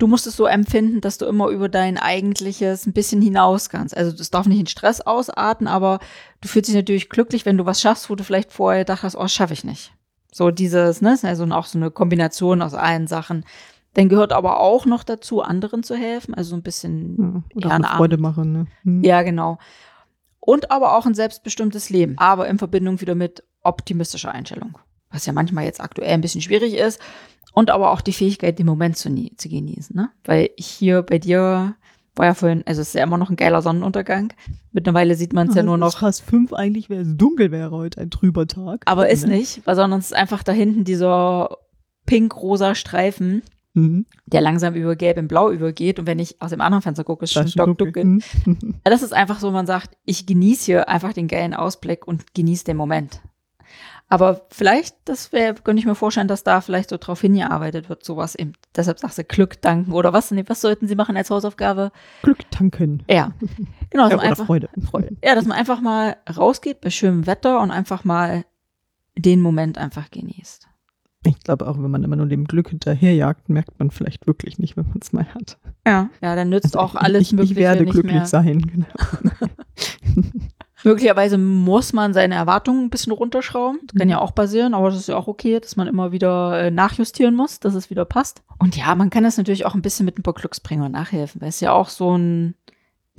du 0.00 0.06
musst 0.06 0.26
es 0.26 0.36
so 0.36 0.46
empfinden, 0.46 1.00
dass 1.00 1.18
du 1.18 1.26
immer 1.26 1.48
über 1.48 1.68
dein 1.68 1.98
eigentliches 1.98 2.86
ein 2.86 2.92
bisschen 2.92 3.22
hinaus 3.22 3.68
kannst. 3.68 3.96
Also 3.96 4.16
das 4.16 4.30
darf 4.30 4.46
nicht 4.46 4.60
in 4.60 4.66
Stress 4.66 5.00
ausarten, 5.00 5.66
aber 5.66 6.00
du 6.40 6.48
fühlst 6.48 6.68
dich 6.68 6.76
natürlich 6.76 7.08
glücklich, 7.08 7.46
wenn 7.46 7.58
du 7.58 7.66
was 7.66 7.80
schaffst, 7.80 8.10
wo 8.10 8.14
du 8.14 8.24
vielleicht 8.24 8.52
vorher 8.52 8.84
dachtest, 8.84 9.16
oh, 9.16 9.28
schaffe 9.28 9.52
ich 9.52 9.64
nicht. 9.64 9.92
So 10.32 10.50
dieses, 10.50 11.02
ne, 11.02 11.18
also 11.22 11.44
auch 11.46 11.66
so 11.66 11.78
eine 11.78 11.90
Kombination 11.90 12.62
aus 12.62 12.74
allen 12.74 13.06
Sachen. 13.06 13.44
Dann 13.94 14.08
gehört 14.08 14.32
aber 14.32 14.60
auch 14.60 14.86
noch 14.86 15.02
dazu, 15.02 15.42
anderen 15.42 15.82
zu 15.82 15.96
helfen, 15.96 16.34
also 16.34 16.50
so 16.50 16.56
ein 16.56 16.62
bisschen 16.62 17.16
Ja. 17.18 17.56
Oder 17.56 17.66
auch 17.66 17.70
Ja, 17.70 17.76
eine 17.76 17.86
Freude 17.96 18.18
machen. 18.18 18.52
Ne? 18.52 18.66
Mhm. 18.84 19.04
ja, 19.04 19.22
genau. 19.22 19.58
Und 20.38 20.70
aber 20.70 20.96
auch 20.96 21.06
ein 21.06 21.14
selbstbestimmtes 21.14 21.90
Leben. 21.90 22.16
Aber 22.18 22.48
in 22.48 22.58
Verbindung 22.58 23.00
wieder 23.00 23.14
mit 23.14 23.42
optimistische 23.62 24.30
Einstellung. 24.30 24.78
Was 25.10 25.26
ja 25.26 25.32
manchmal 25.32 25.64
jetzt 25.64 25.80
aktuell 25.80 26.12
ein 26.12 26.20
bisschen 26.20 26.40
schwierig 26.40 26.74
ist. 26.74 27.00
Und 27.52 27.70
aber 27.70 27.90
auch 27.90 28.00
die 28.00 28.12
Fähigkeit, 28.12 28.58
den 28.58 28.66
Moment 28.66 28.96
zu, 28.96 29.12
zu 29.36 29.48
genießen. 29.48 29.94
Ne? 29.94 30.10
Weil 30.24 30.50
ich 30.56 30.66
hier 30.66 31.02
bei 31.02 31.18
dir 31.18 31.74
war 32.14 32.26
ja 32.26 32.34
vorhin, 32.34 32.62
also 32.66 32.80
es 32.80 32.88
ist 32.88 32.94
ja 32.94 33.02
immer 33.02 33.18
noch 33.18 33.30
ein 33.30 33.36
geiler 33.36 33.62
Sonnenuntergang. 33.62 34.32
Mittlerweile 34.72 35.14
sieht 35.14 35.32
man 35.32 35.48
es 35.48 35.54
ja, 35.54 35.60
ja 35.60 35.66
nur 35.66 35.78
noch. 35.78 35.98
fast 35.98 36.22
fünf 36.22 36.52
eigentlich, 36.52 36.90
wenn 36.90 37.00
es 37.00 37.16
dunkel 37.16 37.50
wäre 37.50 37.70
heute, 37.70 38.00
ein 38.00 38.10
trüber 38.10 38.46
Tag. 38.46 38.82
Aber 38.86 39.08
ist 39.08 39.26
ne? 39.26 39.36
nicht, 39.36 39.66
weil 39.66 39.74
sondern 39.74 40.00
es 40.00 40.06
ist 40.06 40.14
einfach 40.14 40.42
da 40.42 40.52
hinten 40.52 40.84
dieser 40.84 41.56
pink-rosa 42.06 42.74
Streifen, 42.74 43.42
mhm. 43.74 44.06
der 44.26 44.40
langsam 44.40 44.74
über 44.74 44.96
gelb 44.96 45.18
in 45.18 45.28
blau 45.28 45.50
übergeht. 45.50 45.98
Und 45.98 46.06
wenn 46.06 46.18
ich 46.18 46.40
aus 46.40 46.50
dem 46.50 46.60
anderen 46.60 46.82
Fenster 46.82 47.04
gucke, 47.04 47.24
ist 47.24 47.32
schon 47.32 47.48
stockdunkel. 47.48 48.00
Mhm. 48.44 48.76
das 48.84 49.02
ist 49.02 49.12
einfach 49.12 49.38
so, 49.38 49.50
man 49.50 49.66
sagt, 49.66 49.96
ich 50.04 50.26
genieße 50.26 50.64
hier 50.64 50.88
einfach 50.88 51.12
den 51.12 51.28
geilen 51.28 51.54
Ausblick 51.54 52.06
und 52.06 52.34
genieße 52.34 52.64
den 52.64 52.76
Moment. 52.76 53.20
Aber 54.08 54.46
vielleicht, 54.50 54.96
das 55.04 55.32
wäre, 55.32 55.54
könnte 55.54 55.78
ich 55.78 55.86
mir 55.86 55.94
vorstellen, 55.94 56.26
dass 56.26 56.42
da 56.42 56.60
vielleicht 56.60 56.90
so 56.90 56.96
drauf 56.96 57.20
hingearbeitet 57.20 57.88
wird, 57.88 58.04
sowas 58.04 58.34
eben. 58.34 58.54
Deshalb 58.74 58.98
sagst 58.98 59.18
du 59.18 59.24
Glück 59.24 59.62
danken 59.62 59.92
oder 59.92 60.12
was? 60.12 60.32
Nee, 60.32 60.44
was 60.48 60.60
sollten 60.60 60.88
sie 60.88 60.96
machen 60.96 61.16
als 61.16 61.30
Hausaufgabe? 61.30 61.92
Glück 62.22 62.50
danken. 62.50 63.04
Ja. 63.08 63.32
Genau, 63.90 64.04
dass 64.04 64.10
ja, 64.10 64.16
man 64.16 64.26
einfach, 64.26 64.46
Freude. 64.46 64.68
Freude. 64.90 65.16
Ja, 65.22 65.36
dass 65.36 65.46
man 65.46 65.56
einfach 65.56 65.80
mal 65.80 66.16
rausgeht 66.36 66.80
bei 66.80 66.90
schönem 66.90 67.26
Wetter 67.28 67.60
und 67.60 67.70
einfach 67.70 68.02
mal 68.02 68.44
den 69.16 69.40
Moment 69.40 69.78
einfach 69.78 70.10
genießt. 70.10 70.69
Ich 71.24 71.38
glaube 71.40 71.68
auch, 71.68 71.76
wenn 71.76 71.90
man 71.90 72.02
immer 72.02 72.16
nur 72.16 72.26
dem 72.26 72.46
Glück 72.46 72.70
hinterherjagt, 72.70 73.50
merkt 73.50 73.78
man 73.78 73.90
vielleicht 73.90 74.26
wirklich 74.26 74.58
nicht, 74.58 74.76
wenn 74.76 74.88
man 74.88 74.98
es 75.02 75.12
mal 75.12 75.26
hat. 75.34 75.58
Ja, 75.86 76.08
ja, 76.22 76.34
dann 76.34 76.48
nützt 76.48 76.76
also 76.76 76.78
auch 76.78 76.94
alles 76.94 77.22
ich, 77.22 77.32
Mögliche. 77.32 77.52
Ich 77.52 77.58
werde 77.58 77.84
glücklich 77.84 78.14
mehr. 78.14 78.26
sein, 78.26 78.62
genau. 78.62 78.86
Möglicherweise 80.82 81.36
muss 81.36 81.92
man 81.92 82.14
seine 82.14 82.36
Erwartungen 82.36 82.84
ein 82.84 82.90
bisschen 82.90 83.12
runterschrauben. 83.12 83.80
Das 83.86 83.98
kann 83.98 84.08
ja 84.08 84.18
auch 84.18 84.34
passieren, 84.34 84.72
aber 84.72 84.88
das 84.88 84.98
ist 84.98 85.08
ja 85.08 85.16
auch 85.16 85.28
okay, 85.28 85.60
dass 85.60 85.76
man 85.76 85.86
immer 85.86 86.10
wieder 86.10 86.58
äh, 86.58 86.70
nachjustieren 86.70 87.34
muss, 87.34 87.60
dass 87.60 87.74
es 87.74 87.90
wieder 87.90 88.06
passt. 88.06 88.42
Und 88.58 88.76
ja, 88.76 88.94
man 88.94 89.10
kann 89.10 89.24
das 89.24 89.36
natürlich 89.36 89.66
auch 89.66 89.74
ein 89.74 89.82
bisschen 89.82 90.06
mit 90.06 90.18
ein 90.18 90.22
paar 90.22 90.32
Glücksbringer 90.32 90.88
nachhelfen, 90.88 91.42
weil 91.42 91.50
es 91.50 91.60
ja 91.60 91.72
auch 91.72 91.90
so 91.90 92.16
ein, 92.16 92.54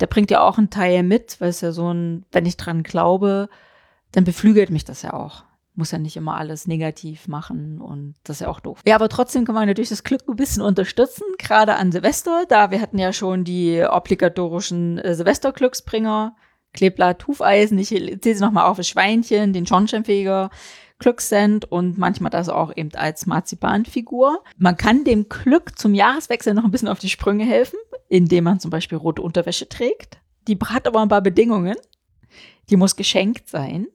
der 0.00 0.08
bringt 0.08 0.32
ja 0.32 0.40
auch 0.40 0.58
einen 0.58 0.70
Teil 0.70 1.04
mit, 1.04 1.40
weil 1.40 1.50
es 1.50 1.60
ja 1.60 1.70
so 1.70 1.92
ein, 1.92 2.24
wenn 2.32 2.46
ich 2.46 2.56
dran 2.56 2.82
glaube, 2.82 3.48
dann 4.10 4.24
beflügelt 4.24 4.70
mich 4.70 4.84
das 4.84 5.02
ja 5.02 5.12
auch. 5.12 5.44
Muss 5.74 5.90
ja 5.90 5.98
nicht 5.98 6.16
immer 6.16 6.36
alles 6.36 6.66
negativ 6.66 7.28
machen 7.28 7.80
und 7.80 8.14
das 8.24 8.36
ist 8.36 8.40
ja 8.40 8.48
auch 8.48 8.60
doof. 8.60 8.80
Ja, 8.86 8.94
aber 8.94 9.08
trotzdem 9.08 9.46
kann 9.46 9.54
man 9.54 9.66
natürlich 9.66 9.88
das 9.88 10.04
Glück 10.04 10.22
ein 10.28 10.36
bisschen 10.36 10.62
unterstützen, 10.62 11.24
gerade 11.38 11.76
an 11.76 11.92
Silvester, 11.92 12.44
da 12.48 12.70
wir 12.70 12.80
hatten 12.80 12.98
ja 12.98 13.12
schon 13.12 13.44
die 13.44 13.82
obligatorischen 13.82 14.98
äh, 14.98 15.14
Silvester-Glücksbringer 15.14 16.36
Kleeblatt, 16.74 17.26
Hufeisen, 17.26 17.78
ich 17.78 17.88
zähle 17.88 18.18
sie 18.20 18.40
nochmal 18.40 18.64
auf, 18.64 18.78
das 18.78 18.88
Schweinchen, 18.88 19.52
den 19.52 19.66
Schornsteinfeger, 19.66 20.50
Glückssend 20.98 21.70
und 21.70 21.98
manchmal 21.98 22.30
das 22.30 22.48
auch 22.48 22.74
eben 22.76 22.94
als 22.94 23.26
Marzipanfigur. 23.26 24.42
Man 24.56 24.76
kann 24.76 25.04
dem 25.04 25.28
Glück 25.28 25.76
zum 25.78 25.94
Jahreswechsel 25.94 26.54
noch 26.54 26.64
ein 26.64 26.70
bisschen 26.70 26.88
auf 26.88 27.00
die 27.00 27.10
Sprünge 27.10 27.44
helfen, 27.44 27.78
indem 28.08 28.44
man 28.44 28.60
zum 28.60 28.70
Beispiel 28.70 28.98
rote 28.98 29.20
Unterwäsche 29.20 29.68
trägt. 29.68 30.20
Die 30.46 30.56
hat 30.58 30.86
aber 30.86 31.02
ein 31.02 31.08
paar 31.08 31.20
Bedingungen. 31.20 31.76
Die 32.70 32.76
muss 32.76 32.94
geschenkt 32.94 33.48
sein. 33.48 33.88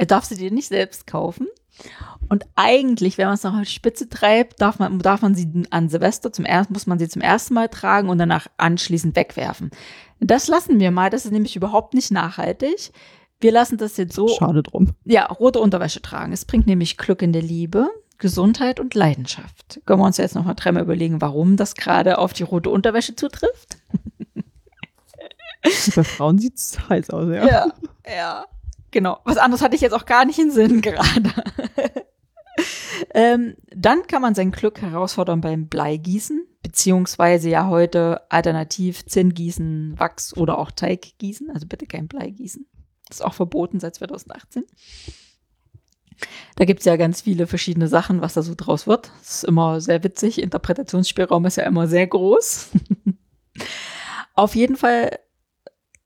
Er 0.00 0.06
darf 0.06 0.24
sie 0.24 0.34
dir 0.34 0.50
nicht 0.50 0.68
selbst 0.68 1.06
kaufen. 1.06 1.46
Und 2.30 2.46
eigentlich, 2.56 3.18
wenn 3.18 3.26
man 3.26 3.34
es 3.34 3.42
noch 3.42 3.52
auf 3.52 3.60
die 3.60 3.66
Spitze 3.66 4.08
treibt, 4.08 4.58
darf 4.58 4.78
man, 4.78 4.98
darf 4.98 5.20
man 5.20 5.34
sie 5.34 5.46
an 5.68 5.90
Silvester 5.90 6.32
zum 6.32 6.46
ersten, 6.46 6.72
muss 6.72 6.86
man 6.86 6.98
sie 6.98 7.06
zum 7.06 7.20
ersten 7.20 7.52
Mal 7.52 7.68
tragen 7.68 8.08
und 8.08 8.16
danach 8.16 8.46
anschließend 8.56 9.14
wegwerfen. 9.14 9.70
Das 10.18 10.48
lassen 10.48 10.80
wir 10.80 10.90
mal, 10.90 11.10
das 11.10 11.26
ist 11.26 11.32
nämlich 11.32 11.54
überhaupt 11.54 11.92
nicht 11.92 12.10
nachhaltig. 12.12 12.92
Wir 13.40 13.52
lassen 13.52 13.76
das 13.76 13.98
jetzt 13.98 14.14
so. 14.14 14.26
Schade 14.28 14.62
drum. 14.62 14.92
Ja, 15.04 15.26
rote 15.26 15.60
Unterwäsche 15.60 16.00
tragen. 16.00 16.32
Es 16.32 16.46
bringt 16.46 16.66
nämlich 16.66 16.96
Glück 16.96 17.20
in 17.20 17.34
der 17.34 17.42
Liebe, 17.42 17.90
Gesundheit 18.16 18.80
und 18.80 18.94
Leidenschaft. 18.94 19.82
Können 19.84 20.00
wir 20.00 20.06
uns 20.06 20.16
jetzt 20.16 20.34
nochmal 20.34 20.54
dreimal 20.54 20.84
überlegen, 20.84 21.20
warum 21.20 21.58
das 21.58 21.74
gerade 21.74 22.16
auf 22.16 22.32
die 22.32 22.44
rote 22.44 22.70
Unterwäsche 22.70 23.16
zutrifft? 23.16 23.76
Bei 25.94 26.04
Frauen 26.04 26.38
sieht 26.38 26.56
es 26.56 26.88
heiß 26.88 27.10
aus, 27.10 27.28
ja. 27.28 27.46
Ja, 27.46 27.66
ja. 28.08 28.46
Genau. 28.90 29.20
Was 29.24 29.36
anderes 29.36 29.62
hatte 29.62 29.76
ich 29.76 29.82
jetzt 29.82 29.92
auch 29.92 30.06
gar 30.06 30.24
nicht 30.24 30.38
in 30.38 30.50
Sinn 30.50 30.80
gerade. 30.80 31.30
ähm, 33.14 33.56
dann 33.74 34.06
kann 34.06 34.22
man 34.22 34.34
sein 34.34 34.50
Glück 34.50 34.80
herausfordern 34.82 35.40
beim 35.40 35.68
Bleigießen, 35.68 36.46
beziehungsweise 36.62 37.48
ja 37.48 37.68
heute 37.68 38.22
alternativ 38.30 39.06
Zinngießen, 39.06 39.98
Wachs 39.98 40.36
oder 40.36 40.58
auch 40.58 40.70
Teiggießen. 40.70 41.50
Also 41.50 41.66
bitte 41.66 41.86
kein 41.86 42.08
Bleigießen. 42.08 42.66
Das 43.08 43.18
ist 43.18 43.24
auch 43.24 43.34
verboten 43.34 43.80
seit 43.80 43.94
2018. 43.94 44.64
Da 46.56 46.64
gibt 46.64 46.80
es 46.80 46.86
ja 46.86 46.96
ganz 46.96 47.22
viele 47.22 47.46
verschiedene 47.46 47.88
Sachen, 47.88 48.20
was 48.20 48.34
da 48.34 48.42
so 48.42 48.54
draus 48.56 48.86
wird. 48.86 49.10
Das 49.20 49.36
ist 49.36 49.44
immer 49.44 49.80
sehr 49.80 50.04
witzig. 50.04 50.40
Interpretationsspielraum 50.40 51.44
ist 51.46 51.56
ja 51.56 51.64
immer 51.64 51.88
sehr 51.88 52.06
groß. 52.06 52.70
Auf 54.34 54.54
jeden 54.54 54.76
Fall 54.76 55.18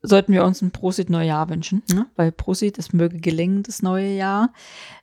sollten 0.07 0.33
wir 0.33 0.45
uns 0.45 0.61
ein 0.61 0.71
Prosit 0.71 1.09
Neujahr 1.09 1.49
wünschen, 1.49 1.83
ne? 1.90 2.07
weil 2.14 2.31
Prosit, 2.31 2.79
es 2.79 2.93
möge 2.93 3.19
gelingen, 3.19 3.62
das 3.62 3.83
neue 3.83 4.12
Jahr. 4.12 4.53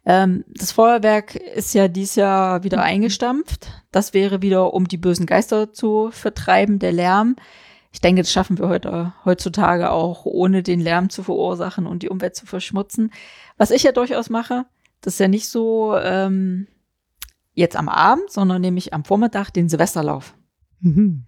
Ähm, 0.06 0.46
das 0.48 0.72
Feuerwerk 0.72 1.36
ist 1.36 1.74
ja 1.74 1.88
dieses 1.88 2.16
Jahr 2.16 2.64
wieder 2.64 2.82
eingestampft. 2.82 3.68
Das 3.92 4.14
wäre 4.14 4.42
wieder, 4.42 4.74
um 4.74 4.88
die 4.88 4.98
bösen 4.98 5.26
Geister 5.26 5.74
zu 5.74 6.10
vertreiben, 6.12 6.78
der 6.78 6.92
Lärm. 6.92 7.36
Ich 7.92 8.00
denke, 8.00 8.22
das 8.22 8.32
schaffen 8.32 8.60
wir 8.60 8.70
heute, 8.70 9.14
heutzutage 9.26 9.90
auch, 9.90 10.26
ohne 10.26 10.62
den 10.62 10.80
Lärm 10.80 11.10
zu 11.10 11.24
verursachen 11.24 11.88
und 11.88 12.04
die 12.04 12.10
Umwelt 12.10 12.36
zu 12.36 12.46
verschmutzen. 12.46 13.12
Was 13.58 13.72
ich 13.72 13.84
ja 13.84 13.92
durchaus 13.92 14.30
mache, 14.30 14.66
das 15.02 15.16
ist 15.16 15.20
ja 15.20 15.28
nicht 15.28 15.50
so 15.50 15.96
ähm, 15.98 16.68
jetzt 17.54 17.76
am 17.76 17.90
Abend, 17.90 18.30
sondern 18.30 18.62
nämlich 18.62 18.94
am 18.94 19.04
Vormittag 19.04 19.50
den 19.50 19.68
Silvesterlauf. 19.68 20.36
Mhm. 20.80 21.26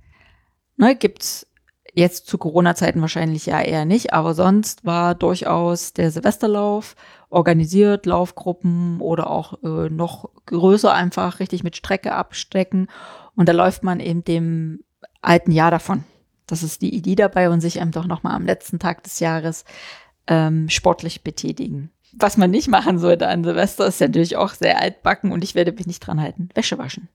Ne, 0.78 0.96
gibt's 0.96 1.48
Jetzt 1.96 2.26
zu 2.26 2.40
Corona-Zeiten 2.40 3.02
wahrscheinlich 3.02 3.46
ja 3.46 3.62
eher 3.62 3.86
nicht, 3.86 4.14
aber 4.14 4.34
sonst 4.34 4.84
war 4.84 5.14
durchaus 5.14 5.94
der 5.94 6.10
Silvesterlauf 6.10 6.96
organisiert, 7.30 8.08
Laufgruppen 8.08 9.00
oder 9.00 9.30
auch 9.30 9.62
äh, 9.64 9.90
noch 9.90 10.30
größer 10.48 10.92
einfach 10.92 11.40
richtig 11.40 11.64
mit 11.64 11.76
Strecke 11.76 12.14
abstecken. 12.14 12.88
Und 13.36 13.48
da 13.48 13.54
läuft 13.54 13.84
man 13.84 14.00
eben 14.00 14.24
dem 14.24 14.84
alten 15.22 15.52
Jahr 15.52 15.70
davon. 15.70 16.04
Das 16.48 16.64
ist 16.64 16.82
die 16.82 16.96
Idee 16.96 17.16
dabei 17.16 17.50
und 17.50 17.62
sich 17.62 17.80
einfach 17.80 18.08
nochmal 18.08 18.36
am 18.36 18.46
letzten 18.46 18.80
Tag 18.80 19.04
des 19.04 19.20
Jahres 19.20 19.64
ähm, 20.28 20.70
sportlich 20.70 21.24
betätigen. 21.24 21.92
Was 22.14 22.38
man 22.38 22.52
nicht 22.52 22.68
machen 22.68 23.00
sollte 23.00 23.28
an 23.28 23.44
Silvester, 23.44 23.88
ist 23.88 24.02
natürlich 24.02 24.36
auch 24.36 24.54
sehr 24.54 24.82
altbacken 24.82 25.32
und 25.32 25.44
ich 25.44 25.56
werde 25.56 25.72
mich 25.72 25.88
nicht 25.88 26.00
dran 26.00 26.22
halten. 26.22 26.50
Wäsche 26.54 26.78
waschen. 26.78 27.10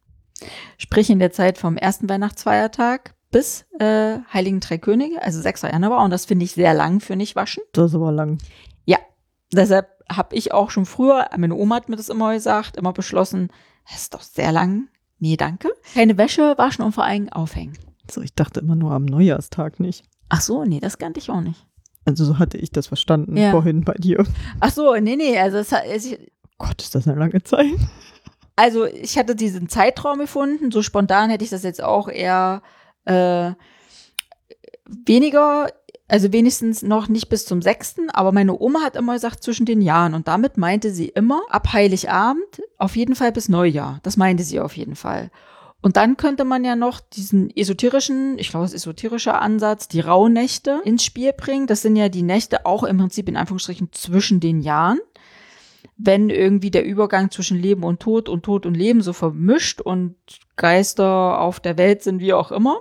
Sprich 0.76 1.10
in 1.10 1.18
der 1.18 1.32
Zeit 1.32 1.58
vom 1.58 1.76
ersten 1.76 2.08
Weihnachtsfeiertag 2.08 3.14
bis 3.30 3.66
äh, 3.78 4.18
Heiligen 4.32 4.60
Drei 4.60 4.78
Könige, 4.78 5.22
also 5.22 5.40
6. 5.40 5.62
Januar. 5.62 6.04
Und 6.04 6.10
das 6.10 6.24
finde 6.24 6.44
ich 6.44 6.52
sehr 6.52 6.74
lang 6.74 7.00
für 7.00 7.16
nicht 7.16 7.36
waschen. 7.36 7.62
Das 7.72 7.90
ist 7.90 7.94
aber 7.94 8.12
lang. 8.12 8.38
Ja, 8.84 8.98
deshalb 9.52 9.88
habe 10.10 10.34
ich 10.34 10.52
auch 10.52 10.70
schon 10.70 10.86
früher, 10.86 11.28
meine 11.36 11.54
Oma 11.54 11.76
hat 11.76 11.88
mir 11.88 11.96
das 11.96 12.08
immer 12.08 12.32
gesagt, 12.32 12.76
immer 12.76 12.92
beschlossen, 12.92 13.48
das 13.90 14.02
ist 14.02 14.14
doch 14.14 14.22
sehr 14.22 14.52
lang. 14.52 14.88
Nee, 15.18 15.36
danke. 15.36 15.70
Keine 15.94 16.16
Wäsche 16.16 16.56
waschen 16.56 16.84
und 16.84 16.92
vor 16.92 17.04
allem 17.04 17.28
aufhängen. 17.28 17.76
So, 18.10 18.22
ich 18.22 18.34
dachte 18.34 18.60
immer 18.60 18.76
nur 18.76 18.92
am 18.92 19.04
Neujahrstag 19.04 19.80
nicht. 19.80 20.04
Ach 20.28 20.40
so, 20.40 20.64
nee, 20.64 20.80
das 20.80 20.98
kannte 20.98 21.20
ich 21.20 21.30
auch 21.30 21.40
nicht. 21.40 21.66
Also 22.04 22.24
so 22.24 22.38
hatte 22.38 22.56
ich 22.56 22.70
das 22.70 22.86
verstanden 22.86 23.36
ja. 23.36 23.50
vorhin 23.50 23.84
bei 23.84 23.94
dir. 23.94 24.24
Ach 24.60 24.70
so, 24.70 24.94
nee, 24.94 25.16
nee, 25.16 25.38
also 25.38 25.58
es 25.58 25.72
hat, 25.72 25.84
es, 25.86 26.16
Gott, 26.56 26.80
ist 26.80 26.94
das 26.94 27.06
eine 27.06 27.18
lange 27.18 27.42
Zeit. 27.42 27.66
Also 28.56 28.86
ich 28.86 29.18
hatte 29.18 29.36
diesen 29.36 29.68
Zeitraum 29.68 30.18
gefunden, 30.18 30.72
so 30.72 30.82
spontan 30.82 31.30
hätte 31.30 31.44
ich 31.44 31.50
das 31.50 31.62
jetzt 31.62 31.82
auch 31.82 32.08
eher 32.08 32.62
äh, 33.08 33.54
weniger, 34.86 35.68
also 36.08 36.32
wenigstens 36.32 36.82
noch 36.82 37.08
nicht 37.08 37.28
bis 37.28 37.44
zum 37.44 37.62
sechsten, 37.62 38.10
aber 38.10 38.32
meine 38.32 38.58
Oma 38.58 38.80
hat 38.82 38.96
immer 38.96 39.14
gesagt 39.14 39.42
zwischen 39.42 39.66
den 39.66 39.82
Jahren 39.82 40.14
und 40.14 40.28
damit 40.28 40.56
meinte 40.56 40.90
sie 40.90 41.08
immer 41.08 41.42
ab 41.48 41.72
Heiligabend 41.72 42.62
auf 42.78 42.96
jeden 42.96 43.14
Fall 43.14 43.32
bis 43.32 43.48
Neujahr. 43.48 44.00
Das 44.02 44.16
meinte 44.16 44.44
sie 44.44 44.60
auf 44.60 44.76
jeden 44.76 44.96
Fall. 44.96 45.30
Und 45.80 45.96
dann 45.96 46.16
könnte 46.16 46.44
man 46.44 46.64
ja 46.64 46.74
noch 46.74 47.00
diesen 47.00 47.54
esoterischen, 47.56 48.36
ich 48.38 48.50
glaube, 48.50 48.64
das 48.64 48.74
esoterische 48.74 49.34
Ansatz, 49.34 49.86
die 49.86 50.00
Rauhnächte 50.00 50.80
ins 50.84 51.04
Spiel 51.04 51.32
bringen. 51.32 51.68
Das 51.68 51.82
sind 51.82 51.94
ja 51.94 52.08
die 52.08 52.22
Nächte 52.22 52.66
auch 52.66 52.82
im 52.82 52.98
Prinzip 52.98 53.28
in 53.28 53.36
Anführungsstrichen 53.36 53.90
zwischen 53.92 54.40
den 54.40 54.60
Jahren. 54.60 54.98
Wenn 55.96 56.30
irgendwie 56.30 56.72
der 56.72 56.84
Übergang 56.84 57.30
zwischen 57.30 57.60
Leben 57.60 57.84
und 57.84 58.00
Tod 58.00 58.28
und 58.28 58.42
Tod 58.42 58.66
und 58.66 58.74
Leben 58.74 59.02
so 59.02 59.12
vermischt 59.12 59.80
und 59.80 60.16
Geister 60.56 61.40
auf 61.40 61.60
der 61.60 61.78
Welt 61.78 62.02
sind, 62.02 62.20
wie 62.20 62.32
auch 62.32 62.50
immer. 62.50 62.80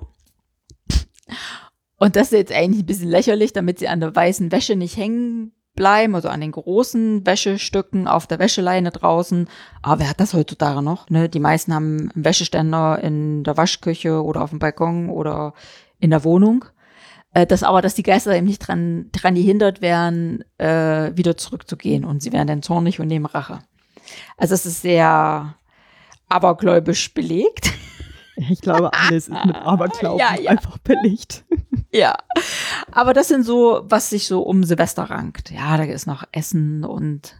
Und 1.98 2.16
das 2.16 2.32
ist 2.32 2.38
jetzt 2.38 2.52
eigentlich 2.52 2.84
ein 2.84 2.88
bisschen 2.88 3.10
lächerlich, 3.10 3.54
damit 3.54 3.80
sie 3.80 3.88
an 3.88 4.00
der 4.00 4.16
weißen 4.16 4.52
Wäsche 4.52 4.76
nicht 4.76 4.98
hängen 4.98 5.54
bleiben, 5.78 6.16
also 6.16 6.28
an 6.28 6.42
den 6.42 6.52
großen 6.52 7.26
Wäschestücken 7.26 8.08
auf 8.08 8.28
der 8.28 8.40
Wäscheleine 8.40 8.92
draußen. 8.92 9.48
Aber 9.82 10.02
wer 10.02 10.10
hat 10.10 10.20
das 10.20 10.34
heutzutage 10.34 10.82
noch? 10.82 11.10
Ne? 11.10 11.30
Die 11.30 11.40
meisten 11.40 11.74
haben 11.74 12.12
einen 12.14 12.26
Wäscheständer 12.26 13.00
in 13.02 13.44
der 13.46 13.56
Waschküche 13.56 14.22
oder 14.24 14.42
auf 14.42 14.50
dem 14.50 14.60
Balkon 14.60 15.10
oder 15.10 15.54
in 16.00 16.10
der 16.10 16.24
Wohnung. 16.26 16.66
äh, 17.34 17.46
dass 17.46 17.64
aber, 17.64 17.82
dass 17.82 17.96
die 17.96 18.04
Geister 18.04 18.36
eben 18.36 18.48
nicht 18.48 18.60
dran, 18.60 19.10
dran 19.12 19.36
gehindert 19.36 19.82
werden, 19.82 20.44
äh, 20.58 21.12
wieder 21.16 21.38
zurückzugehen 21.38 22.06
und 22.06 22.22
sie 22.22 22.32
werden 22.32 22.48
dann 22.48 22.64
zornig 22.64 23.00
und 23.00 23.08
nehmen 23.08 23.26
Rache. 23.26 23.60
Also 24.38 24.56
es 24.56 24.66
ist 24.66 24.82
sehr 24.82 25.56
abergläubisch 26.30 27.14
belegt. 27.14 27.72
Ich 28.38 28.62
glaube, 28.62 28.94
alles 28.94 29.28
ist 29.28 29.46
mit 29.46 29.56
Aberglauben 29.56 30.20
Ja, 30.20 30.40
ja. 30.40 30.52
einfach 30.52 30.78
belegt. 30.80 31.46
Ja, 31.90 32.16
aber 32.92 33.14
das 33.14 33.30
sind 33.30 33.44
so, 33.44 33.82
was 33.86 34.10
sich 34.10 34.28
so 34.28 34.42
um 34.42 34.66
Silvester 34.66 35.04
rankt. 35.04 35.52
Ja, 35.52 35.78
da 35.78 35.84
ist 35.84 36.06
noch 36.06 36.26
Essen 36.34 36.84
und 36.84 37.36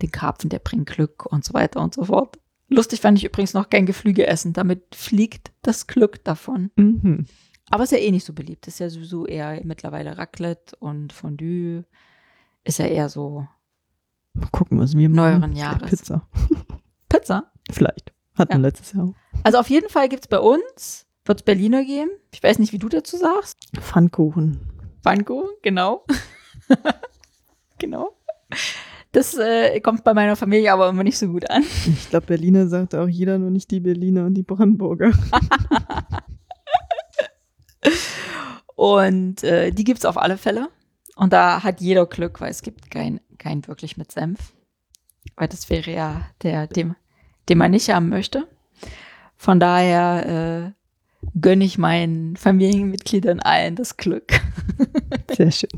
den 0.00 0.12
Karpfen, 0.12 0.48
der 0.50 0.60
bringt 0.60 0.88
Glück 0.88 1.26
und 1.26 1.44
so 1.44 1.52
weiter 1.52 1.80
und 1.80 1.92
so 1.92 2.04
fort. 2.04 2.38
Lustig 2.68 3.00
fand 3.00 3.18
ich 3.18 3.24
übrigens 3.24 3.54
noch 3.54 3.68
gern 3.68 3.84
Geflüge 3.84 4.26
essen. 4.28 4.52
Damit 4.52 4.94
fliegt 4.94 5.50
das 5.62 5.88
Glück 5.88 6.22
davon. 6.24 6.70
Mhm. 6.76 7.26
Aber 7.68 7.82
ist 7.82 7.92
ja 7.92 7.98
eh 7.98 8.12
nicht 8.12 8.24
so 8.24 8.32
beliebt. 8.32 8.68
Ist 8.68 8.78
ja 8.78 8.88
sowieso 8.88 9.26
eher 9.26 9.60
mittlerweile 9.64 10.16
Raclette 10.16 10.76
und 10.76 11.12
Fondue. 11.12 11.84
Ist 12.62 12.78
ja 12.78 12.86
eher 12.86 13.08
so 13.08 13.48
Mal 14.36 14.48
gucken, 14.50 14.78
was 14.78 14.96
wir 14.96 15.08
machen. 15.08 15.40
Neueren 15.40 15.56
Jahres. 15.56 15.90
Pizza. 15.90 16.28
Pizza. 17.08 17.50
Vielleicht. 17.70 18.12
Hatten 18.36 18.52
Ja. 18.52 18.58
wir 18.58 18.62
letztes 18.62 18.92
Jahr. 18.92 19.04
auch. 19.08 19.14
Also 19.44 19.58
auf 19.58 19.68
jeden 19.70 19.88
Fall 19.88 20.08
gibt's 20.08 20.28
bei 20.28 20.38
uns, 20.38 21.06
wird's 21.24 21.42
Berliner 21.42 21.84
geben. 21.84 22.10
Ich 22.32 22.42
weiß 22.42 22.58
nicht, 22.58 22.72
wie 22.72 22.78
du 22.78 22.88
dazu 22.88 23.16
sagst. 23.16 23.56
Pfannkuchen. 23.80 24.60
Panko, 25.02 25.48
genau. 25.62 26.04
genau. 27.78 28.16
Das 29.12 29.34
äh, 29.38 29.80
kommt 29.80 30.04
bei 30.04 30.12
meiner 30.14 30.36
Familie 30.36 30.72
aber 30.72 30.88
immer 30.88 31.04
nicht 31.04 31.16
so 31.18 31.28
gut 31.28 31.48
an. 31.50 31.62
Ich 31.86 32.10
glaube, 32.10 32.26
Berliner 32.26 32.66
sagt 32.68 32.94
auch 32.94 33.08
jeder, 33.08 33.38
nur 33.38 33.50
nicht 33.50 33.70
die 33.70 33.80
Berliner 33.80 34.26
und 34.26 34.34
die 34.34 34.42
Brandenburger. 34.42 35.12
Und 38.74 39.42
äh, 39.42 39.70
die 39.70 39.84
gibt's 39.84 40.04
auf 40.04 40.18
alle 40.18 40.36
Fälle. 40.36 40.68
Und 41.16 41.32
da 41.32 41.62
hat 41.62 41.80
jeder 41.80 42.04
Glück, 42.06 42.40
weil 42.40 42.50
es 42.50 42.60
gibt 42.62 42.90
kein, 42.90 43.20
kein 43.38 43.66
wirklich 43.66 43.96
mit 43.96 44.12
Senf. 44.12 44.52
Weil 45.36 45.48
das 45.48 45.70
wäre 45.70 45.90
ja 45.90 46.26
der, 46.42 46.66
dem, 46.66 46.94
den 47.48 47.58
man 47.58 47.70
nicht 47.70 47.88
haben 47.90 48.08
möchte. 48.08 48.46
Von 49.36 49.60
daher 49.60 50.72
äh, 50.72 51.30
gönne 51.40 51.64
ich 51.64 51.78
meinen 51.78 52.36
Familienmitgliedern 52.36 53.40
allen 53.40 53.76
das 53.76 53.96
Glück. 53.96 54.40
Sehr 55.36 55.50
schön. 55.50 55.70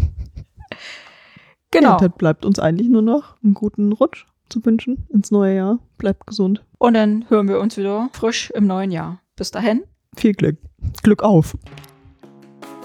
Genau. 1.71 1.93
Ja, 1.93 1.97
dann 1.99 2.13
bleibt 2.13 2.45
uns 2.45 2.59
eigentlich 2.59 2.89
nur 2.89 3.03
noch 3.03 3.37
einen 3.43 3.55
guten 3.55 3.93
Rutsch 3.93 4.27
zu 4.49 4.65
wünschen 4.65 5.07
ins 5.11 5.31
neue 5.31 5.57
Jahr. 5.57 5.79
Bleibt 5.99 6.27
gesund. 6.27 6.65
Und 6.79 6.95
dann 6.95 7.27
hören 7.29 7.49
wir 7.49 7.61
uns 7.61 7.77
wieder 7.77 8.09
frisch 8.13 8.51
im 8.51 8.67
neuen 8.67 8.91
Jahr. 8.91 9.21
Bis 9.37 9.51
dahin. 9.51 9.83
Viel 10.17 10.33
Glück. 10.33 10.57
Glück 11.03 11.23
auf. 11.23 11.57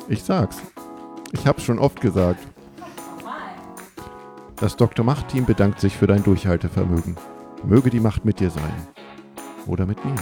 Ich 0.09 0.23
sag's. 0.23 0.61
Ich 1.31 1.47
hab's 1.47 1.63
schon 1.63 1.79
oft 1.79 2.01
gesagt. 2.01 2.45
Das 4.57 4.75
Dr. 4.75 5.03
Macht-Team 5.03 5.45
bedankt 5.45 5.79
sich 5.79 5.97
für 5.97 6.07
dein 6.07 6.23
Durchhaltevermögen. 6.23 7.17
Möge 7.65 7.89
die 7.89 8.01
Macht 8.01 8.25
mit 8.25 8.39
dir 8.39 8.49
sein. 8.49 8.87
Oder 9.65 9.85
mit 9.85 10.03
mir. 10.03 10.15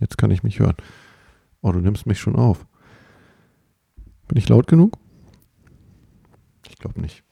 Jetzt 0.00 0.16
kann 0.16 0.30
ich 0.30 0.42
mich 0.42 0.58
hören. 0.58 0.76
Oh, 1.60 1.72
du 1.72 1.80
nimmst 1.80 2.06
mich 2.06 2.18
schon 2.18 2.36
auf. 2.36 2.66
Bin 4.28 4.38
ich 4.38 4.48
laut 4.48 4.66
genug? 4.66 4.96
Ich 6.68 6.78
glaube 6.78 7.00
nicht. 7.00 7.27